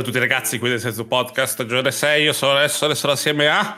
Ciao 0.00 0.08
a 0.08 0.12
tutti 0.12 0.26
ragazzi, 0.26 0.58
qui 0.58 0.70
del 0.70 0.80
Senso 0.80 1.04
Podcast, 1.04 1.52
stagione 1.52 1.90
6, 1.90 2.22
io 2.22 2.32
sono 2.32 2.56
adesso, 2.56 2.86
adesso 2.86 3.00
sono 3.00 3.12
assieme 3.12 3.48
a... 3.50 3.76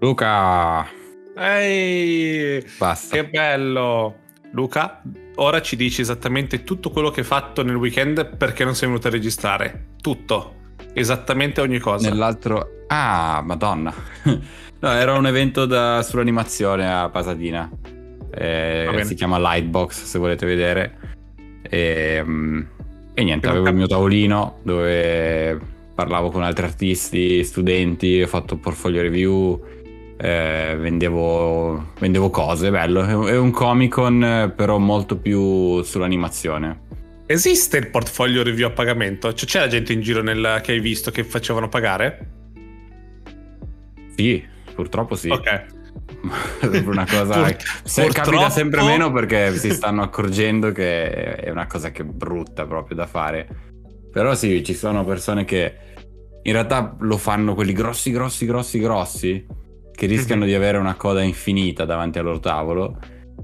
Luca! 0.00 0.88
Ehi! 1.36 2.64
Basta. 2.78 3.14
Che 3.14 3.28
bello! 3.28 4.14
Luca, 4.52 5.02
ora 5.34 5.60
ci 5.60 5.76
dici 5.76 6.00
esattamente 6.00 6.64
tutto 6.64 6.88
quello 6.88 7.10
che 7.10 7.20
hai 7.20 7.26
fatto 7.26 7.62
nel 7.62 7.74
weekend 7.74 8.38
perché 8.38 8.64
non 8.64 8.74
sei 8.74 8.88
venuto 8.88 9.08
a 9.08 9.10
registrare. 9.10 9.88
Tutto. 10.00 10.54
Esattamente 10.94 11.60
ogni 11.60 11.78
cosa. 11.78 12.08
Nell'altro... 12.08 12.84
Ah, 12.86 13.42
madonna. 13.44 13.92
no, 14.80 14.90
era 14.90 15.12
un 15.12 15.26
evento 15.26 15.66
da... 15.66 16.02
sull'animazione 16.02 16.90
a 16.90 17.10
Pasadena. 17.10 17.70
Eh, 18.32 19.02
si 19.04 19.14
chiama 19.14 19.38
Lightbox, 19.38 20.04
se 20.04 20.18
volete 20.18 20.46
vedere. 20.46 20.98
E... 21.60 22.22
mm, 22.24 22.62
E 23.20 23.22
niente, 23.24 23.48
avevo 23.48 23.68
il 23.68 23.74
mio 23.74 23.86
tavolino 23.86 24.60
dove 24.62 25.58
parlavo 25.94 26.30
con 26.30 26.42
altri 26.42 26.64
artisti, 26.64 27.44
studenti, 27.44 28.22
ho 28.22 28.26
fatto 28.26 28.56
portfolio 28.56 29.02
review, 29.02 29.62
eh, 30.16 30.74
vendevo, 30.78 31.92
vendevo 31.98 32.30
cose, 32.30 32.70
bello. 32.70 33.04
È 33.26 33.36
un- 33.36 33.50
Comic 33.50 33.92
Con 33.92 34.52
però 34.56 34.78
molto 34.78 35.18
più 35.18 35.82
sull'animazione. 35.82 36.80
Esiste 37.26 37.76
il 37.76 37.88
portfolio 37.90 38.42
review 38.42 38.68
a 38.68 38.70
pagamento? 38.70 39.34
Cioè, 39.34 39.46
c'è 39.46 39.58
la 39.60 39.68
gente 39.68 39.92
in 39.92 40.00
giro 40.00 40.22
nel- 40.22 40.60
che 40.62 40.72
hai 40.72 40.80
visto 40.80 41.10
che 41.10 41.22
facevano 41.22 41.68
pagare? 41.68 42.26
Sì, 44.16 44.42
purtroppo 44.74 45.14
sì. 45.14 45.28
Ok. 45.28 45.66
È 46.60 46.78
una 46.86 47.06
cosa 47.06 47.40
Pur- 47.42 47.56
se 47.84 48.02
purtroppo- 48.04 48.30
capita 48.30 48.50
sempre 48.50 48.82
meno 48.82 49.10
perché 49.10 49.54
si 49.56 49.70
stanno 49.72 50.02
accorgendo 50.02 50.70
che 50.72 51.10
è 51.36 51.50
una 51.50 51.66
cosa 51.66 51.90
che 51.90 52.02
è 52.02 52.04
brutta 52.04 52.66
proprio 52.66 52.96
da 52.96 53.06
fare. 53.06 53.48
Però 54.12 54.34
sì, 54.34 54.62
ci 54.64 54.74
sono 54.74 55.04
persone 55.04 55.44
che 55.44 55.74
in 56.42 56.52
realtà 56.52 56.96
lo 57.00 57.16
fanno 57.16 57.54
quelli 57.54 57.72
grossi, 57.72 58.10
grossi, 58.10 58.44
grossi, 58.46 58.78
grossi, 58.80 59.46
che 59.92 60.06
rischiano 60.06 60.42
Mhm. 60.42 60.48
di 60.48 60.54
avere 60.54 60.78
una 60.78 60.94
coda 60.94 61.22
infinita 61.22 61.84
davanti 61.84 62.18
al 62.18 62.24
loro 62.24 62.40
tavolo. 62.40 62.98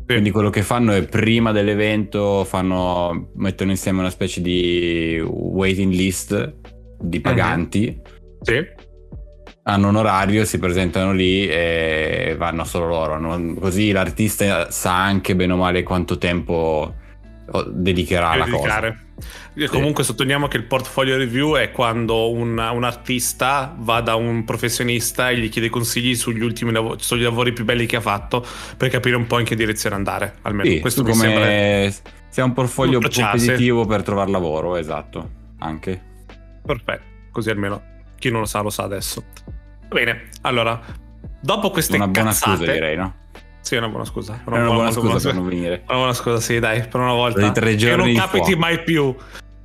Quindi 0.05 0.31
quello 0.31 0.51
che 0.51 0.63
fanno 0.63 0.93
è 0.93 1.05
prima 1.07 1.53
dell'evento 1.53 2.45
fanno, 2.45 3.31
mettono 3.37 3.71
insieme 3.71 4.01
una 4.01 4.11
specie 4.11 4.41
di 4.41 5.21
waiting 5.27 5.93
list 5.93 6.55
di 7.01 7.21
paganti 7.21 8.01
Sì. 8.41 8.65
Hanno 9.69 9.89
un 9.89 9.97
orario, 9.97 10.45
si 10.45 10.59
presentano 10.61 11.13
lì 11.13 11.47
e 11.49 12.37
vanno 12.39 12.65
solo 12.65 12.87
loro. 12.87 13.19
non- 13.19 13.57
Così 13.59 13.91
l'artista 13.91 14.71
sa 14.71 15.03
anche 15.03 15.35
bene 15.35 15.53
o 15.55 15.57
male 15.57 15.83
quanto 15.83 16.19
tempo 16.19 16.95
dedicherà 17.69 18.31
alla 18.31 18.45
cosa. 18.45 18.57
dedicare. 18.57 19.01
E 19.55 19.67
Comunque 19.69 20.05
sottolineamo 20.05 20.47
che 20.47 20.57
il 20.59 20.65
portfolio 20.65 21.17
review 21.17 21.57
è 21.57 21.71
quando 21.73 22.31
un, 22.31 22.51
un 22.59 22.85
artista 22.85 23.75
va 23.79 24.01
da 24.01 24.15
un 24.15 24.45
professionista 24.45 25.31
e 25.31 25.39
gli 25.39 25.49
chiede 25.49 25.69
consigli 25.69 26.15
sugli 26.15 26.43
ultimi 26.43 26.71
lavori, 26.71 26.99
sugli 27.01 27.23
lavori 27.23 27.53
più 27.53 27.65
belli 27.65 27.87
che 27.87 27.97
ha 27.97 28.01
fatto 28.01 28.45
per 28.77 28.89
capire 28.91 29.17
un 29.17 29.27
po' 29.27 29.39
in 29.41 29.47
che 29.47 29.57
direzione 29.57 29.97
andare. 29.97 30.35
Almeno 30.43 30.69
Sì, 30.71 30.79
questo 30.81 31.03
mi 31.03 31.13
sembra. 31.15 31.41
come 31.41 31.95
sia 32.29 32.45
un 32.45 32.53
portfolio 32.53 33.01
competitivo 33.01 33.85
per 33.87 34.03
trovare 34.03 34.31
lavoro, 34.31 34.77
esatto. 34.77 35.31
Anche. 35.59 36.01
Perfetto, 36.65 37.05
così 37.33 37.51
almeno 37.51 37.83
chi 38.19 38.31
non 38.31 38.41
lo 38.41 38.47
sa 38.47 38.61
lo 38.61 38.71
sa 38.71 38.83
adesso. 38.85 39.25
Va 39.89 39.95
bene, 39.95 40.29
allora, 40.43 40.81
dopo 41.41 41.71
queste 41.71 41.97
Una 41.97 42.09
buona 42.09 42.31
cazzate, 42.31 42.57
scusa, 42.59 42.73
direi, 42.73 42.97
no? 42.97 43.15
Sì, 43.61 43.75
è 43.75 43.79
una 43.79 43.89
buona 43.89 44.05
scusa. 44.05 44.35
È 44.45 44.49
una 44.49 44.65
buona 44.65 44.91
scusa 44.93 45.19
per 45.19 45.35
non 45.35 45.49
venire. 45.49 45.83
Una 45.89 45.97
buona 45.97 46.13
scusa, 46.15 46.41
sì, 46.41 46.59
dai, 46.59 46.87
per 46.87 47.01
una 47.01 47.13
volta. 47.13 47.41
Di 47.41 47.53
tre 47.53 47.71
che 47.71 47.77
giorni 47.77 47.97
non 47.97 48.07
di 48.07 48.15
capiti 48.15 48.45
fuoco. 48.45 48.59
mai 48.59 48.83
più. 48.83 49.15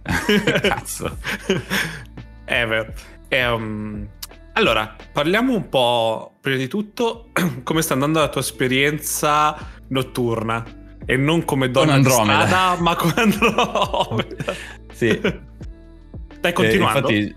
Cazzo. 0.61 1.17
Ever. 2.45 2.93
Ehm, 3.27 4.07
allora, 4.53 4.95
parliamo 5.11 5.53
un 5.53 5.69
po', 5.69 6.33
prima 6.41 6.57
di 6.57 6.67
tutto, 6.67 7.29
come 7.63 7.81
sta 7.81 7.93
andando 7.93 8.19
la 8.19 8.29
tua 8.29 8.41
esperienza 8.41 9.55
notturna. 9.89 10.65
E 11.05 11.17
non 11.17 11.45
come 11.45 11.69
donna 11.71 11.93
Con 11.93 12.01
di 12.01 12.07
Andromeda. 12.09 12.45
strada, 12.47 12.81
ma 12.81 12.95
con 12.95 13.13
Andromeda. 13.15 14.53
Sì. 14.93 15.19
Stai 16.37 16.53
continuando? 16.53 17.07
Eh, 17.07 17.15
infatti, 17.15 17.35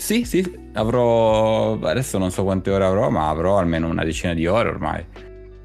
sì, 0.00 0.24
sì, 0.24 0.70
avrò. 0.72 1.78
Adesso 1.78 2.18
non 2.18 2.30
so 2.30 2.42
quante 2.42 2.70
ore 2.70 2.84
avrò, 2.84 3.10
ma 3.10 3.28
avrò 3.28 3.58
almeno 3.58 3.88
una 3.88 4.02
decina 4.04 4.34
di 4.34 4.46
ore 4.46 4.68
ormai. 4.70 5.04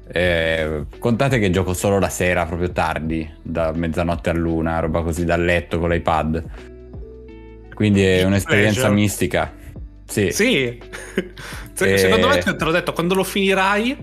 Eh, 0.08 0.84
contate 0.98 1.38
che 1.38 1.50
gioco 1.50 1.74
solo 1.74 1.98
la 1.98 2.08
sera, 2.08 2.44
proprio 2.46 2.70
tardi, 2.70 3.28
da 3.42 3.72
mezzanotte 3.72 4.30
all'una, 4.30 4.78
roba 4.78 5.02
così 5.02 5.24
dal 5.24 5.42
letto 5.42 5.78
con 5.78 5.90
l'iPad. 5.90 6.44
Quindi 7.74 8.04
è 8.04 8.22
un'esperienza 8.24 8.80
Pleasure. 8.80 9.00
mistica. 9.00 9.52
Sì. 10.06 10.30
Sì. 10.30 10.78
Eh. 11.78 11.98
Secondo 11.98 12.28
me, 12.28 12.38
te 12.38 12.64
l'ho 12.64 12.70
detto, 12.70 12.94
quando 12.94 13.12
lo 13.12 13.22
finirai, 13.22 13.94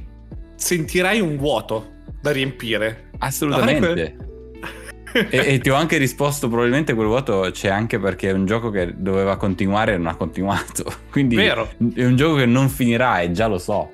sentirai 0.53 1.19
un 1.19 1.37
vuoto 1.37 1.93
da 2.21 2.31
riempire. 2.31 3.09
Assolutamente. 3.17 4.32
E, 5.13 5.53
e 5.53 5.59
ti 5.59 5.69
ho 5.69 5.75
anche 5.75 5.97
risposto, 5.97 6.47
probabilmente 6.47 6.93
quel 6.93 7.07
vuoto 7.07 7.47
c'è 7.51 7.69
anche 7.69 7.99
perché 7.99 8.29
è 8.29 8.33
un 8.33 8.45
gioco 8.45 8.69
che 8.69 8.93
doveva 8.97 9.37
continuare 9.37 9.93
e 9.93 9.97
non 9.97 10.07
ha 10.07 10.15
continuato. 10.15 10.83
Quindi 11.11 11.35
Vero. 11.35 11.69
è 11.95 12.03
un 12.05 12.15
gioco 12.15 12.35
che 12.37 12.45
non 12.45 12.69
finirà 12.69 13.19
e 13.21 13.31
già 13.31 13.47
lo 13.47 13.57
so. 13.57 13.89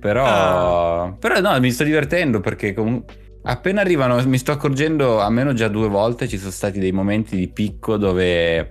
Però, 0.00 0.24
Ah. 0.24 1.16
però 1.18 1.40
no, 1.40 1.58
mi 1.60 1.70
sto 1.70 1.84
divertendo 1.84 2.40
perché 2.40 2.74
comunque 2.74 3.14
appena 3.42 3.80
arrivano 3.80 4.20
mi 4.26 4.38
sto 4.38 4.52
accorgendo, 4.52 5.20
almeno 5.20 5.52
già 5.52 5.68
due 5.68 5.88
volte 5.88 6.28
ci 6.28 6.36
sono 6.38 6.50
stati 6.50 6.78
dei 6.78 6.92
momenti 6.92 7.36
di 7.36 7.48
picco 7.48 7.96
dove 7.96 8.70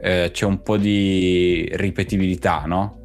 eh, 0.00 0.30
c'è 0.32 0.44
un 0.46 0.62
po' 0.62 0.76
di 0.76 1.68
ripetibilità, 1.72 2.64
no? 2.66 2.96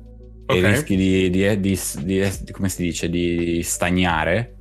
E 0.48 0.60
Ok. 0.60 0.66
rischi 0.66 0.96
di, 0.96 1.30
di- 1.30 1.60
di- 1.60 1.80
di- 2.04 2.52
come 2.52 2.70
si 2.70 2.84
dice, 2.84 3.10
di 3.10 3.62
stagnare. 3.64 4.55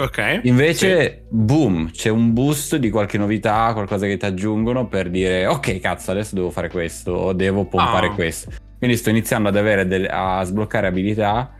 Ok. 0.00 0.40
Invece, 0.44 1.24
boom, 1.28 1.90
c'è 1.90 2.08
un 2.08 2.32
boost 2.32 2.76
di 2.76 2.90
qualche 2.90 3.18
novità, 3.18 3.70
qualcosa 3.72 4.06
che 4.06 4.16
ti 4.16 4.24
aggiungono 4.24 4.86
per 4.86 5.10
dire 5.10 5.46
ok, 5.46 5.78
cazzo, 5.80 6.10
adesso 6.10 6.34
devo 6.34 6.50
fare 6.50 6.68
questo 6.70 7.12
o 7.12 7.32
devo 7.32 7.64
pompare 7.66 8.06
Ah. 8.08 8.12
questo. 8.14 8.50
Quindi 8.78 8.96
sto 8.96 9.10
iniziando 9.10 9.48
ad 9.50 9.56
avere 9.56 9.86
del- 9.86 10.08
a 10.10 10.42
sbloccare 10.42 10.86
abilità 10.86 11.52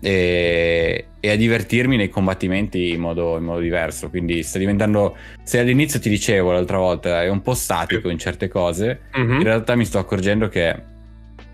e, 0.00 1.06
e 1.18 1.30
a 1.30 1.36
divertirmi 1.36 1.96
nei 1.96 2.08
combattimenti 2.08 2.90
in 2.90 3.00
modo, 3.00 3.36
in 3.38 3.44
modo 3.44 3.60
diverso. 3.60 4.10
Quindi 4.10 4.42
sta 4.42 4.58
diventando, 4.58 5.16
se 5.42 5.58
all'inizio 5.58 5.98
ti 5.98 6.08
dicevo 6.08 6.52
l'altra 6.52 6.78
volta, 6.78 7.22
è 7.22 7.28
un 7.28 7.40
po' 7.42 7.54
statico 7.54 8.06
Sì. 8.08 8.12
in 8.12 8.18
certe 8.18 8.48
cose, 8.48 9.00
Mhm. 9.14 9.32
in 9.36 9.42
realtà 9.42 9.74
mi 9.74 9.84
sto 9.84 9.98
accorgendo 9.98 10.48
che 10.48 10.76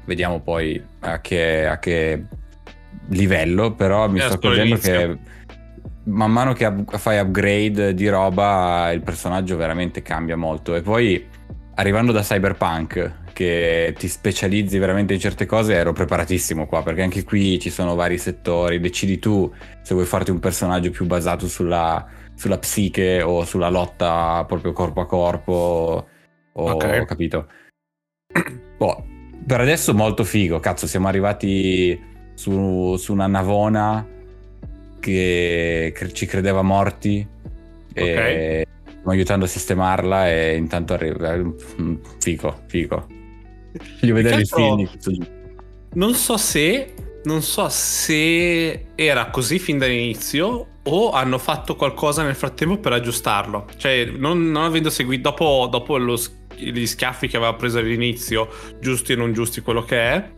vediamo 0.04 0.40
poi 0.40 0.82
a 1.00 1.20
che, 1.20 1.66
a 1.66 1.78
che 1.78 2.24
livello, 3.10 3.72
però 3.72 4.08
mi 4.08 4.18
È 4.18 4.22
sto 4.22 4.38
solo 4.40 4.52
accorgendo 4.54 4.76
che 4.76 5.18
man 6.10 6.30
mano 6.30 6.52
che 6.52 6.66
up- 6.66 6.96
fai 6.98 7.18
upgrade 7.18 7.94
di 7.94 8.08
roba 8.08 8.90
il 8.92 9.02
personaggio 9.02 9.56
veramente 9.56 10.02
cambia 10.02 10.36
molto. 10.36 10.74
E 10.74 10.82
poi 10.82 11.26
arrivando 11.74 12.12
da 12.12 12.20
Cyberpunk 12.20 13.18
che 13.32 13.94
ti 13.96 14.08
specializzi 14.08 14.78
veramente 14.78 15.14
in 15.14 15.20
certe 15.20 15.46
cose 15.46 15.74
ero 15.74 15.92
preparatissimo 15.92 16.66
qua 16.66 16.82
perché 16.82 17.00
anche 17.02 17.24
qui 17.24 17.58
ci 17.58 17.70
sono 17.70 17.94
vari 17.94 18.18
settori. 18.18 18.80
Decidi 18.80 19.18
tu 19.18 19.50
se 19.82 19.94
vuoi 19.94 20.06
farti 20.06 20.30
un 20.30 20.40
personaggio 20.40 20.90
più 20.90 21.06
basato 21.06 21.48
sulla, 21.48 22.06
sulla 22.34 22.58
psiche 22.58 23.22
o 23.22 23.44
sulla 23.44 23.70
lotta 23.70 24.44
proprio 24.46 24.72
corpo 24.72 25.00
a 25.00 25.06
corpo 25.06 26.06
o 26.52 26.70
Ok. 26.70 27.04
capito. 27.06 27.46
Boh, 28.76 29.04
per 29.46 29.60
adesso 29.60 29.94
molto 29.94 30.24
figo 30.24 30.60
cazzo 30.60 30.86
siamo 30.86 31.08
arrivati 31.08 31.98
su, 32.34 32.96
su 32.96 33.12
una 33.12 33.26
navona 33.26 34.06
che 35.00 35.92
ci 36.12 36.26
credeva 36.26 36.62
morti 36.62 37.26
e 37.92 38.66
stiamo 38.84 39.10
aiutando 39.10 39.44
a 39.46 39.48
sistemarla 39.48 40.30
e 40.30 40.56
intanto 40.56 40.92
arriva 40.92 41.34
mm, 41.34 41.94
figo 42.18 42.62
figo 42.66 43.06
voglio 44.00 44.14
vedere 44.14 44.36
altro- 44.36 44.76
film. 44.76 45.26
Non 45.94 46.14
so 46.14 46.36
se. 46.36 46.94
Non 47.22 47.42
so 47.42 47.68
se 47.68 48.86
era 48.94 49.26
così 49.26 49.58
fin 49.58 49.76
dall'inizio 49.76 50.66
o 50.82 51.10
hanno 51.10 51.36
fatto 51.36 51.76
qualcosa 51.76 52.22
nel 52.22 52.34
frattempo 52.34 52.78
per 52.78 52.92
aggiustarlo. 52.92 53.66
Cioè, 53.76 54.06
non, 54.06 54.50
non 54.50 54.64
avendo 54.64 54.88
seguito. 54.88 55.28
Dopo, 55.28 55.68
dopo 55.70 55.98
lo 55.98 56.18
gli 56.56 56.86
schiaffi 56.86 57.26
che 57.26 57.36
aveva 57.36 57.54
preso 57.54 57.78
all'inizio, 57.78 58.48
giusti 58.80 59.12
e 59.12 59.16
non 59.16 59.32
giusti, 59.32 59.60
quello 59.60 59.82
che 59.82 59.96
è. 59.96 60.30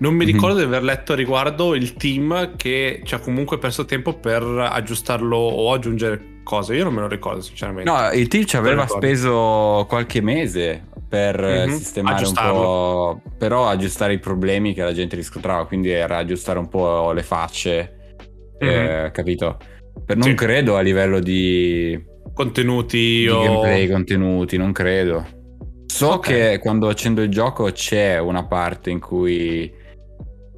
Non 0.00 0.14
mi 0.14 0.24
Mhm. 0.24 0.32
ricordo 0.32 0.58
di 0.58 0.64
aver 0.64 0.82
letto 0.82 1.12
a 1.12 1.16
riguardo 1.16 1.74
il 1.74 1.92
team 1.94 2.56
che 2.56 3.00
ci 3.04 3.14
ha 3.14 3.18
comunque 3.18 3.58
perso 3.58 3.84
tempo 3.84 4.14
per 4.14 4.42
aggiustarlo 4.42 5.36
o 5.36 5.72
aggiungere 5.72 6.40
cose. 6.42 6.74
Io 6.74 6.84
non 6.84 6.94
me 6.94 7.00
lo 7.02 7.08
ricordo, 7.08 7.40
sinceramente. 7.42 7.90
no 7.90 8.10
il 8.12 8.26
team 8.28 8.44
ci 8.44 8.56
aveva 8.56 8.86
speso 8.86 9.84
qualche 9.88 10.20
mese 10.22 10.86
per 11.08 11.38
Mhm, 11.40 11.72
sistemare 11.74 12.14
un 12.16 12.20
aggiustarlo. 12.22 12.60
po' 12.60 13.20
però 13.36 13.66
aggiustare 13.68 14.14
i 14.14 14.18
problemi 14.18 14.72
che 14.74 14.82
la 14.82 14.92
gente 14.92 15.16
riscontrava 15.16 15.66
quindi 15.66 15.90
era 15.90 16.16
aggiustare 16.18 16.58
un 16.58 16.68
po' 16.68 17.12
le 17.12 17.22
facce 17.22 17.94
eh, 18.58 19.10
capito 19.12 19.56
per 20.04 20.16
non 20.16 20.28
Sì. 20.28 20.34
credo 20.34 20.76
a 20.76 20.80
livello 20.80 21.18
di 21.20 22.00
Contenuti 22.32 22.96
di 23.22 23.28
o. 23.28 23.42
gameplay, 23.42 23.88
contenuti, 23.88 24.56
non 24.56 24.72
credo. 24.72 25.26
So 25.86 26.14
okay. 26.14 26.52
che 26.52 26.58
quando 26.58 26.88
accendo 26.88 27.20
il 27.22 27.28
gioco 27.28 27.70
c'è 27.72 28.18
una 28.18 28.44
parte 28.46 28.88
in 28.90 29.00
cui 29.00 29.70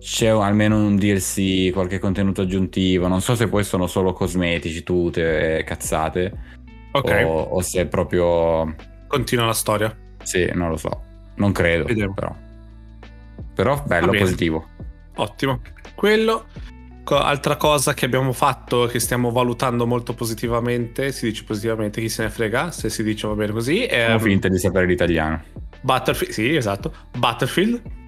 c'è 0.02 0.26
almeno 0.26 0.76
un 0.76 0.96
DLC, 0.96 1.70
qualche 1.72 2.00
contenuto 2.00 2.42
aggiuntivo. 2.42 3.06
Non 3.06 3.20
so 3.20 3.36
se 3.36 3.48
poi 3.48 3.62
sono 3.62 3.86
solo 3.86 4.12
cosmetici, 4.12 4.82
tute 4.82 5.58
e 5.58 5.64
cazzate. 5.64 6.32
Ok. 6.90 7.22
O, 7.24 7.42
o, 7.42 7.62
se 7.62 7.82
è 7.82 7.86
proprio. 7.86 8.74
Continua 9.06 9.46
la 9.46 9.52
storia. 9.52 9.96
Sì, 10.24 10.50
non 10.54 10.70
lo 10.70 10.76
so. 10.76 11.02
Non 11.36 11.52
credo. 11.52 11.84
Vediamo. 11.84 12.14
Però. 12.14 12.34
Però 13.54 13.82
bello, 13.86 14.10
positivo. 14.12 14.66
Ottimo. 15.16 15.60
Quello. 15.94 16.46
Altra 17.04 17.56
cosa 17.56 17.94
che 17.94 18.04
abbiamo 18.04 18.32
fatto, 18.32 18.86
che 18.86 18.98
stiamo 18.98 19.30
valutando 19.30 19.86
molto 19.86 20.14
positivamente, 20.14 21.10
si 21.12 21.26
dice 21.26 21.44
positivamente, 21.44 22.00
chi 22.00 22.08
se 22.08 22.22
ne 22.22 22.30
frega, 22.30 22.70
se 22.70 22.90
si 22.90 23.02
dice 23.02 23.26
va 23.26 23.34
bene 23.34 23.52
così. 23.52 23.84
È, 23.84 24.16
finta 24.18 24.48
di 24.48 24.58
sapere 24.58 24.86
l'italiano. 24.86 25.42
Battlefield, 25.80 26.32
sì, 26.32 26.54
esatto. 26.54 26.92
Battlefield. 27.16 28.00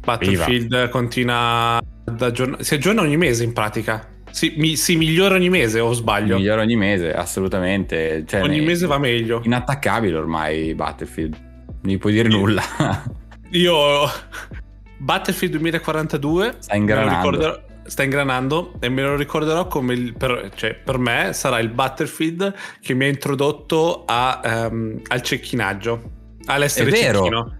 Battlefield 0.00 0.74
Viva. 0.74 0.88
continua 0.88 1.76
ad 1.76 2.22
aggiornare, 2.22 2.64
si 2.64 2.74
aggiorna 2.74 3.02
ogni 3.02 3.16
mese 3.16 3.44
in 3.44 3.52
pratica. 3.52 4.08
Si, 4.30 4.54
mi, 4.56 4.76
si, 4.76 4.96
migliora 4.96 5.34
ogni 5.34 5.48
mese 5.48 5.80
o 5.80 5.92
sbaglio? 5.92 6.36
Migliora 6.36 6.62
ogni 6.62 6.76
mese, 6.76 7.12
assolutamente. 7.12 8.24
Cioè, 8.26 8.42
ogni 8.42 8.60
mese 8.60 8.86
va 8.86 8.98
meglio. 8.98 9.40
Inattaccabile 9.44 10.16
ormai 10.16 10.74
Battlefield. 10.74 11.36
Non 11.82 11.94
gli 11.94 11.98
puoi 11.98 12.12
dire 12.12 12.28
nulla. 12.28 12.62
Io 13.50 14.08
Battlefield 14.98 15.54
2042 15.54 16.56
sta 16.58 16.76
ingranando. 16.76 17.62
sta 17.84 18.02
ingranando 18.04 18.74
e 18.78 18.88
me 18.88 19.02
lo 19.02 19.16
ricorderò 19.16 19.66
come 19.66 19.94
il, 19.94 20.14
per, 20.14 20.50
cioè, 20.54 20.74
per 20.74 20.98
me 20.98 21.32
sarà 21.32 21.58
il 21.58 21.70
Battlefield 21.70 22.54
che 22.80 22.94
mi 22.94 23.06
ha 23.06 23.08
introdotto 23.08 24.04
a, 24.06 24.68
um, 24.70 25.00
al 25.08 25.22
cecchinaggio, 25.22 26.10
all'essere 26.46 26.92
cecchino. 26.92 27.58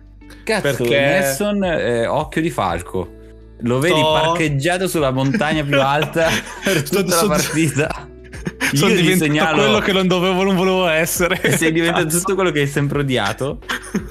Cazzo, 0.50 0.76
perché 0.76 1.00
Nelson 1.00 1.64
eh, 1.64 2.06
occhio 2.06 2.40
di 2.40 2.50
falco. 2.50 3.18
Lo 3.62 3.78
vedi 3.78 3.98
Sto... 3.98 4.12
parcheggiato 4.12 4.88
sulla 4.88 5.10
montagna 5.10 5.62
più 5.62 5.80
alta 5.80 6.28
per 6.64 6.82
tutta 6.88 7.10
Sto... 7.10 7.26
la 7.26 7.36
partita. 7.36 8.08
Sono 8.72 8.92
Io 8.92 9.00
diventato 9.00 9.30
segnalo... 9.30 9.56
quello 9.62 9.78
che 9.80 9.92
non 9.92 10.06
dovevo, 10.06 10.42
non 10.42 10.56
volevo 10.56 10.86
essere. 10.88 11.56
Sei 11.56 11.72
diventato 11.72 12.04
Cazzo. 12.04 12.18
tutto 12.18 12.34
quello 12.34 12.50
che 12.50 12.60
hai 12.60 12.66
sempre 12.66 13.00
odiato. 13.00 13.58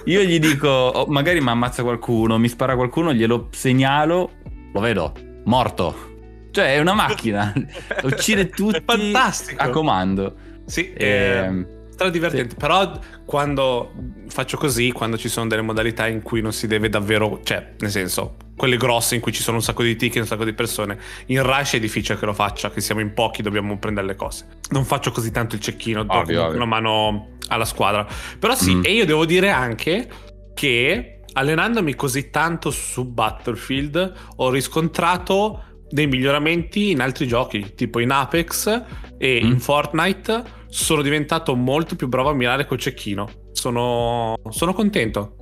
Io 0.06 0.22
gli 0.22 0.40
dico, 0.40 0.68
oh, 0.68 1.06
magari 1.08 1.42
mi 1.42 1.50
ammazza 1.50 1.84
qualcuno, 1.84 2.38
mi 2.38 2.48
spara 2.48 2.76
qualcuno, 2.76 3.14
glielo 3.14 3.48
segnalo, 3.52 4.32
lo 4.74 4.80
vedo, 4.80 5.14
morto. 5.46 6.08
Cioè 6.52 6.76
è 6.76 6.80
una 6.80 6.94
macchina, 6.94 7.54
uccide 8.04 8.50
tutti 8.50 9.14
a 9.56 9.70
comando. 9.70 10.36
Sì, 10.66 10.94
e... 10.94 11.08
Ehm, 11.08 11.68
stra 12.00 12.10
divertente. 12.10 12.52
Sì. 12.52 12.56
Però 12.56 13.00
quando 13.26 13.92
faccio 14.30 14.56
così, 14.56 14.92
quando 14.94 15.18
ci 15.18 15.28
sono 15.28 15.48
delle 15.48 15.62
modalità 15.62 16.08
in 16.08 16.22
cui 16.22 16.42
non 16.42 16.54
si 16.54 16.66
deve 16.66 16.88
davvero, 16.88 17.42
cioè, 17.44 17.74
nel 17.80 17.92
senso, 17.92 18.38
quelle 18.56 18.78
grosse 18.78 19.16
in 19.16 19.22
cui 19.22 19.34
ci 19.34 19.42
sono 19.44 19.58
un 19.58 19.64
sacco 19.64 19.84
di 19.84 19.98
ticket, 19.98 20.22
un 20.22 20.28
sacco 20.28 20.46
di 20.46 20.54
persone, 20.54 20.98
in 21.28 21.44
Rush 21.44 21.74
è 21.74 21.80
difficile 21.80 22.18
che 22.18 22.26
lo 22.26 22.34
faccia, 22.34 22.72
che 22.72 22.80
siamo 22.80 23.02
in 23.02 23.14
pochi, 23.14 23.42
dobbiamo 23.42 23.78
prendere 23.78 24.08
le 24.08 24.16
cose. 24.16 24.46
Non 24.70 24.86
faccio 24.86 25.12
così 25.12 25.32
tanto 25.32 25.56
il 25.56 25.62
cecchino, 25.62 26.04
do 26.04 26.24
una 26.28 26.66
mano 26.66 27.32
alla 27.48 27.66
squadra. 27.66 28.08
Però 28.40 28.56
sì, 28.56 28.76
mm. 28.76 28.84
e 28.86 28.94
io 28.94 29.06
devo 29.06 29.26
dire 29.26 29.50
anche 29.50 30.08
che 30.54 31.20
allenandomi 31.34 31.96
così 31.96 32.30
tanto 32.30 32.72
su 32.72 33.06
Battlefield 33.06 34.14
ho 34.38 34.50
riscontrato 34.50 35.64
dei 35.90 36.08
miglioramenti 36.08 36.92
in 36.92 37.02
altri 37.02 37.28
giochi, 37.28 37.74
tipo 37.76 38.00
in 38.00 38.12
Apex 38.12 38.84
e 39.18 39.42
mm. 39.44 39.48
in 39.48 39.60
Fortnite 39.60 40.58
sono 40.70 41.02
diventato 41.02 41.56
molto 41.56 41.96
più 41.96 42.08
bravo 42.08 42.30
a 42.30 42.34
mirare 42.34 42.66
col 42.66 42.78
cecchino. 42.78 43.28
Sono, 43.52 44.36
sono 44.50 44.74
contento. 44.74 45.36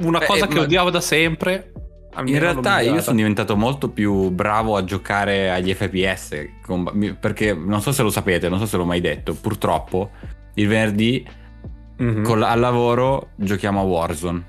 Una 0.00 0.18
Beh, 0.18 0.26
cosa 0.26 0.46
che 0.46 0.56
ma... 0.56 0.62
odiavo 0.62 0.90
da 0.90 1.00
sempre. 1.00 1.72
In 2.24 2.38
realtà 2.38 2.80
io 2.80 3.00
sono 3.00 3.16
diventato 3.16 3.56
molto 3.56 3.90
più 3.90 4.30
bravo 4.30 4.76
a 4.76 4.82
giocare 4.82 5.50
agli 5.50 5.72
FPS, 5.72 6.48
perché 7.20 7.54
non 7.54 7.80
so 7.80 7.92
se 7.92 8.02
lo 8.02 8.10
sapete, 8.10 8.48
non 8.48 8.58
so 8.58 8.66
se 8.66 8.76
l'ho 8.76 8.84
mai 8.84 9.00
detto, 9.00 9.34
purtroppo 9.34 10.10
il 10.54 10.66
venerdì 10.66 11.24
mm-hmm. 12.02 12.24
col, 12.24 12.42
al 12.42 12.58
lavoro 12.58 13.30
giochiamo 13.36 13.78
a 13.78 13.82
Warzone. 13.84 14.46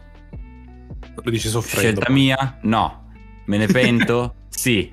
Lo 1.22 1.30
dici 1.30 1.48
soffrendo. 1.48 2.02
Scelta 2.02 2.12
mia? 2.12 2.58
No. 2.64 3.12
Me 3.46 3.58
ne 3.58 3.68
pento? 3.68 4.36
sì. 4.50 4.92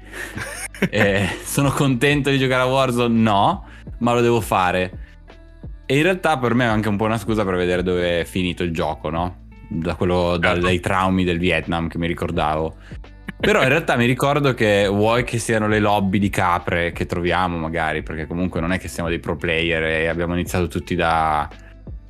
Eh, 0.90 1.28
sono 1.44 1.70
contento 1.70 2.28
di 2.28 2.38
giocare 2.38 2.62
a 2.62 2.66
Warzone? 2.66 3.18
No, 3.18 3.64
ma 4.00 4.12
lo 4.12 4.20
devo 4.20 4.42
fare. 4.42 5.05
E 5.86 5.96
in 5.96 6.02
realtà 6.02 6.36
per 6.36 6.54
me 6.54 6.64
è 6.64 6.68
anche 6.68 6.88
un 6.88 6.96
po' 6.96 7.04
una 7.04 7.16
scusa 7.16 7.44
per 7.44 7.54
vedere 7.54 7.84
dove 7.84 8.20
è 8.20 8.24
finito 8.24 8.64
il 8.64 8.72
gioco, 8.72 9.08
no? 9.08 9.44
Da 9.68 9.94
quello, 9.94 10.36
certo. 10.40 10.60
dai 10.60 10.80
traumi 10.80 11.22
del 11.22 11.38
Vietnam 11.38 11.86
che 11.86 11.96
mi 11.96 12.08
ricordavo. 12.08 12.74
Però 13.38 13.62
in 13.62 13.68
realtà 13.68 13.96
mi 13.96 14.06
ricordo 14.06 14.52
che 14.52 14.88
vuoi 14.88 15.22
che 15.22 15.38
siano 15.38 15.68
le 15.68 15.78
lobby 15.78 16.18
di 16.18 16.28
capre 16.28 16.90
che 16.90 17.06
troviamo 17.06 17.56
magari, 17.56 18.02
perché 18.02 18.26
comunque 18.26 18.60
non 18.60 18.72
è 18.72 18.78
che 18.78 18.88
siamo 18.88 19.08
dei 19.08 19.20
pro 19.20 19.36
player 19.36 19.82
e 19.84 20.06
abbiamo 20.06 20.34
iniziato 20.34 20.66
tutti 20.66 20.96
da... 20.96 21.48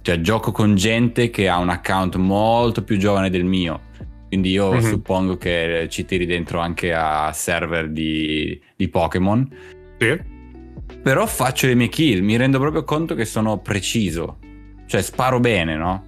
Cioè 0.00 0.20
gioco 0.20 0.52
con 0.52 0.74
gente 0.76 1.28
che 1.30 1.48
ha 1.48 1.58
un 1.58 1.68
account 1.68 2.14
molto 2.16 2.82
più 2.82 2.96
giovane 2.96 3.28
del 3.28 3.44
mio. 3.44 3.80
Quindi 4.28 4.50
io 4.52 4.70
mm-hmm. 4.70 4.88
suppongo 4.88 5.36
che 5.36 5.86
ci 5.90 6.04
tiri 6.04 6.24
dentro 6.24 6.60
anche 6.60 6.94
a 6.94 7.30
server 7.32 7.90
di, 7.90 8.58
di 8.74 8.88
Pokémon. 8.88 9.48
Sì 9.98 10.34
però 11.02 11.26
faccio 11.26 11.66
le 11.66 11.74
mie 11.74 11.88
kill, 11.88 12.22
mi 12.22 12.36
rendo 12.36 12.58
proprio 12.58 12.84
conto 12.84 13.14
che 13.14 13.24
sono 13.24 13.58
preciso, 13.58 14.38
cioè 14.86 15.02
sparo 15.02 15.40
bene, 15.40 15.76
no? 15.76 16.04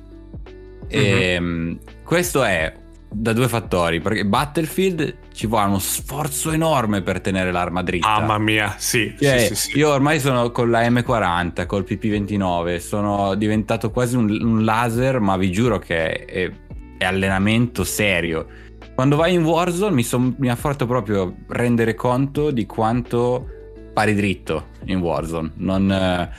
E 0.89 1.39
mm-hmm. 1.41 1.77
questo 2.03 2.43
è 2.43 2.73
da 3.11 3.33
due 3.33 3.49
fattori, 3.49 4.01
perché 4.01 4.27
Battlefield 4.27 5.17
ci 5.33 5.47
vuole 5.47 5.67
uno 5.69 5.79
sforzo 5.79 6.51
enorme 6.51 7.03
per 7.03 7.21
tenere 7.21 7.51
l'arma 7.51 7.83
dritta. 7.83 8.19
Mamma 8.19 8.39
mia, 8.39 8.75
sì, 8.77 9.15
cioè, 9.19 9.39
sì, 9.39 9.47
sì, 9.47 9.71
sì, 9.71 9.79
Io 9.79 9.91
ormai 9.91 10.21
sono 10.21 10.51
con 10.51 10.71
la 10.71 10.83
M40, 10.83 11.67
col 11.67 11.85
PP29, 11.89 12.79
sono 12.79 13.35
diventato 13.35 13.91
quasi 13.91 14.17
un, 14.17 14.31
un 14.31 14.65
laser, 14.65 15.21
ma 15.21 15.37
vi 15.37 15.51
giuro 15.51 15.79
che 15.79 16.25
è, 16.25 16.51
è, 16.99 17.05
allenamento 17.05 17.85
serio. 17.85 18.47
Quando 18.95 19.17
vai 19.17 19.35
in 19.35 19.45
Warzone 19.45 19.95
mi, 19.95 20.03
son, 20.03 20.35
mi 20.39 20.51
ha 20.51 20.57
fatto 20.57 20.87
proprio 20.87 21.37
rendere 21.49 21.95
conto 21.95 22.51
di 22.51 22.67
quanto 22.67 23.58
pari 23.99 24.15
dritto 24.15 24.69
in 24.85 25.01
Warzone. 25.01 25.51
Non, 25.57 25.91
eh, 25.91 26.31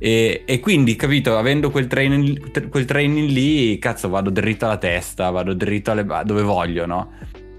e, 0.00 0.42
e, 0.44 0.58
quindi, 0.58 0.96
capito, 0.96 1.38
avendo 1.38 1.70
quel 1.70 1.86
training, 1.86 2.68
quel 2.68 2.84
training 2.86 3.30
lì, 3.30 3.78
cazzo, 3.78 4.08
vado 4.08 4.30
dritto 4.30 4.64
alla 4.64 4.78
testa, 4.78 5.30
vado 5.30 5.54
dritto 5.54 5.92
alle, 5.92 6.04
dove 6.24 6.42
voglio, 6.42 6.86
no? 6.86 7.12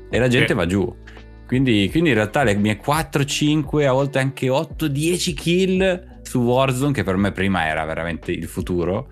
E 0.09 0.19
la 0.19 0.27
gente 0.27 0.49
sì. 0.49 0.53
va 0.55 0.65
giù. 0.65 0.93
Quindi, 1.47 1.87
quindi, 1.89 2.09
in 2.09 2.15
realtà 2.15 2.43
le 2.43 2.55
mie 2.55 2.75
4, 2.75 3.23
5, 3.23 3.87
a 3.87 3.93
volte 3.93 4.19
anche 4.19 4.49
8, 4.49 4.89
10 4.89 5.33
kill 5.33 6.19
su 6.21 6.41
Warzone, 6.41 6.91
che 6.91 7.03
per 7.03 7.15
me 7.15 7.31
prima 7.31 7.65
era 7.65 7.85
veramente 7.85 8.33
il 8.33 8.47
futuro, 8.47 9.07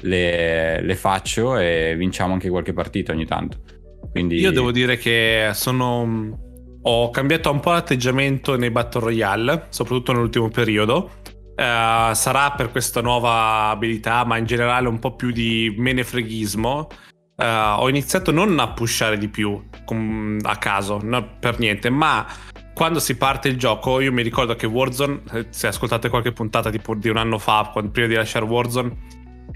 le, 0.00 0.82
le 0.82 0.94
faccio 0.96 1.56
e 1.56 1.94
vinciamo 1.96 2.34
anche 2.34 2.50
qualche 2.50 2.74
partita 2.74 3.12
ogni 3.12 3.24
tanto. 3.24 3.58
Quindi... 4.10 4.36
Io 4.36 4.52
devo 4.52 4.70
dire 4.70 4.98
che 4.98 5.48
sono 5.54 6.51
ho 6.82 7.10
cambiato 7.10 7.50
un 7.50 7.60
po' 7.60 7.70
l'atteggiamento 7.70 8.56
nei 8.56 8.70
Battle 8.70 9.00
Royale, 9.00 9.66
soprattutto 9.68 10.12
nell'ultimo 10.12 10.48
periodo. 10.48 11.10
Uh, 11.54 12.14
sarà 12.14 12.52
per 12.52 12.70
questa 12.70 13.00
nuova 13.00 13.68
abilità, 13.68 14.24
ma 14.24 14.36
in 14.36 14.46
generale 14.46 14.88
un 14.88 14.98
po' 14.98 15.14
più 15.14 15.30
di 15.30 15.74
menefreghismo. 15.76 16.88
Uh, 17.36 17.80
ho 17.80 17.88
iniziato 17.88 18.30
non 18.30 18.58
a 18.58 18.72
pushare 18.72 19.18
di 19.18 19.28
più 19.28 19.62
com- 19.84 20.38
a 20.42 20.56
caso, 20.56 20.98
non 21.02 21.36
per 21.38 21.58
niente, 21.58 21.90
ma 21.90 22.26
quando 22.74 23.00
si 23.00 23.16
parte 23.16 23.48
il 23.48 23.58
gioco, 23.58 24.00
io 24.00 24.12
mi 24.12 24.22
ricordo 24.22 24.54
che 24.56 24.66
Warzone, 24.66 25.22
eh, 25.32 25.46
se 25.50 25.66
ascoltate 25.66 26.08
qualche 26.08 26.32
puntata 26.32 26.70
tipo 26.70 26.94
di 26.94 27.08
un 27.08 27.16
anno 27.16 27.38
fa, 27.38 27.68
quando, 27.72 27.90
prima 27.90 28.08
di 28.08 28.14
lasciare 28.14 28.44
Warzone, 28.44 28.96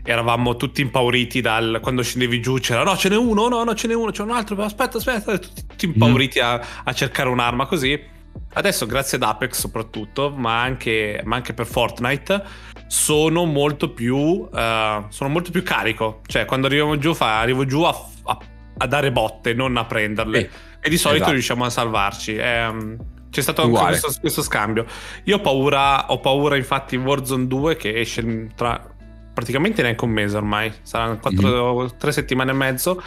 eravamo 0.02 0.56
tutti 0.56 0.82
impauriti 0.82 1.40
dal 1.40 1.80
quando 1.82 2.02
scendevi 2.02 2.40
giù 2.40 2.58
c'era 2.58 2.84
no 2.84 2.96
ce 2.96 3.08
n'è 3.08 3.16
uno 3.16 3.48
no 3.48 3.64
no 3.64 3.74
ce 3.74 3.88
n'è 3.88 3.94
uno 3.94 4.12
c'è 4.12 4.22
un 4.22 4.30
altro 4.30 4.60
aspetta 4.62 4.98
aspetta 4.98 5.36
tutti 5.36 5.86
impauriti 5.86 6.38
a, 6.38 6.60
a, 6.84 6.92
cercare 6.92 7.28
un'arma 7.28 7.66
così. 7.66 8.14
Adesso 8.52 8.86
grazie 8.86 9.16
ad 9.16 9.24
Apex 9.24 9.58
soprattutto 9.58 10.30
ma 10.30 10.62
anche, 10.62 11.20
ma 11.24 11.36
anche 11.36 11.52
per 11.52 11.66
Fortnite 11.66 12.42
sono 12.86 13.44
molto 13.44 13.90
più 13.90 14.16
uh, 14.16 14.48
sono 14.50 15.28
molto 15.28 15.50
più 15.50 15.62
carico. 15.62 16.20
Cioè 16.26 16.44
quando 16.44 16.66
arriviamo 16.66 16.96
giù 16.98 17.12
fa, 17.14 17.40
arrivo 17.40 17.66
giù 17.66 17.82
a, 17.82 17.94
a, 18.24 18.38
a, 18.78 18.86
dare 18.86 19.12
botte 19.12 19.52
non 19.54 19.76
a 19.76 19.84
prenderle. 19.84 20.38
Eh, 20.38 20.50
e 20.80 20.88
di 20.88 20.96
solito 20.96 21.16
esatto. 21.22 21.32
riusciamo 21.32 21.64
a 21.64 21.70
salvarci. 21.70 22.36
Eh, 22.36 22.96
c'è 23.30 23.40
stato 23.42 23.62
anche 23.62 23.78
questo, 23.78 24.12
questo, 24.20 24.42
scambio. 24.42 24.86
Io 25.24 25.36
ho 25.36 25.40
paura 25.40 26.10
ho 26.10 26.20
paura 26.20 26.56
infatti 26.56 26.96
Warzone 26.96 27.46
2 27.46 27.76
che 27.76 28.00
esce 28.00 28.48
tra 28.54 28.95
praticamente 29.36 29.82
neanche 29.82 30.02
un 30.02 30.12
mese 30.12 30.38
ormai, 30.38 30.72
saranno 30.80 31.18
4, 31.18 31.82
mm. 31.82 31.86
3 31.98 32.12
settimane 32.12 32.52
e 32.52 32.54
mezzo. 32.54 33.02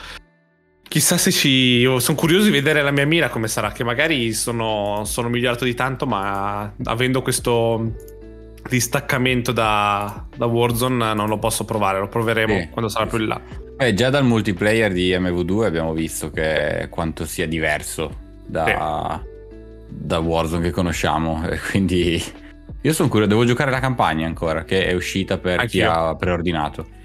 Chissà 0.88 1.18
se 1.18 1.32
ci. 1.32 1.84
Sono 1.98 2.18
curioso 2.18 2.46
di 2.46 2.52
vedere 2.52 2.84
la 2.84 2.92
mia 2.92 3.06
mira 3.08 3.30
come 3.30 3.48
sarà. 3.48 3.72
Che 3.72 3.84
magari 3.84 4.32
sono, 4.34 5.02
sono 5.06 5.28
migliorato 5.28 5.66
di 5.66 5.74
tanto, 5.74 6.06
ma 6.06 6.72
avendo 6.84 7.24
questo 7.24 7.96
distaccamento 8.70 9.52
da, 9.52 10.24
da, 10.36 10.46
Warzone 10.46 11.16
non 11.16 11.30
lo 11.30 11.40
posso 11.40 11.66
provare. 11.66 12.00
Lo 12.00 12.08
proveremo 12.08 12.54
eh. 12.54 12.70
quando 12.70 12.92
sarà 12.92 13.08
più 13.08 13.18
in 13.18 13.28
là. 13.28 13.42
Beh, 13.76 13.96
già 13.96 14.12
dal 14.12 14.24
multiplayer 14.24 14.92
di 14.92 15.12
MV2 15.12 15.64
abbiamo 15.64 15.94
visto 15.94 16.30
che 16.30 16.88
quanto 16.92 17.26
sia 17.26 17.48
diverso 17.48 18.16
da, 18.46 19.20
sì. 19.24 19.28
da 19.88 20.20
Warzone 20.20 20.62
che 20.62 20.72
conosciamo. 20.72 21.44
Quindi 21.72 22.24
io 22.82 22.94
sono 22.94 23.10
curioso, 23.10 23.30
devo 23.30 23.46
giocare 23.46 23.72
la 23.72 23.80
campagna 23.80 24.26
ancora, 24.26 24.64
che 24.64 24.86
è 24.86 24.94
uscita 24.94 25.38
per 25.38 25.60
Anch'io. 25.60 25.86
chi 25.86 25.98
ha 25.98 26.16
preordinato. 26.16 26.98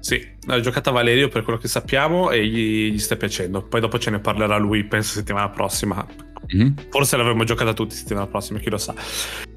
Sì, 0.00 0.22
l'ha 0.46 0.60
giocata 0.60 0.90
Valerio 0.90 1.28
per 1.28 1.44
quello 1.44 1.58
che 1.58 1.66
sappiamo 1.66 2.30
e 2.30 2.46
gli, 2.46 2.92
gli 2.92 2.98
sta 2.98 3.16
piacendo. 3.16 3.62
Poi 3.62 3.80
dopo 3.80 3.98
ce 3.98 4.10
ne 4.10 4.18
parlerà 4.18 4.58
lui, 4.58 4.84
penso 4.84 5.14
settimana 5.14 5.48
prossima. 5.48 6.06
Mm-hmm. 6.54 6.72
Forse 6.90 7.16
l'avremmo 7.16 7.44
giocata 7.44 7.72
tutti 7.72 7.94
settimana 7.94 8.26
prossima, 8.26 8.58
chi 8.58 8.68
lo 8.68 8.76
sa. 8.76 8.94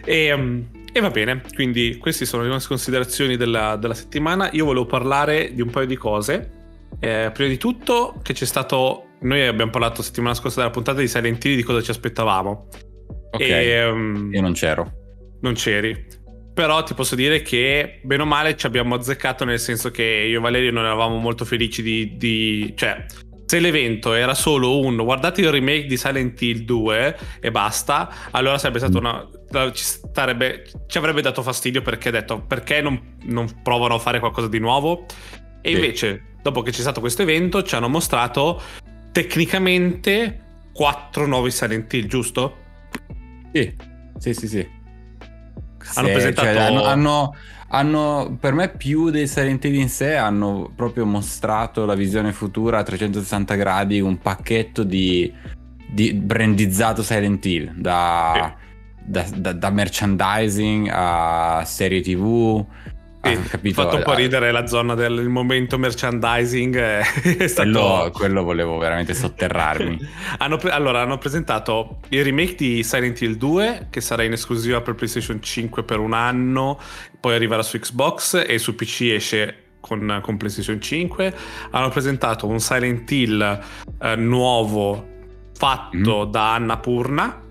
E, 0.05 0.31
um, 0.31 0.65
e, 0.89 0.99
va 1.01 1.09
bene, 1.09 1.41
quindi 1.53 1.97
queste 1.97 2.23
sono 2.23 2.43
le 2.43 2.47
nostre 2.47 2.69
considerazioni 2.69 3.35
della, 3.35 3.75
della 3.75 3.93
settimana. 3.93 4.49
Io 4.53 4.63
volevo 4.63 4.85
parlare 4.85 5.53
di 5.53 5.61
un 5.61 5.69
paio 5.69 5.85
di 5.85 5.97
cose. 5.97 6.51
Eh, 6.97 7.29
prima 7.33 7.49
di 7.49 7.57
tutto, 7.57 8.17
che 8.23 8.31
c'è 8.31 8.45
stato. 8.45 9.03
Noi 9.19 9.45
abbiamo 9.45 9.71
parlato 9.71 10.01
settimana 10.01 10.33
scorsa 10.33 10.61
della 10.61 10.71
puntata 10.71 11.01
di 11.01 11.09
Silent 11.09 11.43
Hill 11.43 11.57
di 11.57 11.63
cosa 11.63 11.81
ci 11.81 11.91
aspettavamo. 11.91 12.67
Ok. 13.31 13.41
E, 13.41 13.85
um, 13.85 14.29
Io 14.33 14.41
non 14.41 14.53
c'ero. 14.53 14.96
Non 15.41 15.53
c'eri. 15.53 16.05
Però 16.53 16.81
ti 16.81 16.95
posso 16.95 17.13
dire 17.13 17.43
che 17.43 17.99
bene 18.01 18.23
o 18.23 18.25
male 18.25 18.57
ci 18.57 18.65
abbiamo 18.65 18.95
azzeccato 18.95 19.45
nel 19.45 19.59
senso 19.59 19.91
che 19.91 20.03
io 20.03 20.39
e 20.39 20.41
Valerio 20.41 20.71
non 20.71 20.85
eravamo 20.85 21.17
molto 21.17 21.45
felici 21.45 21.83
di, 21.83 22.17
di... 22.17 22.73
cioè 22.75 23.05
se 23.47 23.59
l'evento 23.59 24.13
era 24.13 24.33
solo 24.33 24.79
un 24.79 24.97
guardate 24.97 25.39
il 25.39 25.51
remake 25.51 25.85
di 25.85 25.95
Silent 25.95 26.41
Hill 26.41 26.65
2 26.65 27.17
e 27.39 27.49
basta, 27.49 28.29
allora 28.31 28.57
sarebbe 28.57 28.79
stato 28.79 28.97
una. 28.97 29.25
Ci, 29.71 29.83
starebbe, 29.83 30.65
ci 30.87 30.97
avrebbe 30.97 31.21
dato 31.21 31.41
fastidio 31.41 31.81
perché 31.81 32.09
ha 32.09 32.11
detto 32.11 32.41
perché 32.41 32.81
non, 32.81 33.17
non, 33.23 33.61
provano 33.63 33.93
a 33.93 33.99
fare 33.99 34.19
qualcosa 34.19 34.49
di 34.49 34.59
nuovo. 34.59 35.05
E 35.61 35.71
invece, 35.71 36.35
dopo 36.41 36.61
che 36.61 36.71
c'è 36.71 36.81
stato 36.81 36.99
questo 36.99 37.21
evento, 37.21 37.63
ci 37.63 37.75
hanno 37.75 37.87
mostrato 37.87 38.61
tecnicamente 39.13 40.65
quattro 40.73 41.25
nuovi 41.25 41.49
Silent 41.49 41.93
Hill, 41.93 42.07
giusto? 42.07 42.57
Sì, 43.53 43.73
sì, 44.17 44.33
sì, 44.33 44.47
sì 44.47 44.76
hanno 45.95 46.09
presentato... 46.09 46.47
Cioè, 46.47 46.57
hanno, 46.57 46.83
hanno, 46.83 47.35
hanno, 47.69 48.37
per 48.39 48.53
me 48.53 48.69
più 48.69 49.09
dei 49.09 49.27
Silent 49.27 49.63
Hill 49.65 49.75
in 49.75 49.89
sé 49.89 50.15
hanno 50.15 50.71
proprio 50.75 51.05
mostrato 51.05 51.85
la 51.85 51.95
visione 51.95 52.31
futura 52.31 52.79
a 52.79 52.83
360 52.83 53.55
gradi, 53.55 53.99
un 53.99 54.17
pacchetto 54.17 54.83
di, 54.83 55.31
di 55.89 56.13
brandizzato 56.13 57.03
Silent 57.03 57.45
Hill, 57.45 57.71
da, 57.75 58.55
sì. 58.97 59.03
da, 59.05 59.25
da, 59.35 59.53
da 59.53 59.69
merchandising 59.69 60.89
a 60.91 61.63
serie 61.65 62.01
tv 62.01 62.65
ah, 63.21 63.35
capito. 63.49 63.81
fatto 63.81 63.95
un 63.97 64.03
po' 64.03 64.13
ridere 64.13 64.51
la 64.51 64.67
zona 64.67 64.95
del 64.95 65.27
momento 65.29 65.77
merchandising. 65.77 66.75
È 67.37 67.47
stato... 67.47 67.69
quello, 67.69 68.11
quello 68.11 68.43
volevo 68.43 68.77
veramente 68.77 69.13
sotterrarmi. 69.13 69.99
hanno 70.37 70.57
pre- 70.57 70.71
allora, 70.71 71.01
hanno 71.01 71.17
presentato 71.17 71.99
il 72.09 72.23
remake 72.23 72.55
di 72.55 72.83
Silent 72.83 73.19
Hill 73.21 73.35
2, 73.35 73.87
che 73.89 74.01
sarà 74.01 74.23
in 74.23 74.33
esclusiva 74.33 74.81
per 74.81 74.95
PlayStation 74.95 75.41
5 75.41 75.83
per 75.83 75.99
un 75.99 76.13
anno, 76.13 76.79
poi 77.19 77.35
arriverà 77.35 77.63
su 77.63 77.79
Xbox 77.79 78.43
e 78.45 78.57
su 78.57 78.75
PC 78.75 79.01
esce 79.13 79.63
con, 79.79 80.19
con 80.21 80.37
PlayStation 80.37 80.81
5. 80.81 81.33
Hanno 81.71 81.89
presentato 81.89 82.47
un 82.47 82.59
Silent 82.59 83.09
Hill 83.09 83.61
eh, 84.01 84.15
nuovo 84.15 85.15
fatto 85.53 86.27
mm. 86.27 86.31
da 86.31 86.53
Anna 86.53 86.77
Purna 86.77 87.45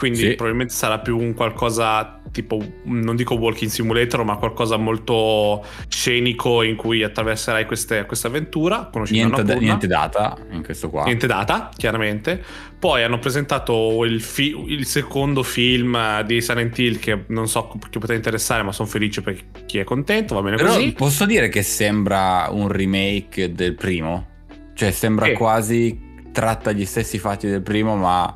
quindi 0.00 0.20
sì. 0.20 0.34
probabilmente 0.34 0.72
sarà 0.72 0.98
più 1.00 1.18
un 1.18 1.34
qualcosa 1.34 2.22
tipo, 2.32 2.58
non 2.84 3.16
dico 3.16 3.34
walking 3.34 3.70
simulator, 3.70 4.24
ma 4.24 4.36
qualcosa 4.36 4.78
molto 4.78 5.62
scenico 5.88 6.62
in 6.62 6.74
cui 6.74 7.02
attraverserai 7.02 7.66
questa 7.66 8.06
avventura. 8.22 8.88
Niente, 9.10 9.42
da, 9.42 9.54
niente, 9.56 9.86
data 9.86 10.38
in 10.52 10.62
questo 10.62 10.88
qua. 10.88 11.04
Niente 11.04 11.26
data, 11.26 11.68
chiaramente. 11.76 12.42
Poi 12.78 13.02
hanno 13.02 13.18
presentato 13.18 14.06
il, 14.06 14.22
fi- 14.22 14.56
il 14.68 14.86
secondo 14.86 15.42
film 15.42 16.22
di 16.22 16.40
Silent 16.40 16.78
Hill 16.78 16.98
che 16.98 17.24
non 17.26 17.46
so 17.46 17.70
chi 17.90 17.98
potrà 17.98 18.14
interessare, 18.14 18.62
ma 18.62 18.72
sono 18.72 18.88
felice 18.88 19.20
per 19.20 19.38
chi 19.66 19.76
è 19.76 19.84
contento, 19.84 20.34
va 20.34 20.40
bene 20.40 20.56
Però 20.56 20.72
così. 20.72 20.92
Posso 20.92 21.26
dire 21.26 21.50
che 21.50 21.62
sembra 21.62 22.48
un 22.50 22.68
remake 22.68 23.52
del 23.52 23.74
primo? 23.74 24.28
Cioè 24.72 24.92
sembra 24.92 25.26
eh. 25.26 25.32
quasi 25.34 26.08
tratta 26.32 26.72
gli 26.72 26.86
stessi 26.86 27.18
fatti 27.18 27.46
del 27.48 27.60
primo, 27.60 27.96
ma 27.96 28.34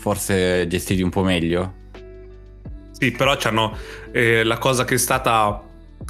forse 0.00 0.66
gestiti 0.66 1.02
un 1.02 1.10
po' 1.10 1.22
meglio. 1.22 1.74
Sì, 2.92 3.10
però 3.12 3.36
c'hanno 3.36 3.76
eh, 4.12 4.42
la 4.44 4.56
cosa 4.56 4.84
che 4.84 4.94
è 4.94 4.98
stata 4.98 5.62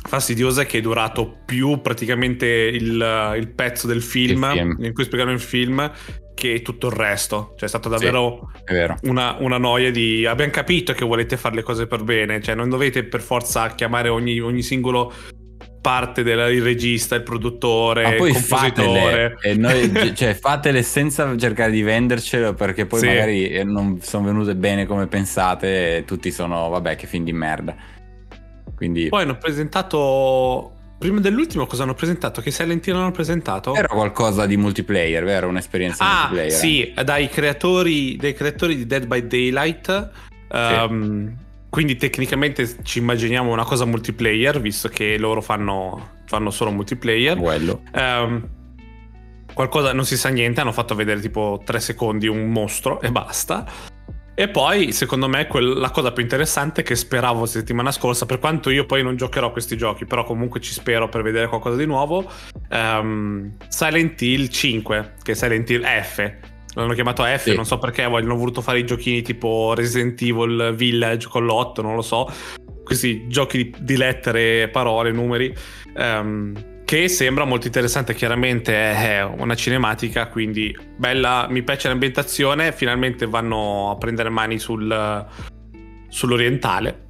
fastidiosa 0.08 0.62
è 0.62 0.66
che 0.66 0.78
è 0.78 0.80
durato 0.80 1.38
più 1.44 1.80
praticamente 1.80 2.46
il, 2.46 3.34
il 3.36 3.48
pezzo 3.48 3.88
del 3.88 4.00
film, 4.00 4.48
film, 4.52 4.76
in 4.84 4.94
cui 4.94 5.04
spiegano 5.04 5.32
il 5.32 5.40
film 5.40 5.90
che 6.34 6.62
tutto 6.62 6.86
il 6.86 6.92
resto. 6.92 7.54
Cioè 7.56 7.64
è 7.64 7.68
stato 7.68 7.88
davvero 7.88 8.52
sì, 8.64 9.08
una, 9.08 9.36
una, 9.40 9.58
noia 9.58 9.90
di... 9.90 10.24
Abbiamo 10.24 10.52
capito 10.52 10.92
che 10.92 11.04
volete 11.04 11.36
fare 11.36 11.56
le 11.56 11.62
cose 11.62 11.88
per 11.88 12.04
bene, 12.04 12.40
cioè 12.40 12.54
non 12.54 12.68
dovete 12.68 13.02
per 13.02 13.20
forza 13.20 13.74
chiamare 13.74 14.08
ogni, 14.08 14.38
ogni 14.38 14.62
singolo 14.62 15.12
parte 15.80 16.22
del 16.22 16.60
regista, 16.60 17.14
il 17.14 17.22
produttore, 17.22 18.02
Ma 18.02 18.12
poi 18.12 18.30
il 18.30 18.34
compositore. 18.34 19.36
Fatele, 19.36 19.54
noi, 19.56 20.14
cioè, 20.14 20.34
fatele 20.34 20.82
senza 20.82 21.36
cercare 21.36 21.70
di 21.70 21.82
vendercelo 21.82 22.54
perché 22.54 22.86
poi 22.86 23.00
sì. 23.00 23.06
magari 23.06 23.48
eh, 23.48 23.64
non 23.64 24.00
sono 24.02 24.26
venute 24.26 24.54
bene 24.54 24.86
come 24.86 25.06
pensate 25.06 25.98
e 25.98 26.04
tutti 26.04 26.30
sono, 26.30 26.68
vabbè, 26.68 26.96
che 26.96 27.06
fin 27.06 27.24
di 27.24 27.32
merda. 27.32 27.74
Quindi... 28.74 29.08
Poi 29.08 29.22
hanno 29.22 29.38
presentato... 29.38 30.74
Prima 30.98 31.18
dell'ultimo 31.20 31.64
cosa 31.64 31.84
hanno 31.84 31.94
presentato? 31.94 32.42
Che 32.42 32.50
Silent 32.50 32.86
Hill 32.86 32.96
hanno 32.96 33.10
presentato? 33.10 33.74
Era 33.74 33.88
qualcosa 33.88 34.44
di 34.44 34.58
multiplayer, 34.58 35.24
vero? 35.24 35.48
Un'esperienza 35.48 36.04
ah, 36.04 36.18
multiplayer. 36.28 36.52
sì, 36.52 36.92
dai 37.02 37.26
creatori, 37.30 38.16
dai 38.16 38.34
creatori 38.34 38.76
di 38.76 38.86
Dead 38.86 39.06
by 39.06 39.26
Daylight. 39.26 40.10
Sì. 40.50 40.56
Um, 40.56 41.36
quindi 41.70 41.96
tecnicamente 41.96 42.82
ci 42.82 42.98
immaginiamo 42.98 43.50
una 43.50 43.64
cosa 43.64 43.84
multiplayer, 43.84 44.60
visto 44.60 44.88
che 44.88 45.16
loro 45.16 45.40
fanno, 45.40 46.18
fanno 46.26 46.50
solo 46.50 46.72
multiplayer. 46.72 47.38
Quello. 47.38 47.82
Um, 47.94 48.48
qualcosa 49.54 49.92
non 49.92 50.04
si 50.04 50.16
sa 50.16 50.30
niente, 50.30 50.60
hanno 50.60 50.72
fatto 50.72 50.96
vedere 50.96 51.20
tipo 51.20 51.62
tre 51.64 51.78
secondi 51.78 52.26
un 52.26 52.50
mostro 52.50 53.00
e 53.00 53.12
basta. 53.12 53.64
E 54.34 54.48
poi, 54.48 54.90
secondo 54.92 55.28
me, 55.28 55.46
quel, 55.46 55.78
la 55.78 55.90
cosa 55.90 56.12
più 56.12 56.22
interessante 56.22 56.82
che 56.82 56.96
speravo 56.96 57.46
settimana 57.46 57.92
scorsa, 57.92 58.26
per 58.26 58.38
quanto 58.38 58.70
io 58.70 58.86
poi 58.86 59.02
non 59.02 59.14
giocherò 59.14 59.52
questi 59.52 59.76
giochi, 59.76 60.06
però 60.06 60.24
comunque 60.24 60.60
ci 60.60 60.72
spero 60.72 61.08
per 61.08 61.22
vedere 61.22 61.46
qualcosa 61.46 61.76
di 61.76 61.84
nuovo, 61.86 62.28
um, 62.70 63.54
Silent 63.68 64.20
Hill 64.22 64.48
5, 64.48 65.14
che 65.22 65.32
è 65.32 65.34
Silent 65.34 65.68
Hill 65.68 65.84
F, 65.84 66.32
L'hanno 66.74 66.94
chiamato 66.94 67.24
F, 67.24 67.42
sì. 67.42 67.54
non 67.54 67.66
so 67.66 67.78
perché 67.78 68.02
hanno 68.02 68.36
voluto 68.36 68.60
fare 68.60 68.78
i 68.78 68.84
giochini 68.84 69.22
tipo 69.22 69.74
Resident 69.74 70.20
Evil 70.22 70.72
Village 70.74 71.28
con 71.28 71.44
l'otto, 71.44 71.82
non 71.82 71.94
lo 71.94 72.02
so. 72.02 72.30
Questi 72.84 73.26
giochi 73.28 73.74
di 73.78 73.96
lettere, 73.96 74.68
parole, 74.68 75.10
numeri. 75.10 75.54
Um, 75.94 76.68
che 76.90 77.06
sembra 77.06 77.44
molto 77.44 77.68
interessante, 77.68 78.14
chiaramente 78.14 78.74
è 78.74 79.22
una 79.22 79.54
cinematica, 79.54 80.26
quindi 80.26 80.76
bella, 80.96 81.46
mi 81.48 81.62
piace 81.62 81.86
l'ambientazione, 81.86 82.72
finalmente 82.72 83.26
vanno 83.26 83.90
a 83.90 83.96
prendere 83.96 84.28
mani 84.28 84.58
sul, 84.58 85.24
sull'orientale. 86.08 87.06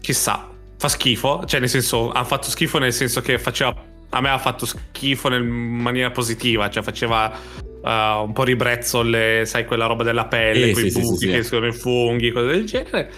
Chissà, 0.00 0.48
fa 0.78 0.88
schifo, 0.88 1.44
cioè 1.44 1.60
nel 1.60 1.68
senso, 1.68 2.10
ha 2.10 2.24
fatto 2.24 2.48
schifo 2.48 2.78
nel 2.78 2.94
senso 2.94 3.20
che 3.20 3.38
faceva, 3.38 3.74
a 4.08 4.20
me 4.22 4.30
ha 4.30 4.38
fatto 4.38 4.64
schifo 4.64 5.30
in 5.34 5.46
maniera 5.46 6.10
positiva, 6.10 6.70
cioè 6.70 6.82
faceva 6.82 7.30
uh, 7.82 8.24
un 8.24 8.32
po' 8.32 8.44
ribrezzo, 8.44 9.02
le, 9.02 9.42
sai, 9.46 9.64
quella 9.64 9.86
roba 9.86 10.02
della 10.02 10.26
pelle, 10.26 10.70
eh, 10.70 10.72
quei 10.72 10.90
sì, 10.90 11.00
buchi 11.00 11.16
sì, 11.16 11.26
sì, 11.26 11.32
che 11.32 11.42
sono 11.42 11.66
i 11.66 11.72
funghi, 11.72 12.30
cose 12.32 12.46
del 12.46 12.64
genere. 12.64 13.10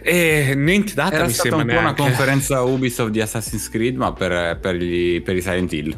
E 0.00 0.54
niente 0.54 0.94
data 0.94 1.16
Era 1.16 1.24
mi 1.24 1.32
stata 1.32 1.56
sembra 1.56 1.78
un 1.78 1.82
po' 1.82 1.84
una 1.84 1.94
conferenza 1.94 2.62
Ubisoft 2.62 3.10
di 3.10 3.20
Assassin's 3.20 3.68
Creed, 3.68 3.96
ma 3.96 4.12
per, 4.12 4.58
per, 4.60 4.76
gli, 4.76 5.20
per 5.20 5.34
i 5.34 5.42
Silent 5.42 5.72
Hill. 5.72 5.96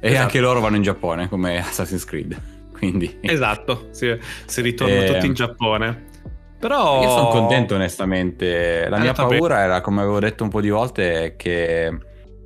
E 0.00 0.08
esatto. 0.08 0.22
anche 0.22 0.40
loro 0.40 0.60
vanno 0.60 0.76
in 0.76 0.82
Giappone 0.82 1.28
come 1.28 1.58
Assassin's 1.58 2.04
Creed. 2.04 2.38
Quindi... 2.76 3.18
Esatto, 3.20 3.88
si, 3.92 4.14
si 4.44 4.60
ritornano 4.60 5.02
e... 5.02 5.06
tutti 5.06 5.26
in 5.26 5.32
Giappone. 5.32 6.10
Però... 6.58 7.02
Io 7.02 7.08
sono 7.08 7.28
contento 7.28 7.74
onestamente. 7.74 8.86
La 8.88 8.98
mia 8.98 9.14
paura 9.14 9.54
bene. 9.54 9.66
era, 9.66 9.80
come 9.80 10.02
avevo 10.02 10.20
detto 10.20 10.44
un 10.44 10.50
po' 10.50 10.60
di 10.60 10.68
volte, 10.68 11.34
che 11.36 11.90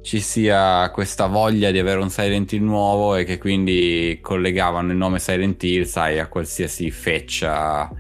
ci 0.06 0.20
sia 0.20 0.88
questa 0.92 1.26
voglia 1.26 1.72
di 1.72 1.80
avere 1.80 1.98
un 1.98 2.10
Silent 2.10 2.52
Hill 2.52 2.62
nuovo 2.62 3.16
e 3.16 3.24
che 3.24 3.38
quindi 3.38 4.20
collegavano 4.22 4.92
il 4.92 4.96
nome 4.96 5.18
Silent 5.18 5.60
Hill, 5.64 5.82
sai, 5.82 6.20
a 6.20 6.28
qualsiasi 6.28 6.92
feccia 6.92 7.90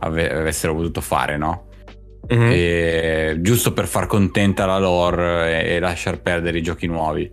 ave- 0.00 0.30
avessero 0.34 0.74
potuto 0.74 1.00
fare, 1.00 1.38
no? 1.38 1.68
Mm-hmm. 2.30 2.50
E, 2.52 3.36
giusto 3.40 3.72
per 3.72 3.86
far 3.86 4.06
contenta 4.06 4.66
la 4.66 4.78
lore 4.78 5.64
e, 5.64 5.76
e 5.76 5.78
lasciar 5.78 6.20
perdere 6.20 6.58
i 6.58 6.62
giochi 6.62 6.86
nuovi. 6.86 7.32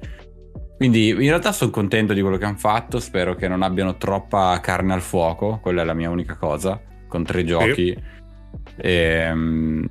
Quindi 0.77 1.09
in 1.09 1.17
realtà 1.17 1.51
sono 1.51 1.71
contento 1.71 2.13
di 2.13 2.21
quello 2.21 2.37
che 2.37 2.45
hanno 2.45 2.55
fatto, 2.55 3.01
spero 3.01 3.35
che 3.35 3.49
non 3.49 3.61
abbiano 3.61 3.97
troppa 3.97 4.57
carne 4.61 4.93
al 4.93 5.01
fuoco, 5.01 5.59
quella 5.61 5.81
è 5.81 5.85
la 5.85 5.93
mia 5.93 6.09
unica 6.09 6.37
cosa, 6.37 6.81
con 7.09 7.25
tre 7.25 7.43
giochi. 7.43 7.87
Sì. 7.87 7.97
E, 8.77 8.91
ehm, 8.93 9.85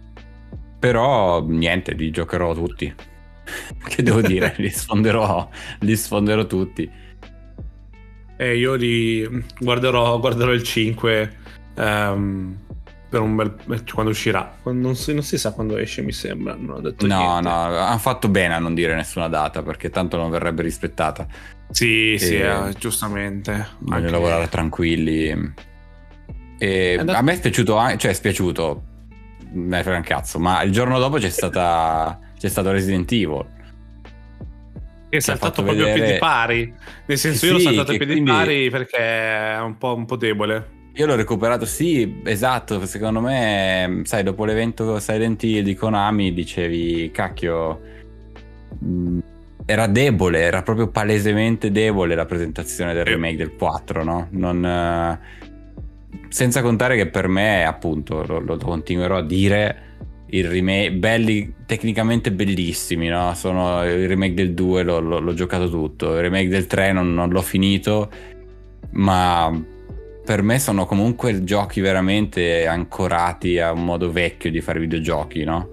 però 0.78 1.44
niente, 1.46 1.92
li 1.92 2.10
giocherò 2.10 2.54
tutti. 2.54 3.10
che 3.86 4.02
devo 4.02 4.20
dire, 4.20 4.54
li 4.58 4.70
sfonderò, 4.70 5.48
li 5.80 5.96
sfonderò 5.96 6.46
tutti. 6.46 6.90
E 8.36 8.56
io 8.56 8.74
li 8.74 9.44
guarderò, 9.58 10.18
guarderò 10.18 10.52
il 10.52 10.62
5 10.62 11.36
um, 11.76 11.82
ehm, 11.84 12.56
per 13.08 13.20
un 13.20 13.36
bel 13.36 13.84
quando 13.92 14.10
uscirà. 14.10 14.56
Non 14.64 14.96
si, 14.96 15.12
non 15.12 15.22
si, 15.22 15.36
sa 15.36 15.52
quando 15.52 15.76
esce, 15.76 16.02
mi 16.02 16.12
sembra. 16.12 16.56
Non 16.58 16.76
ho 16.76 16.80
detto 16.80 17.06
no, 17.06 17.18
niente. 17.18 17.48
no, 17.48 17.54
hanno 17.54 17.98
fatto 17.98 18.28
bene 18.28 18.54
a 18.54 18.58
non 18.58 18.74
dire 18.74 18.94
nessuna 18.94 19.28
data 19.28 19.62
perché 19.62 19.90
tanto 19.90 20.16
non 20.16 20.30
verrebbe 20.30 20.62
rispettata. 20.62 21.26
Sì, 21.70 22.14
e 22.14 22.18
sì, 22.18 22.36
eh, 22.36 22.74
giustamente. 22.78 23.68
Voglio 23.80 24.10
lavorare 24.10 24.48
tranquilli. 24.48 25.52
E 26.58 26.96
andato... 26.98 27.18
A 27.18 27.22
me 27.22 27.32
è 27.32 27.36
spiaciuto, 27.36 27.76
cioè 27.96 28.10
è 28.10 28.14
spiaciuto, 28.14 28.82
me 29.52 29.82
frega 29.82 29.98
un 29.98 30.04
cazzo, 30.04 30.38
ma 30.38 30.62
il 30.62 30.70
giorno 30.70 30.98
dopo 30.98 31.18
c'è, 31.18 31.28
stata, 31.28 32.18
c'è 32.42 32.48
stato 32.48 32.72
Resident 32.72 33.12
Evil. 33.12 33.44
Che 35.08 35.16
è 35.16 35.20
saltato 35.20 35.62
proprio 35.62 35.84
vedere... 35.84 36.00
a 36.00 36.04
piedi 36.04 36.18
pari. 36.18 36.74
Nel 37.06 37.16
senso, 37.16 37.38
sì, 37.38 37.46
io 37.46 37.52
l'ho 37.52 37.58
saltato 37.60 37.92
a 37.92 37.96
piedi 37.96 38.12
quindi... 38.14 38.30
pari 38.32 38.68
perché 38.68 38.98
è 38.98 39.60
un 39.60 39.78
po', 39.78 39.94
un 39.94 40.06
po' 40.06 40.16
debole. 40.16 40.80
Io 40.94 41.06
l'ho 41.06 41.14
recuperato, 41.14 41.64
sì, 41.66 42.20
esatto. 42.24 42.84
Secondo 42.84 43.20
me, 43.20 44.00
sai, 44.02 44.24
dopo 44.24 44.44
l'evento 44.44 44.98
Silent 44.98 45.40
Hill 45.44 45.62
di 45.62 45.76
Konami, 45.76 46.34
dicevi, 46.34 47.12
cacchio, 47.12 47.80
mh, 48.76 49.18
era 49.64 49.86
debole, 49.86 50.40
era 50.40 50.62
proprio 50.62 50.88
palesemente 50.88 51.70
debole 51.70 52.16
la 52.16 52.26
presentazione 52.26 52.92
del 52.92 53.04
remake 53.04 53.36
del 53.36 53.54
4, 53.54 54.02
no? 54.02 54.26
Non, 54.30 54.64
eh, 54.64 55.18
senza 56.26 56.60
contare 56.60 56.96
che 56.96 57.06
per 57.06 57.28
me, 57.28 57.64
appunto, 57.64 58.24
lo, 58.26 58.40
lo 58.40 58.56
continuerò 58.56 59.18
a 59.18 59.22
dire, 59.22 59.91
il 60.34 60.48
remake, 60.48 60.92
belli, 60.92 61.54
tecnicamente 61.66 62.32
bellissimi, 62.32 63.08
no? 63.08 63.34
Sono 63.34 63.84
il 63.84 64.08
remake 64.08 64.34
del 64.34 64.54
2, 64.54 64.82
l'ho, 64.82 65.00
l'ho, 65.00 65.20
l'ho 65.20 65.34
giocato 65.34 65.68
tutto, 65.68 66.14
il 66.14 66.22
remake 66.22 66.48
del 66.48 66.66
3 66.66 66.92
non, 66.92 67.12
non 67.12 67.28
l'ho 67.28 67.42
finito, 67.42 68.10
ma 68.92 69.64
per 70.24 70.42
me 70.42 70.58
sono 70.58 70.86
comunque 70.86 71.44
giochi 71.44 71.80
veramente 71.80 72.66
ancorati 72.66 73.58
a 73.58 73.72
un 73.72 73.84
modo 73.84 74.10
vecchio 74.10 74.50
di 74.50 74.60
fare 74.62 74.80
videogiochi, 74.80 75.44
no? 75.44 75.70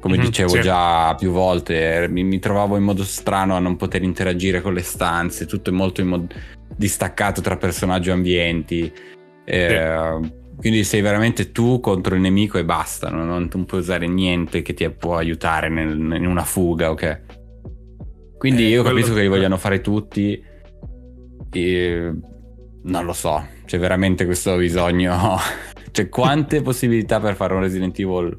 Come 0.00 0.16
mm-hmm, 0.16 0.24
dicevo 0.24 0.54
sì. 0.54 0.60
già 0.60 1.14
più 1.14 1.30
volte, 1.30 2.06
mi, 2.08 2.22
mi, 2.24 2.38
trovavo 2.38 2.76
in 2.76 2.84
modo 2.84 3.04
strano 3.04 3.56
a 3.56 3.58
non 3.58 3.76
poter 3.76 4.02
interagire 4.02 4.62
con 4.62 4.72
le 4.72 4.82
stanze, 4.82 5.44
tutto 5.44 5.68
è 5.68 5.72
molto 5.72 6.02
mod- 6.04 6.32
distaccato 6.74 7.42
tra 7.42 7.58
personaggi 7.58 8.08
e 8.08 8.12
ambienti. 8.12 8.92
Eh, 9.44 9.68
sì. 9.68 10.46
Quindi 10.58 10.82
sei 10.82 11.00
veramente 11.00 11.52
tu 11.52 11.78
contro 11.78 12.16
il 12.16 12.20
nemico 12.20 12.58
e 12.58 12.64
basta, 12.64 13.10
no? 13.10 13.24
non, 13.24 13.48
non, 13.50 13.64
puoi 13.64 13.80
usare 13.80 14.08
niente 14.08 14.60
che 14.62 14.74
ti 14.74 14.90
può 14.90 15.16
aiutare 15.16 15.68
nel, 15.68 15.96
in 15.96 16.26
una 16.26 16.42
fuga, 16.42 16.90
ok? 16.90 17.20
Quindi 18.36 18.64
eh, 18.64 18.68
io 18.70 18.82
capisco 18.82 19.14
che 19.14 19.22
li 19.22 19.28
vogliano 19.28 19.56
fare 19.56 19.80
tutti. 19.80 20.42
E 21.50 22.12
non 22.82 23.04
lo 23.04 23.12
so, 23.12 23.46
c'è 23.66 23.78
veramente 23.78 24.24
questo 24.24 24.56
bisogno. 24.56 25.36
c'è 25.92 26.08
quante 26.08 26.60
possibilità 26.62 27.20
per 27.20 27.36
fare 27.36 27.54
un 27.54 27.60
Resident 27.60 27.96
Evil. 27.98 28.36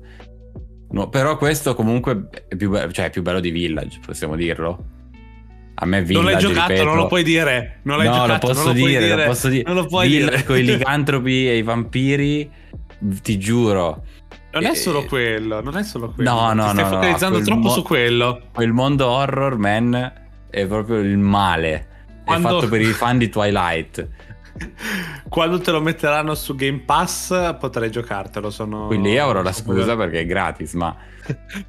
No, 0.92 1.08
però 1.08 1.38
questo 1.38 1.74
comunque 1.74 2.28
è 2.50 2.56
più, 2.58 2.70
be- 2.70 2.92
cioè 2.92 3.06
è 3.06 3.10
più 3.12 3.22
bello 3.22 3.40
di 3.40 3.52
Village, 3.52 4.00
possiamo 4.06 4.36
dirlo. 4.36 4.98
A 5.81 5.86
me 5.86 6.01
Village, 6.01 6.13
Non 6.13 6.31
l'hai 6.31 6.41
giocato, 6.41 6.71
ripeto, 6.71 6.83
non 6.83 6.95
lo 6.98 7.07
puoi 7.07 7.24
dire. 7.24 7.79
Non 7.83 7.98
l'hai 7.98 8.07
no, 8.07 8.13
giocato, 8.13 8.48
lo 8.48 8.53
posso 8.53 8.67
lo 8.67 8.74
dire, 8.74 9.00
dire, 9.00 9.15
lo 9.15 9.24
posso 9.24 9.48
dire. 9.48 9.63
Non 9.65 9.75
lo 9.75 9.86
puoi 9.86 10.09
Village 10.09 10.31
dire. 10.31 10.43
con 10.43 10.57
i 10.57 10.63
licantropi 10.65 11.48
e 11.48 11.57
i 11.57 11.62
vampiri, 11.63 12.51
ti 13.21 13.38
giuro. 13.38 14.03
Non 14.51 14.65
è 14.65 14.75
solo 14.75 15.05
quello, 15.05 15.62
non 15.62 15.77
è 15.77 15.83
solo 15.83 16.11
quello. 16.11 16.29
No, 16.29 16.53
no, 16.53 16.63
Ti 16.65 16.70
stai 16.72 16.83
no, 16.83 16.89
focalizzando 16.89 17.37
no, 17.37 17.46
troppo 17.46 17.61
mo- 17.61 17.70
su 17.70 17.81
quello. 17.83 18.42
Quel 18.51 18.74
mondo 18.74 19.07
horror, 19.07 19.57
man, 19.57 20.13
è 20.50 20.65
proprio 20.65 20.98
il 20.98 21.18
male. 21.18 21.87
Quando... 22.25 22.48
È 22.48 22.51
fatto 22.51 22.68
per 22.68 22.81
i 22.81 22.92
fan 22.92 23.18
di 23.18 23.29
Twilight. 23.29 24.07
Quando 25.29 25.61
te 25.61 25.72
lo 25.72 25.79
metteranno 25.81 26.35
su 26.35 26.55
Game 26.55 26.79
Pass 26.79 27.55
potrai 27.57 27.89
giocartelo. 27.89 28.50
Sono... 28.50 28.87
Quindi 28.87 29.11
io 29.11 29.24
avrò 29.24 29.42
la 29.42 29.53
scusa 29.53 29.96
perché 29.96 30.22
è 30.22 30.25
gratis, 30.25 30.74
ma 30.74 30.94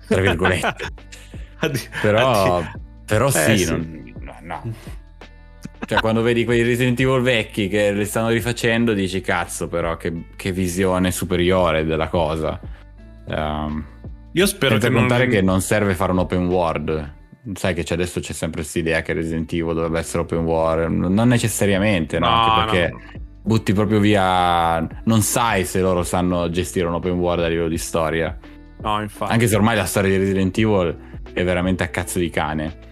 tra 0.09 0.21
virgolette. 0.21 0.89
Addio, 1.63 1.81
però, 2.01 2.57
addio. 2.57 2.81
Però 3.11 3.29
eh, 3.29 3.31
sì, 3.31 3.59
sì. 3.59 3.71
Non, 3.71 4.15
no, 4.21 4.37
no. 4.43 4.75
Cioè, 5.85 5.99
quando 6.01 6.23
vedi 6.23 6.45
quei 6.45 6.63
Resident 6.63 7.01
Evil 7.01 7.21
vecchi 7.21 7.69
che 7.69 7.93
li 7.93 8.05
stanno 8.05 8.29
rifacendo, 8.29 8.93
dici 8.93 9.21
cazzo, 9.21 9.67
però 9.67 9.97
che, 9.97 10.27
che 10.37 10.53
visione 10.53 11.11
superiore 11.11 11.85
della 11.85 12.09
cosa. 12.09 12.61
Um, 13.27 13.85
io 14.33 14.47
spero 14.47 14.79
che 14.79 14.91
contare 14.91 15.25
non... 15.25 15.33
che 15.33 15.43
non 15.43 15.61
serve 15.61 15.95
fare 15.95 16.13
un 16.13 16.19
open 16.19 16.47
world 16.47 17.19
sai 17.55 17.75
che 17.75 17.83
c'è, 17.83 17.95
adesso 17.95 18.21
c'è 18.21 18.33
sempre 18.33 18.61
questa 18.61 18.79
idea 18.79 19.03
che 19.03 19.13
Resident 19.13 19.51
Evil 19.53 19.75
dovrebbe 19.75 19.99
essere 19.99 20.23
open 20.23 20.45
world, 20.45 20.93
non 20.93 21.27
necessariamente, 21.29 22.19
no? 22.19 22.29
no 22.29 22.35
Anche 22.35 22.65
perché 22.65 22.91
no. 22.91 23.21
butti 23.43 23.73
proprio 23.73 23.99
via, 23.99 24.87
non 25.05 25.23
sai 25.23 25.65
se 25.65 25.81
loro 25.81 26.03
sanno 26.03 26.51
gestire 26.51 26.87
un 26.87 26.95
open 26.95 27.19
world 27.19 27.43
a 27.43 27.49
livello 27.49 27.69
di 27.69 27.79
storia. 27.79 28.39
No, 28.83 29.01
infatti. 29.01 29.33
Anche 29.33 29.49
se 29.49 29.57
ormai 29.57 29.77
la 29.77 29.87
storia 29.87 30.11
di 30.11 30.19
Resident 30.19 30.57
Evil 30.59 30.97
è 31.33 31.43
veramente 31.45 31.83
a 31.83 31.89
cazzo 31.89 32.19
di 32.19 32.31
cane. 32.31 32.89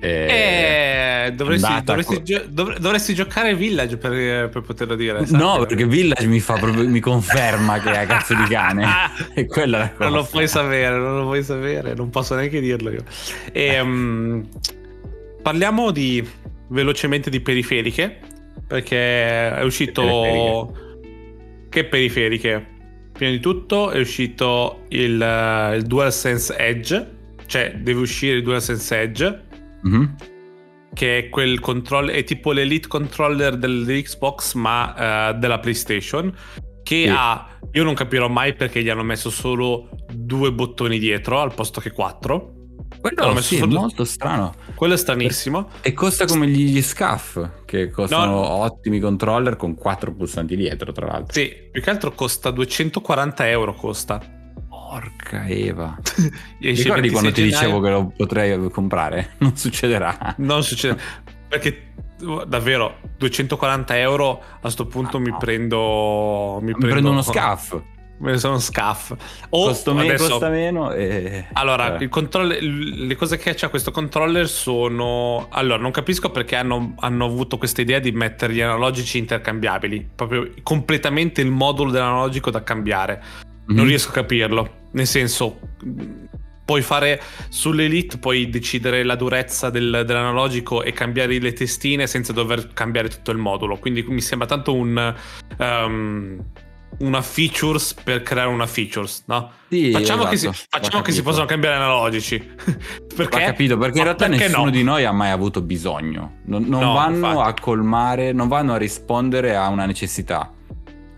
Eh, 0.00 1.32
dovresti, 1.34 1.82
dovresti, 1.82 2.22
gio- 2.22 2.44
dov- 2.48 2.78
dovresti, 2.78 3.14
giocare 3.14 3.54
Village 3.56 3.96
per, 3.96 4.48
per 4.48 4.62
poterlo 4.62 4.94
dire. 4.94 5.24
No, 5.30 5.64
perché 5.66 5.86
Village 5.86 6.26
mi, 6.26 6.40
fa 6.40 6.54
proprio, 6.54 6.88
mi 6.88 7.00
conferma 7.00 7.80
che 7.80 7.92
è 7.92 8.06
cazzo 8.06 8.34
di 8.34 8.44
cane. 8.44 8.86
e 9.34 9.46
quella 9.46 9.84
è. 9.84 9.94
Non 9.98 10.12
lo 10.12 10.24
puoi 10.24 10.46
sapere, 10.46 10.96
non 10.96 11.18
lo 11.18 11.24
puoi 11.24 11.42
sapere, 11.42 11.94
non 11.94 12.10
posso 12.10 12.34
neanche 12.34 12.60
dirlo 12.60 12.90
io. 12.90 13.04
E, 13.52 13.80
um, 13.80 14.46
parliamo 15.42 15.90
di 15.90 16.26
velocemente 16.68 17.28
di 17.30 17.40
periferiche, 17.40 18.18
perché 18.66 19.54
è 19.54 19.62
uscito... 19.62 20.02
Periferiche. 20.02 20.86
Che 21.70 21.84
periferiche? 21.84 22.66
Prima 23.12 23.30
di 23.32 23.40
tutto 23.40 23.90
è 23.90 23.98
uscito 23.98 24.84
il, 24.88 25.74
il 25.74 25.82
DualSense 25.82 26.56
Edge, 26.56 27.16
cioè 27.46 27.74
deve 27.76 28.00
uscire 28.00 28.36
il 28.36 28.42
DualSense 28.42 29.00
Edge 29.00 29.46
Mm-hmm. 29.86 30.04
Che 30.94 31.18
è 31.18 31.28
quel 31.28 31.60
controller, 31.60 32.14
è 32.14 32.24
tipo 32.24 32.52
l'elite 32.52 32.88
controller 32.88 33.56
dell'Xbox, 33.56 34.54
ma 34.54 35.30
uh, 35.30 35.38
della 35.38 35.58
PlayStation. 35.58 36.34
Che 36.82 37.02
sì. 37.04 37.12
ha, 37.14 37.58
io 37.72 37.84
non 37.84 37.94
capirò 37.94 38.28
mai 38.28 38.54
perché 38.54 38.82
gli 38.82 38.88
hanno 38.88 39.02
messo 39.02 39.28
solo 39.30 39.90
due 40.10 40.52
bottoni 40.52 40.98
dietro 40.98 41.40
al 41.40 41.52
posto 41.52 41.80
che 41.80 41.90
quattro. 41.90 42.54
Quello 43.00 43.40
sì, 43.40 43.56
solo... 43.58 43.76
è 43.76 43.78
molto 43.78 44.04
strano. 44.04 44.54
Quello 44.74 44.94
è 44.94 44.96
stranissimo. 44.96 45.68
E 45.82 45.92
costa 45.92 46.24
come 46.24 46.48
gli, 46.48 46.70
gli 46.70 46.80
SCAF, 46.80 47.64
che 47.64 47.90
costano 47.90 48.32
no. 48.32 48.48
ottimi 48.48 48.98
controller 48.98 49.56
con 49.56 49.74
quattro 49.74 50.12
pulsanti 50.14 50.56
dietro, 50.56 50.90
tra 50.92 51.06
l'altro. 51.06 51.32
Sì, 51.32 51.52
più 51.70 51.82
che 51.82 51.90
altro 51.90 52.12
costa 52.12 52.50
240 52.50 53.48
euro. 53.48 53.74
Costa. 53.74 54.37
Porca 54.88 55.46
Eva. 55.46 55.98
Ricordi 56.60 57.10
quando 57.10 57.30
ti 57.30 57.42
gennaio... 57.42 57.66
dicevo 57.66 57.80
che 57.80 57.90
lo 57.90 58.12
potrei 58.16 58.70
comprare? 58.70 59.32
Non 59.38 59.54
succederà. 59.54 60.34
Non 60.38 60.62
succederà. 60.62 60.98
Perché 61.46 61.92
davvero 62.46 62.96
240 63.18 63.98
euro 63.98 64.40
a 64.40 64.58
questo 64.60 64.86
punto 64.86 65.18
ah, 65.18 65.20
mi, 65.20 65.28
no. 65.28 65.36
prendo, 65.36 66.58
mi, 66.60 66.68
mi 66.68 66.72
prendo. 66.72 66.88
prendo 66.88 67.10
uno 67.10 67.22
scaff. 67.22 67.78
Sono 68.34 68.58
scaff. 68.58 69.12
O 69.50 69.66
costa, 69.66 69.92
me- 69.92 70.06
adesso... 70.06 70.30
costa 70.30 70.48
meno. 70.48 70.90
E... 70.92 71.48
Allora, 71.52 71.98
eh. 71.98 72.08
le 72.08 73.14
cose 73.14 73.36
che 73.36 73.54
c'ha 73.54 73.68
questo 73.68 73.90
controller 73.90 74.48
sono. 74.48 75.48
Allora, 75.50 75.80
non 75.80 75.90
capisco 75.90 76.30
perché 76.30 76.56
hanno, 76.56 76.94
hanno 76.98 77.26
avuto 77.26 77.58
questa 77.58 77.82
idea 77.82 77.98
di 78.00 78.10
mettere 78.10 78.54
gli 78.54 78.60
analogici 78.62 79.18
intercambiabili. 79.18 80.08
Proprio 80.14 80.50
completamente 80.62 81.42
il 81.42 81.50
modulo 81.50 81.90
dell'analogico 81.90 82.50
da 82.50 82.62
cambiare. 82.62 83.22
Non 83.66 83.84
mm 83.84 83.88
riesco 83.88 84.08
a 84.08 84.12
capirlo. 84.12 84.77
Nel 84.92 85.06
senso, 85.06 85.58
puoi 86.64 86.82
fare 86.82 87.20
sull'Elite, 87.48 88.18
puoi 88.18 88.50
decidere 88.50 89.02
la 89.02 89.14
durezza 89.14 89.70
del, 89.70 90.02
dell'analogico 90.04 90.82
e 90.82 90.92
cambiare 90.92 91.38
le 91.38 91.52
testine 91.54 92.06
senza 92.06 92.34
dover 92.34 92.74
cambiare 92.74 93.08
tutto 93.08 93.30
il 93.30 93.38
modulo. 93.38 93.78
Quindi 93.78 94.02
mi 94.02 94.20
sembra 94.20 94.46
tanto 94.46 94.74
un. 94.74 95.14
Um, 95.56 96.44
una 96.98 97.22
features 97.22 97.94
per 97.94 98.22
creare 98.22 98.48
una 98.48 98.66
features, 98.66 99.22
no? 99.26 99.50
Sì, 99.68 99.92
facciamo 99.92 100.22
esatto, 100.22 100.30
che, 100.30 100.36
si, 100.36 100.66
facciamo 100.68 101.02
che 101.02 101.12
si 101.12 101.22
possono 101.22 101.44
cambiare 101.44 101.76
analogici. 101.76 102.38
perché? 103.14 103.36
Ho 103.36 103.46
capito, 103.46 103.78
perché 103.78 103.98
in 103.98 104.04
realtà 104.04 104.26
perché 104.26 104.46
nessuno 104.46 104.64
no? 104.64 104.70
di 104.70 104.82
noi 104.82 105.04
ha 105.04 105.12
mai 105.12 105.30
avuto 105.30 105.60
bisogno. 105.62 106.38
Non, 106.46 106.64
non 106.64 106.80
no, 106.80 106.92
vanno 106.92 107.28
infatti. 107.28 107.48
a 107.48 107.54
colmare, 107.62 108.32
non 108.32 108.48
vanno 108.48 108.74
a 108.74 108.76
rispondere 108.76 109.54
a 109.54 109.68
una 109.68 109.86
necessità. 109.86 110.52